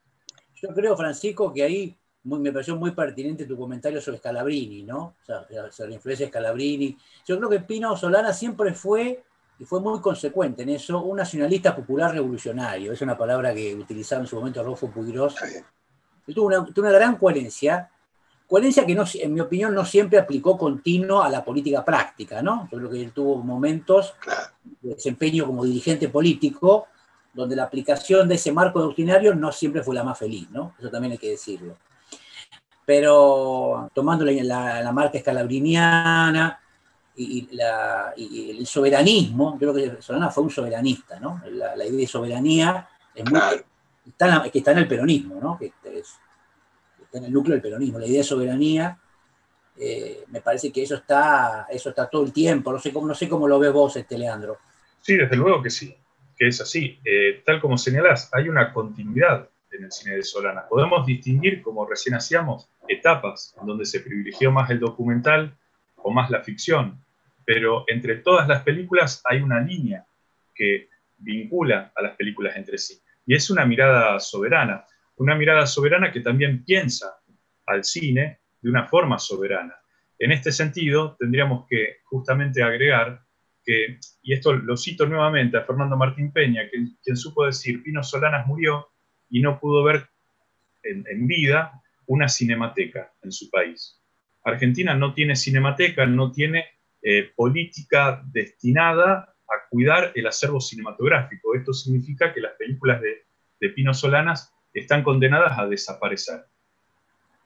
Yo 0.61 0.69
creo, 0.75 0.95
Francisco, 0.95 1.51
que 1.51 1.63
ahí 1.63 1.97
me 2.21 2.51
pareció 2.51 2.75
muy 2.75 2.91
pertinente 2.91 3.45
tu 3.45 3.57
comentario 3.57 3.99
sobre 3.99 4.19
Scalabrini, 4.19 4.83
¿no? 4.83 5.15
O 5.19 5.25
sea, 5.25 5.47
sobre 5.71 5.89
la 5.89 5.95
influencia 5.95 6.27
de 6.27 6.31
Scalabrini. 6.31 6.95
Yo 7.25 7.37
creo 7.39 7.49
que 7.49 7.61
Pino 7.61 7.97
Solana 7.97 8.31
siempre 8.31 8.75
fue 8.75 9.23
y 9.57 9.65
fue 9.65 9.81
muy 9.81 9.99
consecuente 10.01 10.61
en 10.61 10.69
eso, 10.69 11.01
un 11.01 11.17
nacionalista 11.17 11.75
popular 11.75 12.13
revolucionario, 12.13 12.91
es 12.91 13.01
una 13.01 13.17
palabra 13.17 13.55
que 13.55 13.73
utilizaba 13.73 14.21
en 14.21 14.27
su 14.27 14.35
momento 14.35 14.61
Rodolfo 14.61 14.91
Puigros, 14.91 15.35
tuvo 16.31 16.47
una, 16.47 16.65
tuvo 16.65 16.85
una 16.85 16.95
gran 16.95 17.17
coherencia, 17.17 17.89
coherencia 18.47 18.85
que 18.85 18.95
no, 18.95 19.03
en 19.13 19.33
mi 19.33 19.39
opinión 19.39 19.73
no 19.73 19.83
siempre 19.83 20.19
aplicó 20.19 20.57
continuo 20.57 21.21
a 21.21 21.29
la 21.29 21.43
política 21.43 21.83
práctica, 21.83 22.41
¿no? 22.41 22.69
Yo 22.71 22.77
creo 22.77 22.89
que 22.89 23.01
él 23.01 23.11
tuvo 23.11 23.37
momentos 23.37 24.13
de 24.81 24.95
desempeño 24.95 25.45
como 25.45 25.65
dirigente 25.65 26.09
político 26.09 26.87
donde 27.33 27.55
la 27.55 27.63
aplicación 27.63 28.27
de 28.27 28.35
ese 28.35 28.51
marco 28.51 28.79
doctrinario 28.79 29.33
no 29.33 29.51
siempre 29.51 29.81
fue 29.81 29.95
la 29.95 30.03
más 30.03 30.19
feliz, 30.19 30.49
¿no? 30.51 30.75
Eso 30.79 30.89
también 30.89 31.13
hay 31.13 31.17
que 31.17 31.31
decirlo. 31.31 31.77
Pero 32.85 33.89
tomando 33.93 34.23
la, 34.23 34.81
la 34.81 34.91
marca 34.91 35.17
escalabriniana, 35.17 36.59
y, 37.15 37.47
el 38.59 38.65
soberanismo, 38.65 39.57
creo 39.57 39.73
que 39.73 40.01
Solana 40.01 40.29
fue 40.31 40.43
un 40.43 40.49
soberanista, 40.49 41.19
¿no? 41.19 41.41
La, 41.51 41.85
idea 41.85 41.97
de 41.97 42.07
soberanía 42.07 42.89
es 43.13 43.29
muy, 43.29 43.39
está 44.07 44.43
en 44.43 44.51
que 44.51 44.59
está 44.59 44.71
en 44.71 44.79
el 44.79 44.87
peronismo, 44.87 45.39
¿no? 45.41 45.57
Que 45.57 45.67
está 45.67 45.89
en 47.13 47.25
el 47.25 47.33
núcleo 47.33 47.53
del 47.53 47.61
peronismo. 47.61 47.99
La 47.99 48.07
idea 48.07 48.19
de 48.19 48.23
soberanía, 48.23 48.97
eh, 49.77 50.23
me 50.29 50.41
parece 50.41 50.71
que 50.71 50.83
eso 50.83 50.95
está, 50.95 51.67
eso 51.69 51.89
está 51.89 52.09
todo 52.09 52.23
el 52.23 52.33
tiempo. 52.33 52.71
No 52.71 52.79
sé 52.79 52.91
cómo, 52.91 53.07
no 53.07 53.15
sé 53.15 53.27
cómo 53.29 53.47
lo 53.47 53.59
ves 53.59 53.71
vos, 53.71 53.95
este 53.95 54.17
Leandro. 54.17 54.57
Sí, 54.99 55.15
desde 55.15 55.35
luego 55.35 55.61
que 55.61 55.69
sí, 55.69 55.95
que 56.37 56.47
es 56.47 56.61
así. 56.61 56.99
Eh, 57.03 57.43
tal 57.45 57.59
como 57.59 57.77
señalás, 57.77 58.29
hay 58.33 58.49
una 58.49 58.71
continuidad 58.73 59.49
en 59.71 59.85
el 59.85 59.91
cine 59.91 60.15
de 60.15 60.23
Solana. 60.23 60.67
Podemos 60.67 61.05
distinguir, 61.05 61.61
como 61.61 61.85
recién 61.85 62.15
hacíamos, 62.15 62.69
etapas 62.87 63.55
en 63.59 63.67
donde 63.67 63.85
se 63.85 63.99
privilegió 63.99 64.51
más 64.51 64.69
el 64.69 64.79
documental 64.79 65.55
o 65.95 66.11
más 66.11 66.29
la 66.29 66.41
ficción, 66.43 67.03
pero 67.45 67.85
entre 67.87 68.17
todas 68.17 68.47
las 68.47 68.63
películas 68.63 69.21
hay 69.25 69.41
una 69.41 69.59
línea 69.59 70.05
que 70.53 70.89
vincula 71.17 71.91
a 71.95 72.01
las 72.01 72.15
películas 72.15 72.55
entre 72.55 72.77
sí. 72.77 73.01
Y 73.25 73.35
es 73.35 73.49
una 73.49 73.65
mirada 73.65 74.19
soberana, 74.19 74.85
una 75.17 75.35
mirada 75.35 75.65
soberana 75.65 76.11
que 76.11 76.21
también 76.21 76.63
piensa 76.63 77.17
al 77.65 77.83
cine 77.83 78.39
de 78.61 78.69
una 78.69 78.87
forma 78.87 79.19
soberana. 79.19 79.75
En 80.19 80.31
este 80.31 80.51
sentido, 80.51 81.15
tendríamos 81.19 81.65
que 81.67 81.97
justamente 82.03 82.63
agregar 82.63 83.21
que, 83.65 83.99
y 84.21 84.33
esto 84.33 84.53
lo 84.53 84.75
cito 84.75 85.05
nuevamente 85.05 85.57
a 85.57 85.63
Fernando 85.63 85.95
Martín 85.95 86.31
Peña, 86.31 86.63
quien 86.69 87.17
supo 87.17 87.45
decir, 87.45 87.81
Pino 87.81 88.03
Solanas 88.03 88.45
murió 88.45 88.89
y 89.29 89.41
no 89.41 89.59
pudo 89.59 89.83
ver 89.83 90.07
en 90.83 91.27
vida 91.27 91.81
una 92.07 92.27
cinemateca 92.27 93.13
en 93.21 93.31
su 93.31 93.49
país. 93.49 94.03
Argentina 94.43 94.93
no 94.93 95.13
tiene 95.13 95.35
cinemateca, 95.35 96.05
no 96.05 96.31
tiene 96.31 96.65
eh, 97.01 97.31
política 97.35 98.23
destinada 98.25 99.32
a 99.53 99.69
cuidar 99.69 100.11
el 100.15 100.27
acervo 100.27 100.59
cinematográfico. 100.59 101.55
Esto 101.55 101.73
significa 101.73 102.33
que 102.33 102.41
las 102.41 102.53
películas 102.53 103.01
de, 103.01 103.23
Pino 103.75 103.93
Solanas 103.93 104.53
están 104.73 105.03
condenadas 105.03 105.57
a 105.57 105.65
desaparecer, 105.65 106.43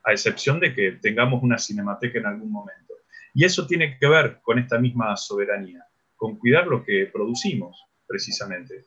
a 0.03 0.11
excepción 0.13 0.59
de 0.59 0.73
que 0.73 0.93
tengamos 0.93 1.43
una 1.43 1.59
cinemateca 1.59 2.17
en 2.17 2.25
algún 2.25 2.51
momento. 2.51 2.95
Y 3.35 3.45
eso 3.45 3.67
tiene 3.67 3.99
que 3.99 4.07
ver 4.07 4.39
con 4.41 4.57
esta 4.57 4.79
misma 4.79 5.15
soberanía, 5.15 5.85
con 6.15 6.39
cuidar 6.39 6.65
lo 6.65 6.83
que 6.83 7.07
producimos, 7.13 7.85
precisamente. 8.07 8.85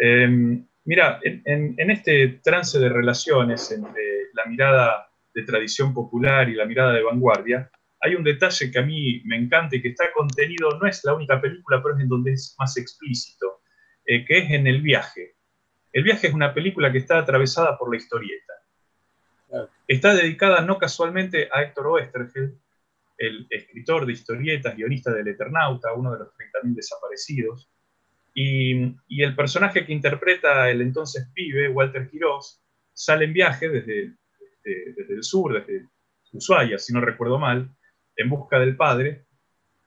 Em, 0.00 0.66
mira, 0.86 1.20
en, 1.22 1.90
este 1.90 2.40
trance 2.42 2.78
de 2.78 2.88
relaciones 2.88 3.70
entre 3.70 4.30
la 4.32 4.46
mirada 4.46 5.10
de 5.34 5.42
tradición 5.42 5.92
popular 5.92 6.48
y 6.48 6.54
la 6.54 6.64
mirada 6.64 6.94
de 6.94 7.02
vanguardia, 7.02 7.70
hay 8.04 8.14
un 8.14 8.22
detalle 8.22 8.70
que 8.70 8.78
a 8.78 8.82
mí 8.82 9.22
me 9.24 9.36
encanta 9.36 9.76
y 9.76 9.80
que 9.80 9.88
está 9.88 10.12
contenido, 10.12 10.78
no 10.78 10.86
es 10.86 11.02
la 11.04 11.14
única 11.14 11.40
película, 11.40 11.82
pero 11.82 11.96
es 11.96 12.02
en 12.02 12.08
donde 12.08 12.32
es 12.32 12.54
más 12.58 12.76
explícito, 12.76 13.62
eh, 14.04 14.26
que 14.26 14.38
es 14.38 14.50
en 14.50 14.66
El 14.66 14.82
viaje. 14.82 15.36
El 15.90 16.04
viaje 16.04 16.26
es 16.26 16.34
una 16.34 16.52
película 16.52 16.92
que 16.92 16.98
está 16.98 17.18
atravesada 17.18 17.78
por 17.78 17.90
la 17.90 17.96
historieta. 17.96 18.52
Está 19.88 20.14
dedicada 20.14 20.60
no 20.60 20.76
casualmente 20.76 21.48
a 21.50 21.62
Héctor 21.62 21.86
Oestergel, 21.86 22.58
el 23.16 23.46
escritor 23.48 24.04
de 24.04 24.12
historietas, 24.12 24.76
guionista 24.76 25.10
del 25.12 25.28
Eternauta, 25.28 25.94
uno 25.94 26.12
de 26.12 26.18
los 26.18 26.28
30.000 26.28 26.74
desaparecidos, 26.74 27.70
y, 28.34 29.22
el 29.22 29.36
personaje 29.36 29.86
que 29.86 29.92
interpreta 29.92 30.68
el 30.68 30.82
entonces 30.82 31.28
pibe, 31.32 31.68
Walter 31.68 32.10
Quiroz, 32.10 32.60
sale 32.92 33.24
en 33.26 33.32
viaje 33.32 33.68
desde, 33.68 34.14
desde, 34.62 35.14
el 35.14 35.22
sur, 35.22 35.54
desde 35.54 35.88
Ushuaia, 36.32 36.76
si 36.78 36.92
no 36.92 37.00
recuerdo 37.00 37.38
mal, 37.38 37.70
en 38.16 38.28
busca 38.28 38.58
del 38.58 38.76
padre, 38.76 39.26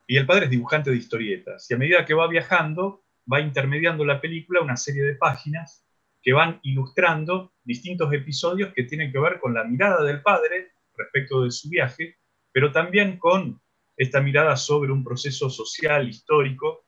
y 0.06 0.18
el 0.18 0.26
padre 0.26 0.46
es 0.46 0.52
dibujante 0.52 0.90
de 0.90 0.98
historietas, 0.98 1.70
y 1.70 1.74
a 1.74 1.78
medida 1.78 2.06
que 2.06 2.14
va 2.14 2.28
viajando, 2.28 3.04
va 3.32 3.42
intermediando 3.42 4.06
la 4.06 4.22
película 4.22 4.62
una 4.62 4.78
serie 4.78 5.04
de 5.04 5.16
páginas 5.16 5.86
que 6.22 6.34
van 6.34 6.60
ilustrando 6.64 7.54
distintos 7.64 8.12
episodios 8.14 8.74
que 8.74 8.84
tienen 8.84 9.12
que 9.12 9.20
ver 9.20 9.40
con 9.40 9.54
la 9.54 9.64
mirada 9.64 10.04
del 10.04 10.22
padre 10.22 10.72
respecto 10.96 11.44
de 11.44 11.52
su 11.52 11.70
viaje, 11.70 12.18
pero 12.52 12.72
también 12.72 13.18
con 13.18 13.62
esta 13.96 14.22
mirada 14.22 14.56
sobre 14.56 14.92
un 14.92 15.04
proceso 15.04 15.50
social, 15.50 16.08
histórico, 16.08 16.86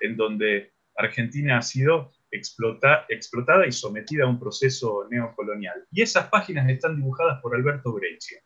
en 0.00 0.16
donde 0.16 0.72
Argentina 0.96 1.58
ha 1.58 1.62
sido 1.62 2.12
explotada 2.30 3.66
y 3.66 3.72
sometida 3.72 4.24
a 4.24 4.28
un 4.28 4.38
proceso 4.38 5.06
neocolonial. 5.10 5.86
Y 5.90 6.02
esas 6.02 6.28
páginas 6.28 6.68
están 6.68 6.96
dibujadas 6.96 7.40
por 7.40 7.54
Alberto 7.54 7.92
Breccia, 7.92 8.40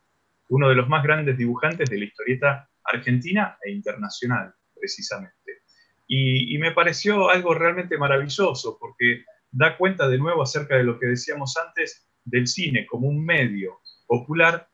uno 0.49 0.69
de 0.69 0.75
los 0.75 0.87
más 0.89 1.03
grandes 1.03 1.37
dibujantes 1.37 1.89
de 1.89 1.97
la 1.97 2.05
historieta 2.05 2.69
argentina 2.83 3.57
e 3.63 3.71
internacional, 3.71 4.53
precisamente. 4.73 5.63
Y, 6.07 6.57
me 6.57 6.71
pareció 6.71 7.29
algo 7.29 7.53
realmente 7.53 7.97
maravilloso, 7.97 8.77
porque 8.79 9.23
da 9.51 9.77
cuenta 9.77 10.07
de 10.07 10.17
nuevo 10.17 10.43
acerca 10.43 10.75
de 10.75 10.83
lo 10.83 10.99
que 10.99 11.07
decíamos 11.07 11.55
antes 11.57 12.07
del 12.23 12.47
cine 12.47 12.85
como 12.85 13.07
un 13.07 13.23
medio 13.23 13.79
popular 14.05 14.69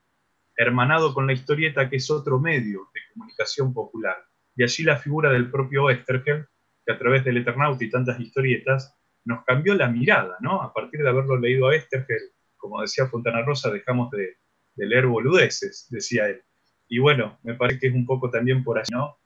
hermanado 0.56 1.14
con 1.14 1.28
la 1.28 1.34
historieta, 1.34 1.90
que 1.90 1.98
es 1.98 2.12
otro 2.12 2.40
medio 2.40 2.90
de 2.94 3.02
comunicación 3.14 3.74
popular. 3.74 4.18
Y 4.56 4.64
allí 4.64 4.84
la 4.84 4.98
figura 4.98 5.32
del 5.32 5.50
propio 5.50 5.86
Oestergel, 5.86 6.46
a 6.88 6.98
través 6.98 7.24
del 7.24 7.38
Eternauta 7.38 7.84
y 7.84 7.90
tantas 7.90 8.20
historietas 8.20 8.94
nos 9.24 9.46
cambió 9.46 9.76
la 9.76 9.88
mirada, 9.88 10.38
¿no? 10.42 10.62
A 10.62 10.74
partir 10.74 11.02
de 11.02 11.10
haberlo 11.10 11.38
leído 11.38 11.68
a 11.68 11.76
Estergel, 11.76 12.32
como 12.58 12.82
decía 12.82 13.06
Fontana 13.06 13.44
Rosa, 13.44 13.70
dejamos 13.72 14.10
de, 14.12 14.38
leer 14.86 15.08
boludeces, 15.08 15.88
decía 15.90 16.28
él. 16.28 16.42
Y 16.88 17.00
bueno, 17.00 17.40
me 17.44 17.56
parece 17.56 17.80
que 17.80 17.88
es 17.88 17.94
un 17.94 18.06
poco 18.06 18.30
también 18.30 18.64
por 18.64 18.80
allí, 18.80 18.90
¿no? 18.92 19.18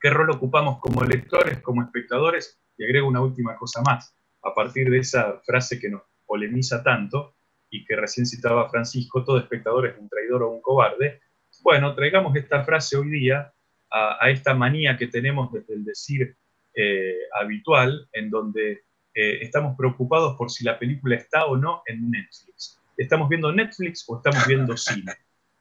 ¿Qué 0.00 0.10
rol 0.10 0.30
ocupamos 0.30 0.78
como 0.80 1.04
lectores, 1.04 1.60
como 1.60 1.82
espectadores? 1.82 2.60
Y 2.76 2.84
agrego 2.84 3.08
una 3.08 3.22
última 3.22 3.56
cosa 3.56 3.80
más. 3.82 4.14
A 4.42 4.54
partir 4.54 4.90
de 4.90 4.98
esa 4.98 5.40
frase 5.44 5.78
que 5.78 5.88
nos 5.88 6.02
polemiza 6.26 6.82
tanto 6.82 7.34
y 7.70 7.84
que 7.84 7.96
recién 7.96 8.26
citaba 8.26 8.68
Francisco, 8.68 9.24
todo 9.24 9.38
espectador 9.38 9.86
es 9.86 9.98
un 9.98 10.08
traidor 10.08 10.42
o 10.42 10.50
un 10.50 10.60
cobarde. 10.60 11.20
Bueno, 11.62 11.94
traigamos 11.94 12.36
esta 12.36 12.64
frase 12.64 12.96
hoy 12.96 13.10
día 13.10 13.52
a, 13.90 14.24
a 14.24 14.30
esta 14.30 14.54
manía 14.54 14.96
que 14.96 15.06
tenemos 15.06 15.52
desde 15.52 15.74
el 15.74 15.84
decir 15.84 16.36
eh, 16.78 17.16
habitual 17.32 18.06
en 18.12 18.28
donde 18.28 18.84
eh, 19.14 19.38
estamos 19.40 19.74
preocupados 19.78 20.36
por 20.36 20.50
si 20.50 20.62
la 20.62 20.78
película 20.78 21.16
está 21.16 21.46
o 21.46 21.56
no 21.56 21.82
en 21.86 22.10
Netflix. 22.10 22.78
¿Estamos 22.96 23.28
viendo 23.28 23.52
Netflix 23.52 24.04
o 24.08 24.16
estamos 24.16 24.46
viendo 24.46 24.76
cine? 24.76 25.12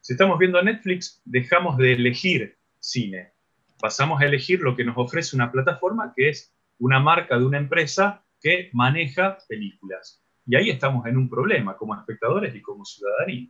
Si 0.02 0.14
estamos 0.14 0.38
viendo 0.38 0.62
Netflix, 0.62 1.22
dejamos 1.26 1.78
de 1.78 1.94
elegir 1.94 2.58
cine. 2.80 3.34
Pasamos 3.80 4.22
a 4.22 4.26
elegir 4.26 4.62
lo 4.62 4.76
que 4.76 4.86
nos 4.86 4.98
ofrece 4.98 5.36
una 5.36 5.52
plataforma 5.52 6.14
que 6.16 6.30
es 6.30 6.54
una 6.80 7.00
marca 7.00 7.38
de 7.38 7.46
una 7.46 7.58
empresa 7.58 8.24
que 8.40 8.70
maneja 8.74 9.38
películas. 9.48 10.22
Y 10.46 10.56
ahí 10.56 10.70
estamos 10.70 11.06
en 11.08 11.18
un 11.18 11.30
problema 11.30 11.76
como 11.76 11.96
espectadores 11.96 12.54
y 12.56 12.62
como 12.62 12.86
ciudadanía. 12.86 13.50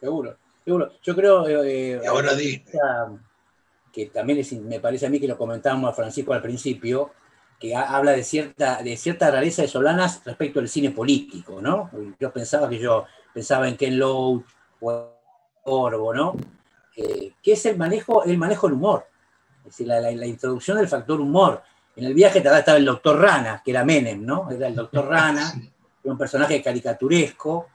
Seguro, 0.00 0.36
seguro. 0.64 0.92
Yo 1.02 1.14
creo... 1.14 1.46
Eh, 1.64 2.00
y 2.02 2.06
ahora 2.06 2.32
que 3.92 4.06
también 4.06 4.44
me 4.66 4.80
parece 4.80 5.06
a 5.06 5.08
mí 5.08 5.20
que 5.20 5.28
lo 5.28 5.38
comentábamos 5.38 5.88
a 5.88 5.94
Francisco 5.94 6.32
al 6.32 6.42
principio, 6.42 7.12
que 7.64 7.74
habla 7.74 8.12
de 8.12 8.22
cierta, 8.22 8.82
de 8.82 8.94
cierta 8.94 9.30
rareza 9.30 9.62
de 9.62 9.68
Solanas 9.68 10.20
respecto 10.22 10.60
al 10.60 10.68
cine 10.68 10.90
político, 10.90 11.62
¿no? 11.62 11.90
Yo 12.20 12.30
pensaba 12.30 12.68
que 12.68 12.78
yo 12.78 13.06
pensaba 13.32 13.66
en 13.66 13.78
Ken 13.78 13.98
Loach 13.98 14.44
o 14.80 15.10
Orbo, 15.64 16.12
¿no? 16.12 16.36
Eh, 16.94 17.32
que 17.42 17.52
es 17.52 17.64
el 17.64 17.78
manejo, 17.78 18.22
el 18.24 18.36
manejo 18.36 18.66
del 18.66 18.76
humor, 18.76 19.06
es 19.60 19.64
decir, 19.64 19.86
la, 19.86 20.26
introducción 20.26 20.76
del 20.76 20.88
factor 20.88 21.18
humor. 21.18 21.62
En 21.96 22.04
el 22.04 22.12
viaje 22.12 22.40
estaba 22.40 22.76
el 22.76 22.84
doctor 22.84 23.18
Rana, 23.18 23.62
que 23.64 23.70
era 23.70 23.82
Menem, 23.82 24.22
¿no? 24.22 24.50
Era 24.50 24.68
el 24.68 24.74
doctor 24.74 25.06
Rana, 25.06 25.50
era 26.04 26.12
un 26.12 26.18
personaje 26.18 26.62
caricaturesco, 26.62 27.68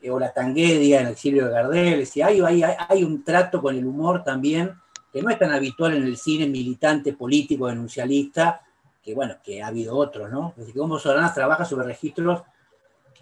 eh, 0.00 0.08
o 0.08 0.20
la 0.20 0.32
Tanguedia 0.32 1.00
en 1.00 1.06
el 1.06 1.12
exilio 1.14 1.46
de 1.46 1.50
Gardel, 1.50 2.00
es 2.02 2.16
hay, 2.18 2.40
hay, 2.42 2.62
hay 2.62 3.02
un 3.02 3.24
trato 3.24 3.60
con 3.60 3.74
el 3.74 3.84
humor 3.84 4.22
también 4.22 4.72
que 5.12 5.20
no 5.20 5.30
es 5.30 5.38
tan 5.38 5.50
habitual 5.50 5.96
en 5.96 6.04
el 6.04 6.16
cine 6.16 6.46
militante, 6.46 7.12
político, 7.12 7.66
denuncialista, 7.66 8.62
que 9.06 9.14
bueno, 9.14 9.36
que 9.42 9.62
ha 9.62 9.68
habido 9.68 9.96
otros, 9.96 10.28
¿no? 10.32 10.50
Es 10.50 10.66
decir, 10.66 10.74
cómo 10.74 10.98
Solanas 10.98 11.32
trabaja 11.32 11.64
sobre 11.64 11.86
registros 11.86 12.42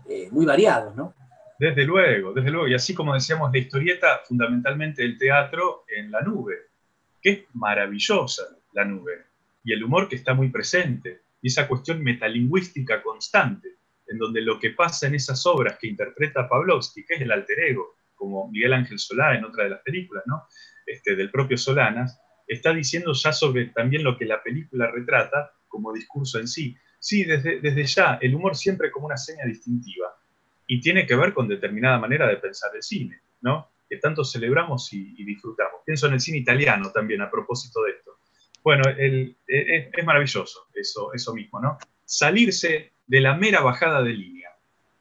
eh, 0.08 0.28
muy 0.30 0.46
variados, 0.46 0.96
¿no? 0.96 1.14
Desde 1.58 1.84
luego, 1.84 2.32
desde 2.32 2.50
luego. 2.50 2.68
Y 2.68 2.74
así 2.74 2.94
como 2.94 3.12
decíamos, 3.12 3.52
la 3.52 3.58
historieta, 3.58 4.20
fundamentalmente 4.26 5.04
el 5.04 5.18
teatro 5.18 5.84
en 5.94 6.10
la 6.10 6.22
nube, 6.22 6.54
que 7.20 7.30
es 7.30 7.44
maravillosa 7.52 8.44
la 8.72 8.86
nube, 8.86 9.26
y 9.62 9.74
el 9.74 9.84
humor 9.84 10.08
que 10.08 10.16
está 10.16 10.32
muy 10.32 10.48
presente, 10.48 11.20
y 11.42 11.48
esa 11.48 11.68
cuestión 11.68 12.02
metalingüística 12.02 13.02
constante, 13.02 13.68
en 14.06 14.16
donde 14.16 14.40
lo 14.40 14.58
que 14.58 14.70
pasa 14.70 15.06
en 15.06 15.16
esas 15.16 15.44
obras 15.44 15.76
que 15.78 15.86
interpreta 15.86 16.48
Pavlovsky, 16.48 17.04
que 17.04 17.14
es 17.16 17.20
el 17.20 17.30
alter 17.30 17.60
ego, 17.60 17.96
como 18.14 18.50
Miguel 18.50 18.72
Ángel 18.72 18.98
Solá 18.98 19.36
en 19.36 19.44
otra 19.44 19.64
de 19.64 19.70
las 19.70 19.82
películas, 19.82 20.24
¿no? 20.26 20.44
Este, 20.86 21.14
del 21.14 21.30
propio 21.30 21.58
Solanas, 21.58 22.18
está 22.46 22.72
diciendo 22.72 23.12
ya 23.12 23.32
sobre 23.32 23.66
también 23.66 24.02
lo 24.02 24.16
que 24.16 24.24
la 24.24 24.42
película 24.42 24.90
retrata 24.90 25.52
como 25.74 25.92
discurso 25.92 26.38
en 26.38 26.46
sí. 26.46 26.76
Sí, 27.00 27.24
desde, 27.24 27.60
desde 27.60 27.84
ya, 27.84 28.18
el 28.22 28.32
humor 28.32 28.54
siempre 28.54 28.92
como 28.92 29.06
una 29.06 29.16
seña 29.16 29.44
distintiva 29.44 30.14
y 30.68 30.80
tiene 30.80 31.04
que 31.04 31.16
ver 31.16 31.34
con 31.34 31.48
determinada 31.48 31.98
manera 31.98 32.28
de 32.28 32.36
pensar 32.36 32.70
el 32.76 32.82
cine, 32.82 33.22
¿no? 33.40 33.72
Que 33.90 33.96
tanto 33.96 34.24
celebramos 34.24 34.92
y, 34.92 35.24
disfrutamos. 35.24 35.80
Pienso 35.84 36.06
en 36.06 36.12
el 36.12 36.20
cine 36.20 36.38
italiano 36.38 36.92
también 36.92 37.22
a 37.22 37.30
propósito 37.30 37.82
de 37.82 37.90
esto. 37.90 38.18
Bueno, 38.62 38.84
e, 38.88 39.36
e, 39.48 39.90
es, 39.92 40.04
maravilloso 40.04 40.68
eso, 40.72 41.12
eso 41.12 41.34
mismo, 41.34 41.60
¿no? 41.60 41.76
Salirse 42.04 42.92
de 43.04 43.20
la 43.20 43.34
mera 43.34 43.60
bajada 43.62 44.00
de 44.00 44.12
línea, 44.12 44.50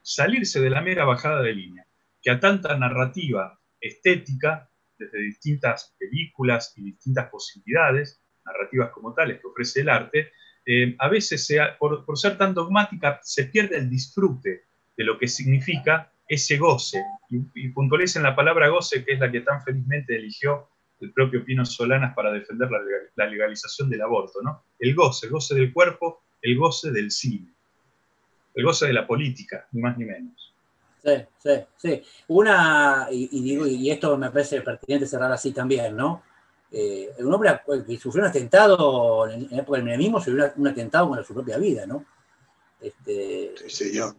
salirse 0.01 0.59
de 0.59 0.71
la 0.71 0.81
mera 0.81 1.05
bajada 1.05 1.43
de 1.43 1.53
línea, 1.53 1.85
que 2.19 2.31
a 2.31 2.39
tanta 2.39 2.75
narrativa 2.75 3.59
estética 3.79 4.67
desde 4.97 5.19
distintas 5.19 5.95
películas 5.99 6.73
y 6.77 6.83
distintas 6.83 7.29
posibilidades, 7.29 8.19
narrativas 8.43 8.89
como 8.89 9.13
tales 9.13 9.39
que 9.39 9.47
ofrece 9.47 9.81
el 9.81 9.89
arte, 9.89 10.31
eh, 10.65 10.95
a 10.99 11.09
veces 11.09 11.47
por, 11.79 12.17
ser 12.17 12.37
tan 12.37 12.53
dogmática 12.53 13.19
se 13.23 13.45
pierde 13.45 13.77
el 13.77 13.89
disfrute 13.89 14.63
de 14.95 15.03
lo 15.03 15.17
que 15.17 15.27
significa 15.27 16.11
ese 16.27 16.57
goce. 16.57 17.03
Y, 17.29 17.69
puntualicen 17.69 18.23
la 18.23 18.35
palabra 18.35 18.69
goce, 18.69 19.03
que 19.03 19.13
es 19.13 19.19
la 19.19 19.31
que 19.31 19.41
tan 19.41 19.61
felizmente 19.63 20.15
eligió 20.15 20.69
el 21.01 21.11
propio 21.11 21.43
Pino 21.43 21.65
Solanas 21.65 22.13
para 22.15 22.31
defender 22.31 22.69
la, 23.15 23.25
legalización 23.25 23.89
del 23.89 24.01
aborto. 24.01 24.41
¿no? 24.41 24.63
El 24.79 24.95
goce, 24.95 25.25
el 25.27 25.33
goce 25.33 25.55
del 25.55 25.73
cuerpo, 25.73 26.23
el 26.41 26.57
goce 26.57 26.91
del 26.91 27.11
cine, 27.11 27.53
el 28.55 28.63
goce 28.63 28.87
de 28.87 28.93
la 28.93 29.05
política, 29.05 29.67
ni 29.71 29.81
más 29.81 29.97
ni 29.97 30.05
menos. 30.05 30.53
Sí, 31.03 31.11
sí, 31.37 31.49
sí. 31.75 32.03
Una, 32.29 33.07
y, 33.11 33.27
digo, 33.41 33.67
y 33.67 33.91
esto 33.91 34.17
me 34.17 34.31
parece 34.31 34.61
pertinente 34.61 35.05
cerrar 35.05 35.31
así 35.33 35.51
también, 35.51 35.97
¿no? 35.97 36.23
Eh, 36.75 37.13
un 37.19 37.31
hombre 37.31 37.61
que 37.85 37.99
sufrió 37.99 38.23
un 38.23 38.29
atentado 38.29 39.29
en, 39.29 39.47
la 39.51 39.57
época 39.59 39.77
del 39.77 39.85
menemismo, 39.85 40.19
sufrió 40.19 40.51
un 40.57 40.67
atentado 40.67 41.07
con 41.07 41.23
su 41.23 41.33
propia 41.33 41.59
vida, 41.59 41.85
¿no? 41.85 42.03
Este, 42.81 43.53
sí, 43.55 43.69
señor. 43.69 44.15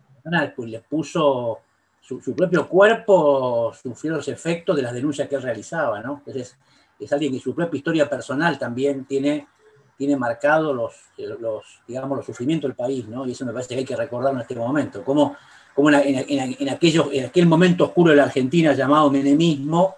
Pues, 0.54 0.70
le 0.70 0.78
puso 0.80 1.58
su, 2.00 2.20
propio 2.34 2.68
cuerpo, 2.68 3.74
sufrió 3.74 4.12
los 4.12 4.28
efectos 4.28 4.76
de 4.76 4.82
las 4.82 4.94
denuncias 4.94 5.28
que 5.28 5.34
él 5.34 5.42
realizaba, 5.42 6.00
¿no? 6.00 6.18
Entonces, 6.18 6.56
es 7.00 7.12
alguien 7.12 7.32
que 7.32 7.40
su 7.40 7.54
propia 7.54 7.76
historia 7.76 8.08
personal 8.08 8.58
también 8.58 9.04
tiene 9.04 9.48
tiene 9.96 10.16
marcado 10.16 10.72
los, 10.72 10.92
los, 11.16 11.64
digamos, 11.86 12.16
los 12.16 12.26
sufrimientos 12.26 12.68
del 12.68 12.74
país, 12.74 13.06
¿no? 13.06 13.26
Y 13.26 13.32
eso 13.32 13.44
me 13.44 13.52
parece 13.52 13.74
que 13.74 13.80
hay 13.80 13.84
que 13.84 13.96
recordarlo 13.96 14.38
en 14.38 14.42
este 14.42 14.56
momento. 14.56 15.04
Como, 15.04 15.36
como 15.72 15.90
en, 15.90 16.68
aquello, 16.68 17.10
en 17.12 17.26
aquel 17.26 17.46
momento 17.46 17.84
oscuro 17.84 18.10
de 18.10 18.16
la 18.16 18.24
Argentina 18.24 18.72
llamado 18.72 19.10
menemismo, 19.10 19.96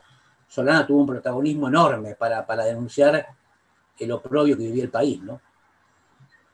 Solana 0.48 0.86
tuvo 0.86 1.00
un 1.00 1.06
protagonismo 1.06 1.68
enorme 1.68 2.14
para, 2.14 2.46
para 2.46 2.64
denunciar 2.64 3.26
el 3.98 4.12
oprobio 4.12 4.56
que 4.56 4.64
vivía 4.64 4.84
el 4.84 4.90
país, 4.90 5.22
¿no? 5.22 5.40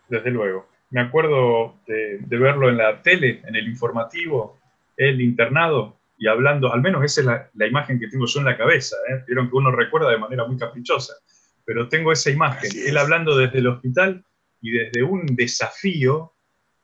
Desde 0.09 0.30
luego. 0.30 0.68
Me 0.90 1.01
acuerdo 1.01 1.76
de, 1.86 2.18
de 2.18 2.38
verlo 2.38 2.68
en 2.68 2.76
la 2.76 3.01
tele, 3.03 3.43
en 3.47 3.57
el 3.57 3.66
informativo, 3.66 4.59
el 4.97 5.20
internado, 5.20 5.97
y 6.18 6.28
hablando, 6.28 6.72
al 6.72 6.82
menos 6.82 7.05
esa 7.05 7.20
es 7.20 7.26
la, 7.26 7.51
la, 7.55 7.66
imagen 7.66 7.99
que 7.99 8.09
tengo 8.09 8.26
yo 8.26 8.40
en 8.40 8.47
la 8.47 8.57
cabeza, 8.57 8.97
¿eh? 9.09 9.24
vieron 9.26 9.49
que 9.49 9.57
uno 9.57 9.72
recuerda 9.72 10.11
de 10.11 10.18
manera 10.18 10.47
muy 10.47 10.57
caprichosa, 10.57 11.14
pero 11.64 11.88
tengo 11.88 12.12
esa 12.12 12.30
imagen, 12.30 12.70
él 12.86 12.97
hablando 12.97 13.36
desde 13.36 13.59
el 13.59 13.66
hospital 13.66 14.24
y 14.61 14.70
desde 14.70 15.03
un 15.03 15.26
desafío 15.26 16.34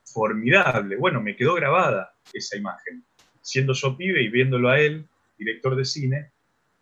formidable. 0.05 0.97
Bueno, 0.97 1.21
me 1.21 1.37
quedó 1.37 1.55
grabada 1.55 2.15
esa 2.33 2.57
imagen, 2.57 3.05
siendo 3.41 3.75
yo 3.75 3.97
pibe 3.97 4.23
y 4.23 4.29
viéndolo 4.29 4.71
a 4.71 4.81
él, 4.81 5.07
director 5.37 5.77
de 5.77 5.85
cine, 5.85 6.33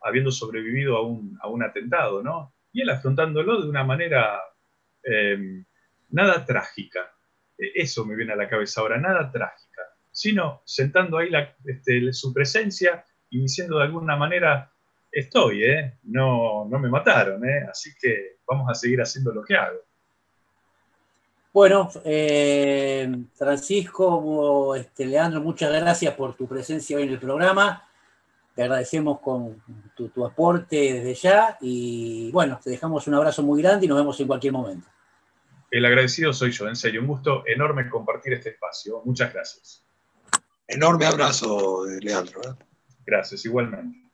habiendo 0.06 0.30
sobrevivido 0.30 0.96
a 0.96 1.02
un, 1.02 1.38
a 1.42 1.48
un 1.48 1.62
atentado, 1.62 2.22
¿no? 2.22 2.54
Y 2.72 2.82
él 2.82 2.90
afrontándolo 2.90 3.62
de 3.62 3.68
una 3.68 3.84
manera 3.84 4.40
eh, 5.02 5.64
nada 6.10 6.44
trágica. 6.44 7.12
E, 7.58 7.72
eso 7.74 8.04
me 8.04 8.16
viene 8.16 8.32
a 8.32 8.36
la 8.36 8.48
cabeza 8.48 8.80
ahora, 8.80 8.98
nada 8.98 9.30
trágica, 9.30 9.82
sino 10.10 10.62
sentando 10.64 11.18
ahí 11.18 11.30
este, 11.64 12.12
su 12.12 12.32
presencia 12.32 13.04
y 13.30 13.40
diciendo 13.40 13.78
de 13.78 13.84
alguna 13.84 14.16
manera, 14.16 14.70
estoy, 15.10 15.64
¿eh? 15.64 15.98
no, 16.04 16.66
no 16.66 16.78
me 16.78 16.88
mataron, 16.88 17.44
¿eh? 17.48 17.66
así 17.70 17.90
que 18.00 18.36
vamos 18.46 18.70
a 18.70 18.74
seguir 18.74 19.00
haciendo 19.00 19.32
lo 19.32 19.42
que 19.42 19.56
hago. 19.56 19.78
Bueno, 21.52 21.88
eh, 22.04 23.10
Francisco, 23.34 24.76
este, 24.76 25.06
Leandro, 25.06 25.40
muchas 25.40 25.72
gracias 25.72 26.12
por 26.14 26.34
tu 26.34 26.46
presencia 26.46 26.98
hoy 26.98 27.04
en 27.04 27.12
el 27.12 27.18
programa. 27.18 27.85
Te 28.56 28.62
agradecemos 28.62 29.20
con 29.20 29.62
tu, 29.94 30.08
tu, 30.08 30.24
aporte 30.24 30.94
desde 30.94 31.14
ya 31.14 31.58
y 31.60 32.30
bueno, 32.32 32.58
te 32.62 32.70
dejamos 32.70 33.06
un 33.06 33.14
abrazo 33.14 33.42
muy 33.42 33.62
grande 33.62 33.84
y 33.84 33.88
nos 33.88 33.98
vemos 33.98 34.18
en 34.18 34.26
cualquier 34.26 34.54
momento. 34.54 34.88
El 35.70 35.84
agradecido 35.84 36.32
soy 36.32 36.52
yo, 36.52 36.66
en 36.66 36.74
serio, 36.74 37.02
un 37.02 37.06
gusto 37.06 37.42
enorme 37.46 37.90
compartir 37.90 38.32
este 38.32 38.50
espacio. 38.50 39.02
Muchas 39.04 39.32
gracias. 39.32 39.84
Enorme 40.66 41.04
abrazo, 41.06 41.84
Leandro. 42.00 42.40
¿eh? 42.40 42.64
Gracias, 43.04 43.44
igualmente. 43.44 44.05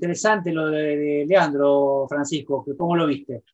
Interesante 0.00 0.50
lo 0.50 0.68
de, 0.68 1.26
Leandro, 1.28 2.06
Francisco, 2.08 2.64
¿cómo 2.78 2.96
lo 2.96 3.06
viste? 3.06 3.44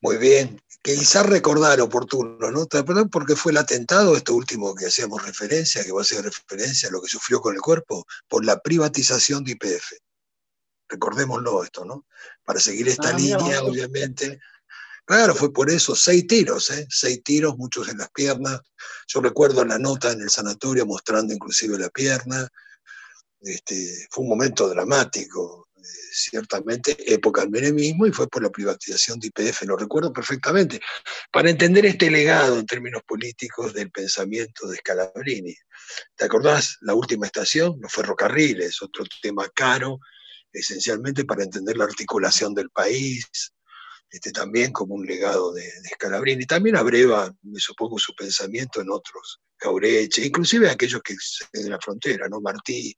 Muy 0.00 0.16
bien, 0.16 0.60
quizás 0.82 1.26
recordar 1.26 1.80
oportuno, 1.80 2.50
¿no? 2.50 2.66
Perdón 2.66 3.08
porque 3.08 3.36
fue 3.36 3.52
el 3.52 3.58
atentado, 3.58 4.16
esto 4.16 4.34
último 4.34 4.74
que 4.74 4.86
hacíamos 4.86 5.24
referencia, 5.24 5.84
que 5.84 5.92
va 5.92 6.00
a 6.00 6.04
ser 6.04 6.24
referencia 6.24 6.88
a 6.88 6.92
lo 6.92 7.00
que 7.00 7.08
sufrió 7.08 7.40
con 7.40 7.54
el 7.54 7.60
cuerpo, 7.60 8.04
por 8.26 8.44
la 8.44 8.58
privatización 8.60 9.44
de 9.44 9.52
IPF. 9.52 9.92
Recordémoslo 10.88 11.62
esto, 11.62 11.84
¿no? 11.84 12.06
Para 12.44 12.58
seguir 12.58 12.88
esta 12.88 13.10
ah, 13.10 13.16
línea, 13.16 13.62
obviamente. 13.62 14.40
Claro, 15.04 15.34
fue 15.36 15.52
por 15.52 15.70
eso, 15.70 15.94
seis 15.94 16.26
tiros, 16.26 16.70
¿eh? 16.70 16.86
Seis 16.90 17.22
tiros, 17.22 17.56
muchos 17.56 17.88
en 17.88 17.98
las 17.98 18.10
piernas. 18.10 18.60
Yo 19.06 19.20
recuerdo 19.20 19.64
la 19.64 19.78
nota 19.78 20.10
en 20.10 20.22
el 20.22 20.30
sanatorio 20.30 20.84
mostrando 20.86 21.32
inclusive 21.32 21.78
la 21.78 21.90
pierna. 21.90 22.48
Este, 23.40 24.06
fue 24.10 24.24
un 24.24 24.30
momento 24.30 24.68
dramático 24.68 25.68
ciertamente 26.12 26.96
época 27.12 27.42
del 27.42 27.50
menemismo 27.50 28.06
y 28.06 28.12
fue 28.12 28.28
por 28.28 28.42
la 28.42 28.50
privatización 28.50 29.18
de 29.18 29.28
IPF, 29.28 29.62
lo 29.62 29.76
recuerdo 29.76 30.12
perfectamente, 30.12 30.80
para 31.30 31.50
entender 31.50 31.86
este 31.86 32.10
legado 32.10 32.58
en 32.58 32.66
términos 32.66 33.02
políticos 33.06 33.72
del 33.72 33.90
pensamiento 33.90 34.68
de 34.68 34.76
Scalabrini. 34.76 35.54
¿Te 36.16 36.24
acordás? 36.24 36.76
La 36.82 36.94
última 36.94 37.26
estación, 37.26 37.78
los 37.80 37.92
ferrocarriles, 37.92 38.82
otro 38.82 39.04
tema 39.22 39.48
caro, 39.54 39.98
esencialmente 40.52 41.24
para 41.24 41.44
entender 41.44 41.76
la 41.76 41.84
articulación 41.84 42.54
del 42.54 42.70
país, 42.70 43.26
este, 44.10 44.32
también 44.32 44.72
como 44.72 44.94
un 44.94 45.06
legado 45.06 45.52
de, 45.52 45.62
de 45.62 45.88
Scalabrini. 45.94 46.46
También 46.46 46.76
abreva, 46.76 47.32
me 47.42 47.60
supongo, 47.60 47.98
su 47.98 48.14
pensamiento 48.14 48.80
en 48.80 48.90
otros, 48.90 49.40
Caureche, 49.56 50.26
inclusive 50.26 50.70
aquellos 50.70 51.02
que 51.02 51.14
en 51.52 51.70
la 51.70 51.78
frontera, 51.78 52.28
¿no? 52.28 52.40
Martí, 52.40 52.96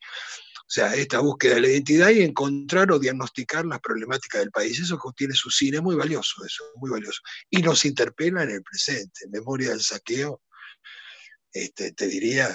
o 0.72 0.74
sea, 0.74 0.94
esta 0.94 1.18
búsqueda 1.18 1.56
de 1.56 1.60
la 1.60 1.68
identidad 1.68 2.08
y 2.08 2.22
encontrar 2.22 2.90
o 2.92 2.98
diagnosticar 2.98 3.66
las 3.66 3.80
problemáticas 3.80 4.40
del 4.40 4.50
país. 4.50 4.80
Eso 4.80 4.96
contiene 4.96 5.34
su 5.34 5.50
cine, 5.50 5.82
muy 5.82 5.96
valioso, 5.96 6.42
eso, 6.46 6.64
muy 6.76 6.90
valioso. 6.90 7.20
Y 7.50 7.60
nos 7.60 7.84
interpela 7.84 8.42
en 8.44 8.52
el 8.52 8.62
presente. 8.62 9.28
Memoria 9.28 9.70
del 9.70 9.82
saqueo, 9.82 10.40
este, 11.52 11.92
te 11.92 12.06
diría, 12.06 12.48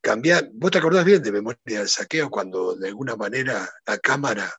cambiar. 0.00 0.48
¿Vos 0.54 0.70
te 0.70 0.78
acordás 0.78 1.04
bien 1.04 1.22
de 1.22 1.32
Memoria 1.32 1.80
del 1.80 1.88
saqueo 1.88 2.30
cuando 2.30 2.76
de 2.76 2.88
alguna 2.88 3.14
manera 3.14 3.68
la 3.84 3.98
Cámara 3.98 4.50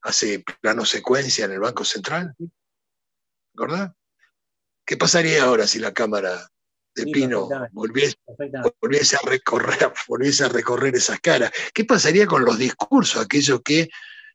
hace 0.00 0.42
plano 0.62 0.86
secuencia 0.86 1.44
en 1.44 1.52
el 1.52 1.60
Banco 1.60 1.84
Central? 1.84 2.34
¿Acordás? 3.54 3.92
¿Qué 4.84 4.96
pasaría 4.96 5.44
ahora 5.44 5.66
si 5.66 5.78
la 5.78 5.92
Cámara 5.92 6.52
de 6.94 7.06
Pino 7.06 7.48
volviese, 7.72 8.16
a 9.16 9.28
recorrer, 9.28 9.92
volviese 10.08 10.44
a 10.44 10.48
recorrer 10.48 10.94
esas 10.94 11.20
caras. 11.20 11.50
¿Qué 11.72 11.84
pasaría 11.84 12.26
con 12.26 12.44
los 12.44 12.58
discursos, 12.58 13.22
aquellos 13.22 13.62
que 13.62 13.88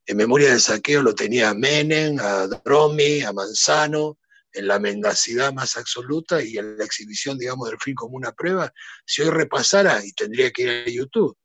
en 0.05 0.17
memoria 0.17 0.49
del 0.49 0.61
saqueo 0.61 1.03
lo 1.03 1.13
tenía 1.13 1.49
a 1.49 1.53
Menem, 1.53 2.17
a 2.19 2.47
Dromi, 2.47 3.21
a 3.21 3.33
Manzano, 3.33 4.17
en 4.53 4.67
la 4.67 4.79
mendacidad 4.79 5.53
más 5.53 5.77
absoluta 5.77 6.41
y 6.41 6.57
en 6.57 6.77
la 6.77 6.85
exhibición, 6.85 7.37
digamos, 7.37 7.69
del 7.69 7.79
fin 7.79 7.93
como 7.93 8.15
una 8.15 8.31
prueba? 8.31 8.71
Si 9.05 9.21
hoy 9.21 9.29
repasara, 9.29 10.03
y 10.03 10.13
tendría 10.13 10.51
que 10.51 10.63
ir 10.63 10.69
a 10.69 10.89
YouTube, 10.89 11.37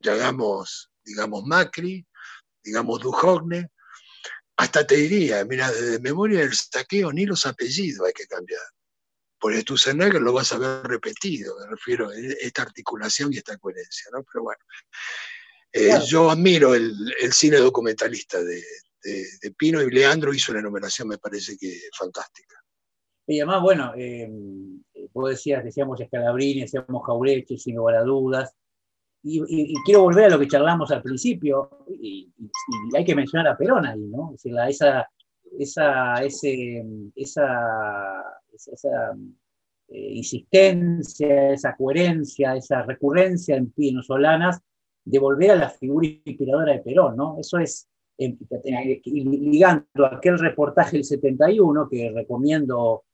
llegamos, 0.00 0.90
digamos, 1.04 1.44
Macri, 1.44 2.06
digamos, 2.62 3.00
Dujogne, 3.00 3.68
hasta 4.56 4.86
te 4.86 4.96
diría, 4.96 5.44
mira, 5.44 5.70
desde 5.70 5.98
memoria 6.00 6.40
del 6.40 6.54
saqueo 6.54 7.12
ni 7.12 7.26
los 7.26 7.46
apellidos 7.46 8.06
hay 8.06 8.12
que 8.12 8.26
cambiar 8.26 8.62
por 9.44 9.52
que 9.52 10.20
lo 10.20 10.32
vas 10.32 10.54
a 10.54 10.58
ver 10.58 10.84
repetido, 10.84 11.54
me 11.60 11.66
refiero 11.66 12.08
a 12.08 12.14
esta 12.16 12.62
articulación 12.62 13.30
y 13.30 13.36
esta 13.36 13.58
coherencia, 13.58 14.10
¿no? 14.10 14.24
Pero 14.32 14.44
bueno, 14.44 14.60
eh, 15.70 16.00
yo 16.06 16.30
admiro 16.30 16.74
el, 16.74 16.94
cine 17.30 17.58
documentalista 17.58 18.42
de, 18.42 18.62
Pino 19.58 19.82
y 19.82 19.90
Leandro 19.90 20.32
hizo 20.32 20.52
una 20.52 20.62
enumeración, 20.62 21.08
me 21.08 21.18
parece 21.18 21.58
que 21.58 21.78
fantástica. 21.94 22.56
Y 23.26 23.40
además, 23.40 23.60
bueno, 23.60 23.92
eh, 23.98 24.30
vos 25.12 25.28
decías, 25.28 25.62
decíamos 25.62 26.00
Escalabrini, 26.00 26.62
decíamos 26.62 27.04
Jaureche, 27.04 27.58
sin 27.58 27.76
lugar 27.76 27.96
a 27.96 28.02
dudas, 28.02 28.54
y, 29.24 29.74
quiero 29.84 30.02
volver 30.02 30.26
a 30.26 30.28
lo 30.30 30.38
que 30.38 30.46
charlamos 30.46 30.90
al 30.92 31.02
principio, 31.02 31.70
y, 31.88 32.30
hay 32.94 33.04
que 33.04 33.14
mencionar 33.14 33.48
a 33.48 33.56
Perón 33.56 33.86
ahí, 33.86 34.00
¿no? 34.00 34.34
Esa, 34.68 35.08
esa, 35.58 36.14
ese, 36.22 36.84
esa 37.16 38.22
esa 38.54 39.16
eh, 39.88 40.12
insistencia, 40.14 41.52
esa 41.52 41.76
coherencia, 41.76 42.56
esa 42.56 42.82
recurrencia 42.82 43.56
en 43.56 44.02
Solanas 44.02 44.60
de 45.04 45.18
volver 45.18 45.52
a 45.52 45.56
la 45.56 45.70
figura 45.70 46.06
inspiradora 46.06 46.72
de 46.72 46.80
Perón, 46.80 47.16
¿no? 47.16 47.38
Eso 47.38 47.58
es, 47.58 47.88
eh, 48.16 48.36
ligando 49.04 50.06
aquel 50.10 50.38
reportaje 50.38 50.96
del 50.96 51.04
71, 51.04 51.88
que 51.88 52.10
recomiendo, 52.14 53.04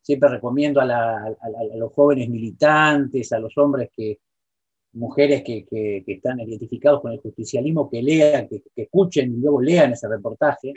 siempre 0.00 0.28
recomiendo 0.28 0.80
a, 0.80 1.34
los 1.74 1.92
jóvenes 1.92 2.28
militantes, 2.28 3.32
a 3.32 3.40
los 3.40 3.56
hombres 3.58 3.90
que, 3.94 4.18
mujeres 4.92 5.42
que, 5.44 6.04
están 6.06 6.40
identificados 6.40 7.00
con 7.00 7.12
el 7.12 7.20
justicialismo, 7.20 7.88
que 7.88 8.02
lean, 8.02 8.48
que, 8.48 8.62
que, 8.74 8.82
escuchen 8.82 9.32
y 9.32 9.36
luego 9.38 9.60
lean 9.60 9.92
ese 9.92 10.08
reportaje, 10.08 10.74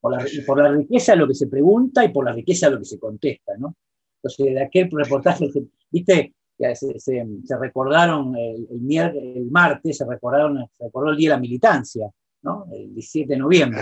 por 0.00 0.12
la, 0.12 0.26
por 0.46 0.62
la 0.62 0.72
riqueza 0.72 1.12
de 1.12 1.18
lo 1.18 1.28
que 1.28 1.34
se 1.34 1.46
pregunta 1.46 2.04
y 2.04 2.08
por 2.08 2.24
la 2.24 2.32
riqueza 2.32 2.66
de 2.66 2.72
lo 2.72 2.78
que 2.80 2.84
se 2.84 2.98
contesta, 2.98 3.52
¿no? 3.56 3.76
Entonces, 4.16 4.54
de 4.54 4.62
aquel 4.62 4.90
reportaje, 4.90 5.50
viste, 5.90 6.34
se, 6.74 6.98
se, 6.98 7.56
recordaron 7.58 8.36
el, 8.36 8.68
el, 8.70 9.50
martes, 9.50 9.96
se, 9.96 10.04
recordaron, 10.04 10.66
se 10.78 10.84
recordó 10.84 11.10
el 11.10 11.16
Día 11.16 11.30
de 11.30 11.36
la 11.36 11.40
Militancia, 11.40 12.10
¿no? 12.42 12.66
El 12.72 12.94
17 12.94 13.32
de 13.32 13.38
noviembre, 13.38 13.80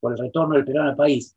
por 0.00 0.12
el 0.12 0.18
retorno 0.18 0.54
del 0.54 0.64
Perón 0.64 0.88
al 0.88 0.96
país. 0.96 1.36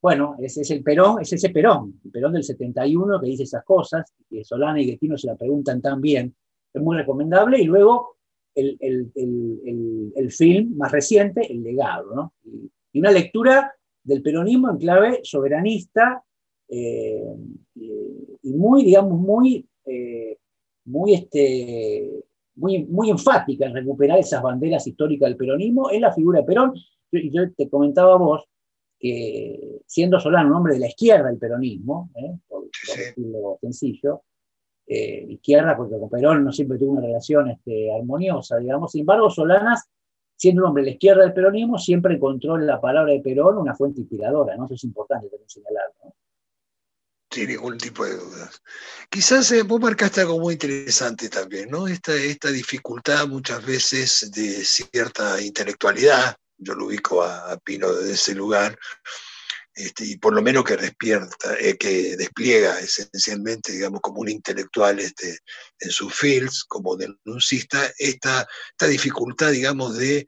Bueno, 0.00 0.36
ese 0.38 0.62
es 0.62 0.70
el 0.70 0.82
Perón, 0.82 1.20
es 1.22 1.32
ese 1.32 1.50
Perón, 1.50 2.00
el 2.04 2.10
Perón 2.10 2.32
del 2.32 2.44
71 2.44 3.20
que 3.20 3.26
dice 3.26 3.44
esas 3.44 3.64
cosas, 3.64 4.12
que 4.28 4.44
Solana 4.44 4.80
y 4.80 4.86
Guetino 4.86 5.16
se 5.16 5.26
la 5.26 5.34
preguntan 5.34 5.80
también, 5.80 6.34
es 6.78 6.84
muy 6.84 6.96
recomendable, 6.96 7.60
y 7.60 7.64
luego 7.64 8.16
el, 8.54 8.78
el, 8.80 10.12
el 10.14 10.32
film 10.32 10.76
más 10.76 10.90
reciente, 10.90 11.52
El 11.52 11.62
legado, 11.62 12.14
¿no? 12.14 12.32
y 12.96 13.00
una 13.00 13.10
lectura 13.10 13.74
del 14.02 14.22
peronismo 14.22 14.70
en 14.70 14.78
clave 14.78 15.20
soberanista 15.22 16.24
eh, 16.68 17.36
y 17.74 18.52
muy, 18.54 18.84
digamos, 18.84 19.18
muy, 19.18 19.68
eh, 19.84 20.38
muy, 20.86 21.12
este, 21.12 22.24
muy, 22.54 22.84
muy 22.84 23.10
enfática 23.10 23.66
en 23.66 23.74
recuperar 23.74 24.18
esas 24.18 24.42
banderas 24.42 24.86
históricas 24.86 25.28
del 25.28 25.36
peronismo 25.36 25.90
en 25.90 26.00
la 26.00 26.12
figura 26.12 26.40
de 26.40 26.46
Perón. 26.46 26.72
Yo, 27.12 27.20
yo 27.30 27.52
te 27.52 27.68
comentaba 27.68 28.14
a 28.14 28.18
vos 28.18 28.44
que 28.98 29.80
siendo 29.86 30.18
Solano 30.18 30.48
un 30.48 30.54
hombre 30.54 30.74
de 30.74 30.80
la 30.80 30.88
izquierda 30.88 31.28
del 31.28 31.38
peronismo, 31.38 32.10
¿eh? 32.14 32.34
por, 32.48 32.64
decirlo 32.70 33.58
sencillo, 33.60 34.22
izquierda, 34.86 35.76
porque 35.76 35.98
con 35.98 36.08
Perón 36.08 36.44
no 36.44 36.52
siempre 36.52 36.78
tuvo 36.78 36.92
una 36.92 37.06
relación 37.06 37.50
este, 37.50 37.92
armoniosa, 37.92 38.58
digamos, 38.58 38.92
sin 38.92 39.00
embargo, 39.00 39.30
Solanas 39.30 39.88
siendo 40.36 40.62
un 40.62 40.68
hombre 40.68 40.82
de 40.82 40.90
la 40.90 40.94
izquierda 40.94 41.22
del 41.22 41.32
peronismo, 41.32 41.78
siempre 41.78 42.14
encontró 42.14 42.56
en 42.56 42.66
la 42.66 42.80
palabra 42.80 43.12
de 43.12 43.20
Perón 43.20 43.58
una 43.58 43.74
fuente 43.74 44.00
inspiradora, 44.00 44.56
¿no? 44.56 44.66
Eso 44.66 44.74
es 44.74 44.84
importante 44.84 45.28
también 45.28 45.48
señalar, 45.48 45.92
¿no? 46.04 46.14
Sin 47.30 47.48
ningún 47.48 47.76
tipo 47.76 48.04
de 48.04 48.16
dudas. 48.16 48.62
Quizás 49.10 49.50
eh, 49.52 49.62
vos 49.62 49.80
marcaste 49.80 50.20
algo 50.20 50.38
muy 50.38 50.54
interesante 50.54 51.28
también, 51.28 51.70
¿no? 51.70 51.88
Esta, 51.88 52.14
esta 52.14 52.50
dificultad 52.50 53.26
muchas 53.26 53.64
veces 53.64 54.30
de 54.30 54.64
cierta 54.64 55.40
intelectualidad, 55.42 56.36
yo 56.58 56.74
lo 56.74 56.86
ubico 56.86 57.22
a, 57.22 57.56
Pino 57.58 57.92
desde 57.92 58.12
ese 58.12 58.34
lugar, 58.34 58.78
este, 59.76 60.06
y 60.06 60.16
por 60.16 60.34
lo 60.34 60.40
menos 60.40 60.64
que 60.64 60.76
despierta, 60.76 61.54
eh, 61.60 61.76
que 61.76 62.16
despliega 62.16 62.80
esencialmente, 62.80 63.72
digamos, 63.72 64.00
como 64.00 64.20
un 64.20 64.30
intelectual 64.30 64.98
este, 64.98 65.38
en 65.78 65.90
sus 65.90 66.14
fields, 66.14 66.64
como 66.64 66.96
denuncista, 66.96 67.92
esta, 67.98 68.48
esta 68.70 68.86
dificultad, 68.86 69.50
digamos, 69.50 69.98
de 69.98 70.26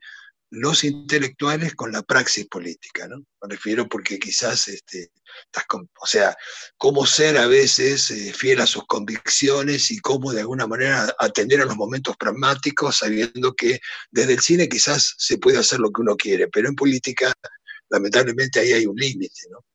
los 0.51 0.83
intelectuales 0.83 1.75
con 1.75 1.91
la 1.91 2.03
praxis 2.03 2.47
política, 2.47 3.07
¿no? 3.07 3.17
Me 3.17 3.55
refiero 3.55 3.87
porque 3.87 4.19
quizás, 4.19 4.67
este, 4.67 5.11
o 5.99 6.07
sea, 6.07 6.35
cómo 6.77 7.05
ser 7.05 7.37
a 7.37 7.47
veces 7.47 8.09
eh, 8.11 8.33
fiel 8.33 8.61
a 8.61 8.67
sus 8.67 8.85
convicciones 8.85 9.91
y 9.91 9.99
cómo 9.99 10.31
de 10.31 10.41
alguna 10.41 10.67
manera 10.67 11.13
atender 11.19 11.61
a 11.61 11.65
los 11.65 11.75
momentos 11.75 12.17
pragmáticos, 12.17 12.97
sabiendo 12.97 13.53
que 13.53 13.79
desde 14.11 14.33
el 14.33 14.39
cine 14.39 14.69
quizás 14.69 15.15
se 15.17 15.37
puede 15.37 15.57
hacer 15.57 15.79
lo 15.79 15.91
que 15.91 16.01
uno 16.01 16.15
quiere, 16.15 16.47
pero 16.47 16.67
en 16.67 16.75
política 16.75 17.33
lamentablemente 17.89 18.59
ahí 18.59 18.73
hay 18.73 18.85
un 18.85 18.95
límite. 18.95 19.41
¿no? 19.49 19.65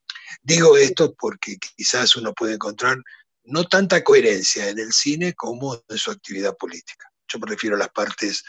Digo 0.43 0.77
esto 0.77 1.15
porque 1.15 1.57
quizás 1.77 2.17
uno 2.17 2.33
puede 2.33 2.55
encontrar 2.55 2.99
no 3.45 3.65
tanta 3.65 4.03
coherencia 4.03 4.69
en 4.69 4.79
el 4.79 4.93
cine 4.93 5.35
como 5.35 5.83
en 5.89 5.99
su 5.99 6.11
actividad 6.11 6.57
política. 6.57 7.11
Yo 7.29 7.39
me 7.39 7.47
refiero 7.47 7.77
a 7.77 7.79
las 7.79 7.91
partes 7.91 8.43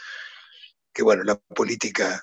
que, 0.92 1.02
bueno, 1.02 1.22
la 1.22 1.36
política 1.36 2.22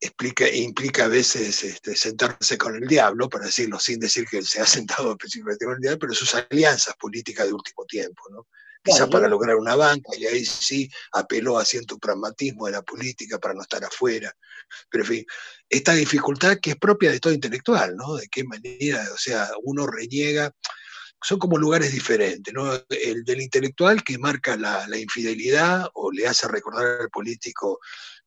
explica, 0.00 0.48
implica 0.48 1.04
a 1.04 1.08
veces 1.08 1.62
este, 1.64 1.96
sentarse 1.96 2.58
con 2.58 2.76
el 2.76 2.88
diablo, 2.88 3.28
para 3.28 3.46
decirlo 3.46 3.78
sin 3.78 4.00
decir 4.00 4.26
que 4.28 4.42
se 4.42 4.60
ha 4.60 4.66
sentado 4.66 5.12
específicamente 5.12 5.64
con 5.64 5.74
el 5.74 5.80
diablo, 5.80 5.98
pero 6.00 6.14
sus 6.14 6.34
alianzas 6.34 6.94
políticas 6.96 7.46
de 7.46 7.52
último 7.52 7.84
tiempo, 7.86 8.22
¿no? 8.30 8.46
Quizás 8.82 9.08
para 9.08 9.28
lograr 9.28 9.56
una 9.56 9.74
banca, 9.74 10.10
y 10.16 10.26
ahí 10.26 10.44
sí 10.44 10.90
apeló 11.12 11.58
a 11.58 11.64
cierto 11.64 11.98
pragmatismo 11.98 12.66
de 12.66 12.72
la 12.72 12.82
política 12.82 13.38
para 13.38 13.54
no 13.54 13.62
estar 13.62 13.84
afuera. 13.84 14.34
Pero 14.90 15.04
en 15.04 15.08
fin, 15.08 15.26
esta 15.68 15.94
dificultad 15.94 16.58
que 16.60 16.70
es 16.70 16.76
propia 16.76 17.10
de 17.10 17.20
todo 17.20 17.32
intelectual, 17.32 17.96
¿no? 17.96 18.16
De 18.16 18.28
qué 18.28 18.44
manera, 18.44 19.06
o 19.12 19.18
sea, 19.18 19.48
uno 19.62 19.86
reniega, 19.86 20.52
son 21.22 21.38
como 21.38 21.58
lugares 21.58 21.92
diferentes, 21.92 22.52
¿no? 22.54 22.72
El 22.88 23.24
del 23.24 23.40
intelectual 23.40 24.04
que 24.04 24.18
marca 24.18 24.56
la, 24.56 24.86
infidelidad 24.98 25.88
o 25.94 26.12
le 26.12 26.26
hace 26.26 26.46
recordar 26.48 27.00
al 27.00 27.10
político 27.10 27.80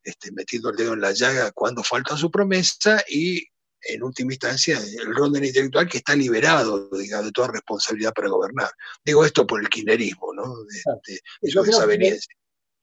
este, 0.03 0.31
metiendo 0.31 0.69
el 0.69 0.75
dedo 0.75 0.93
en 0.93 1.01
la 1.01 1.11
llaga 1.11 1.51
cuando 1.51 1.83
falta 1.83 2.17
su 2.17 2.29
promesa 2.29 3.03
y 3.07 3.47
en 3.83 4.03
última 4.03 4.33
instancia, 4.33 4.77
el 4.77 5.15
rol 5.15 5.31
del 5.31 5.45
intelectual 5.45 5.87
que 5.87 5.97
está 5.97 6.15
liberado, 6.15 6.89
digamos, 6.89 7.25
de 7.25 7.31
toda 7.31 7.49
responsabilidad 7.49 8.13
para 8.13 8.29
gobernar. 8.29 8.69
Digo 9.03 9.25
esto 9.25 9.45
por 9.45 9.61
el 9.61 9.69
kirchnerismo, 9.69 10.33
¿no? 10.33 10.43
De, 10.63 11.19
yo, 11.41 11.63
creo 11.63 11.87
que, 11.87 12.19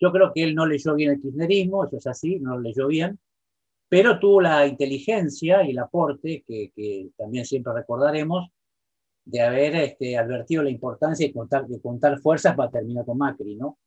yo 0.01 0.13
creo 0.13 0.33
que 0.35 0.45
él 0.45 0.55
no 0.55 0.67
leyó 0.67 0.95
bien 0.95 1.13
el 1.13 1.21
kirchnerismo, 1.21 1.85
eso 1.85 1.97
es 1.97 2.07
así, 2.07 2.39
no 2.41 2.57
lo 2.57 2.61
leyó 2.61 2.89
bien, 2.89 3.19
pero 3.89 4.19
tuvo 4.19 4.41
la 4.41 4.67
inteligencia 4.67 5.65
y 5.65 5.71
el 5.71 5.79
aporte, 5.79 6.45
que, 6.47 6.73
que 6.75 7.09
también 7.17 7.45
siempre 7.45 7.73
recordaremos, 7.73 8.51
de 9.25 9.43
haber 9.43 9.77
este, 9.77 10.17
advertido 10.17 10.63
la 10.63 10.71
importancia 10.71 11.27
de 11.27 11.33
contar, 11.33 11.67
de 11.67 11.81
contar 11.81 12.19
fuerzas 12.19 12.57
para 12.57 12.71
terminar 12.71 13.05
con 13.05 13.19
Macri, 13.19 13.57
¿no? 13.57 13.79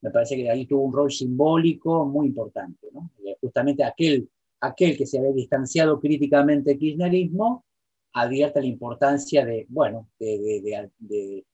Me 0.00 0.10
parece 0.10 0.36
que 0.36 0.50
ahí 0.50 0.66
tuvo 0.66 0.84
un 0.84 0.92
rol 0.92 1.12
simbólico 1.12 2.06
muy 2.06 2.28
importante, 2.28 2.88
¿no? 2.92 3.10
Justamente 3.40 3.84
aquel 3.84 4.28
aquel 4.60 4.96
que 4.96 5.06
se 5.06 5.18
había 5.18 5.32
distanciado 5.32 6.00
críticamente 6.00 6.70
del 6.70 6.78
kirchnerismo 6.78 7.64
advierte 8.12 8.60
la 8.60 8.66
importancia 8.66 9.44
de, 9.44 9.66
bueno, 9.68 10.08
de, 10.18 11.44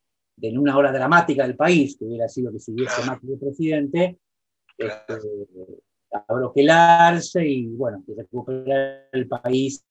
en 0.41 0.59
una 0.59 0.77
hora 0.77 0.93
dramática 0.93 1.45
del 1.45 1.57
país, 1.57 1.97
que 1.97 2.05
hubiera 2.05 2.29
sido 2.29 2.53
que 2.53 2.61
siguiese 2.61 3.05
más 3.05 3.19
de 3.23 3.37
presidente, 3.37 4.19
este, 4.79 5.15
abroquelarse 6.29 7.47
y, 7.47 7.67
bueno, 7.69 8.05
recuperar 8.17 9.09
el 9.13 9.27
país 9.29 9.85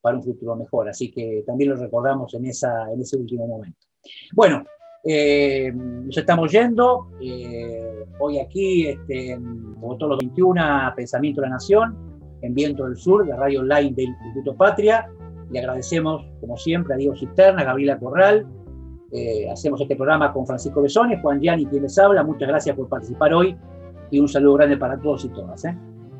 para 0.00 0.16
un 0.16 0.24
futuro 0.24 0.56
mejor. 0.56 0.88
Así 0.88 1.10
que 1.10 1.44
también 1.46 1.70
lo 1.70 1.76
recordamos 1.76 2.34
en, 2.34 2.46
esa, 2.46 2.90
en 2.92 3.00
ese 3.00 3.16
último 3.16 3.46
momento. 3.46 3.86
Bueno, 4.32 4.64
eh, 5.04 5.72
nos 5.74 6.16
estamos 6.16 6.50
yendo. 6.50 7.10
Eh, 7.20 8.04
hoy 8.18 8.38
aquí, 8.38 8.86
este, 8.86 9.38
como 9.80 9.96
los 9.98 10.18
21, 10.18 10.92
Pensamiento 10.96 11.40
de 11.40 11.46
la 11.48 11.54
Nación, 11.54 11.96
en 12.42 12.54
Viento 12.54 12.84
del 12.84 12.96
Sur, 12.96 13.26
la 13.26 13.36
radio 13.36 13.60
online 13.60 13.92
del 13.94 14.08
Instituto 14.08 14.56
Patria. 14.56 15.08
Le 15.50 15.60
agradecemos, 15.60 16.26
como 16.40 16.56
siempre, 16.56 16.94
a 16.94 16.96
Diego 16.96 17.16
Cisterna, 17.16 17.62
a 17.62 17.64
Gabriela 17.64 17.98
Corral. 17.98 18.46
Eh, 19.12 19.48
hacemos 19.50 19.80
este 19.80 19.96
programa 19.96 20.32
con 20.32 20.46
Francisco 20.46 20.82
Besones, 20.82 21.20
Juan 21.22 21.40
Gianni, 21.40 21.66
quien 21.66 21.82
les 21.82 21.98
habla. 21.98 22.22
Muchas 22.22 22.48
gracias 22.48 22.76
por 22.76 22.88
participar 22.88 23.32
hoy 23.32 23.56
y 24.10 24.20
un 24.20 24.28
saludo 24.28 24.54
grande 24.54 24.76
para 24.76 24.98
todos 25.00 25.24
y 25.24 25.28
todas. 25.30 25.62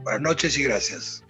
Buenas 0.05 0.23
noches 0.23 0.59
y 0.59 0.65
gracias. 0.65 1.25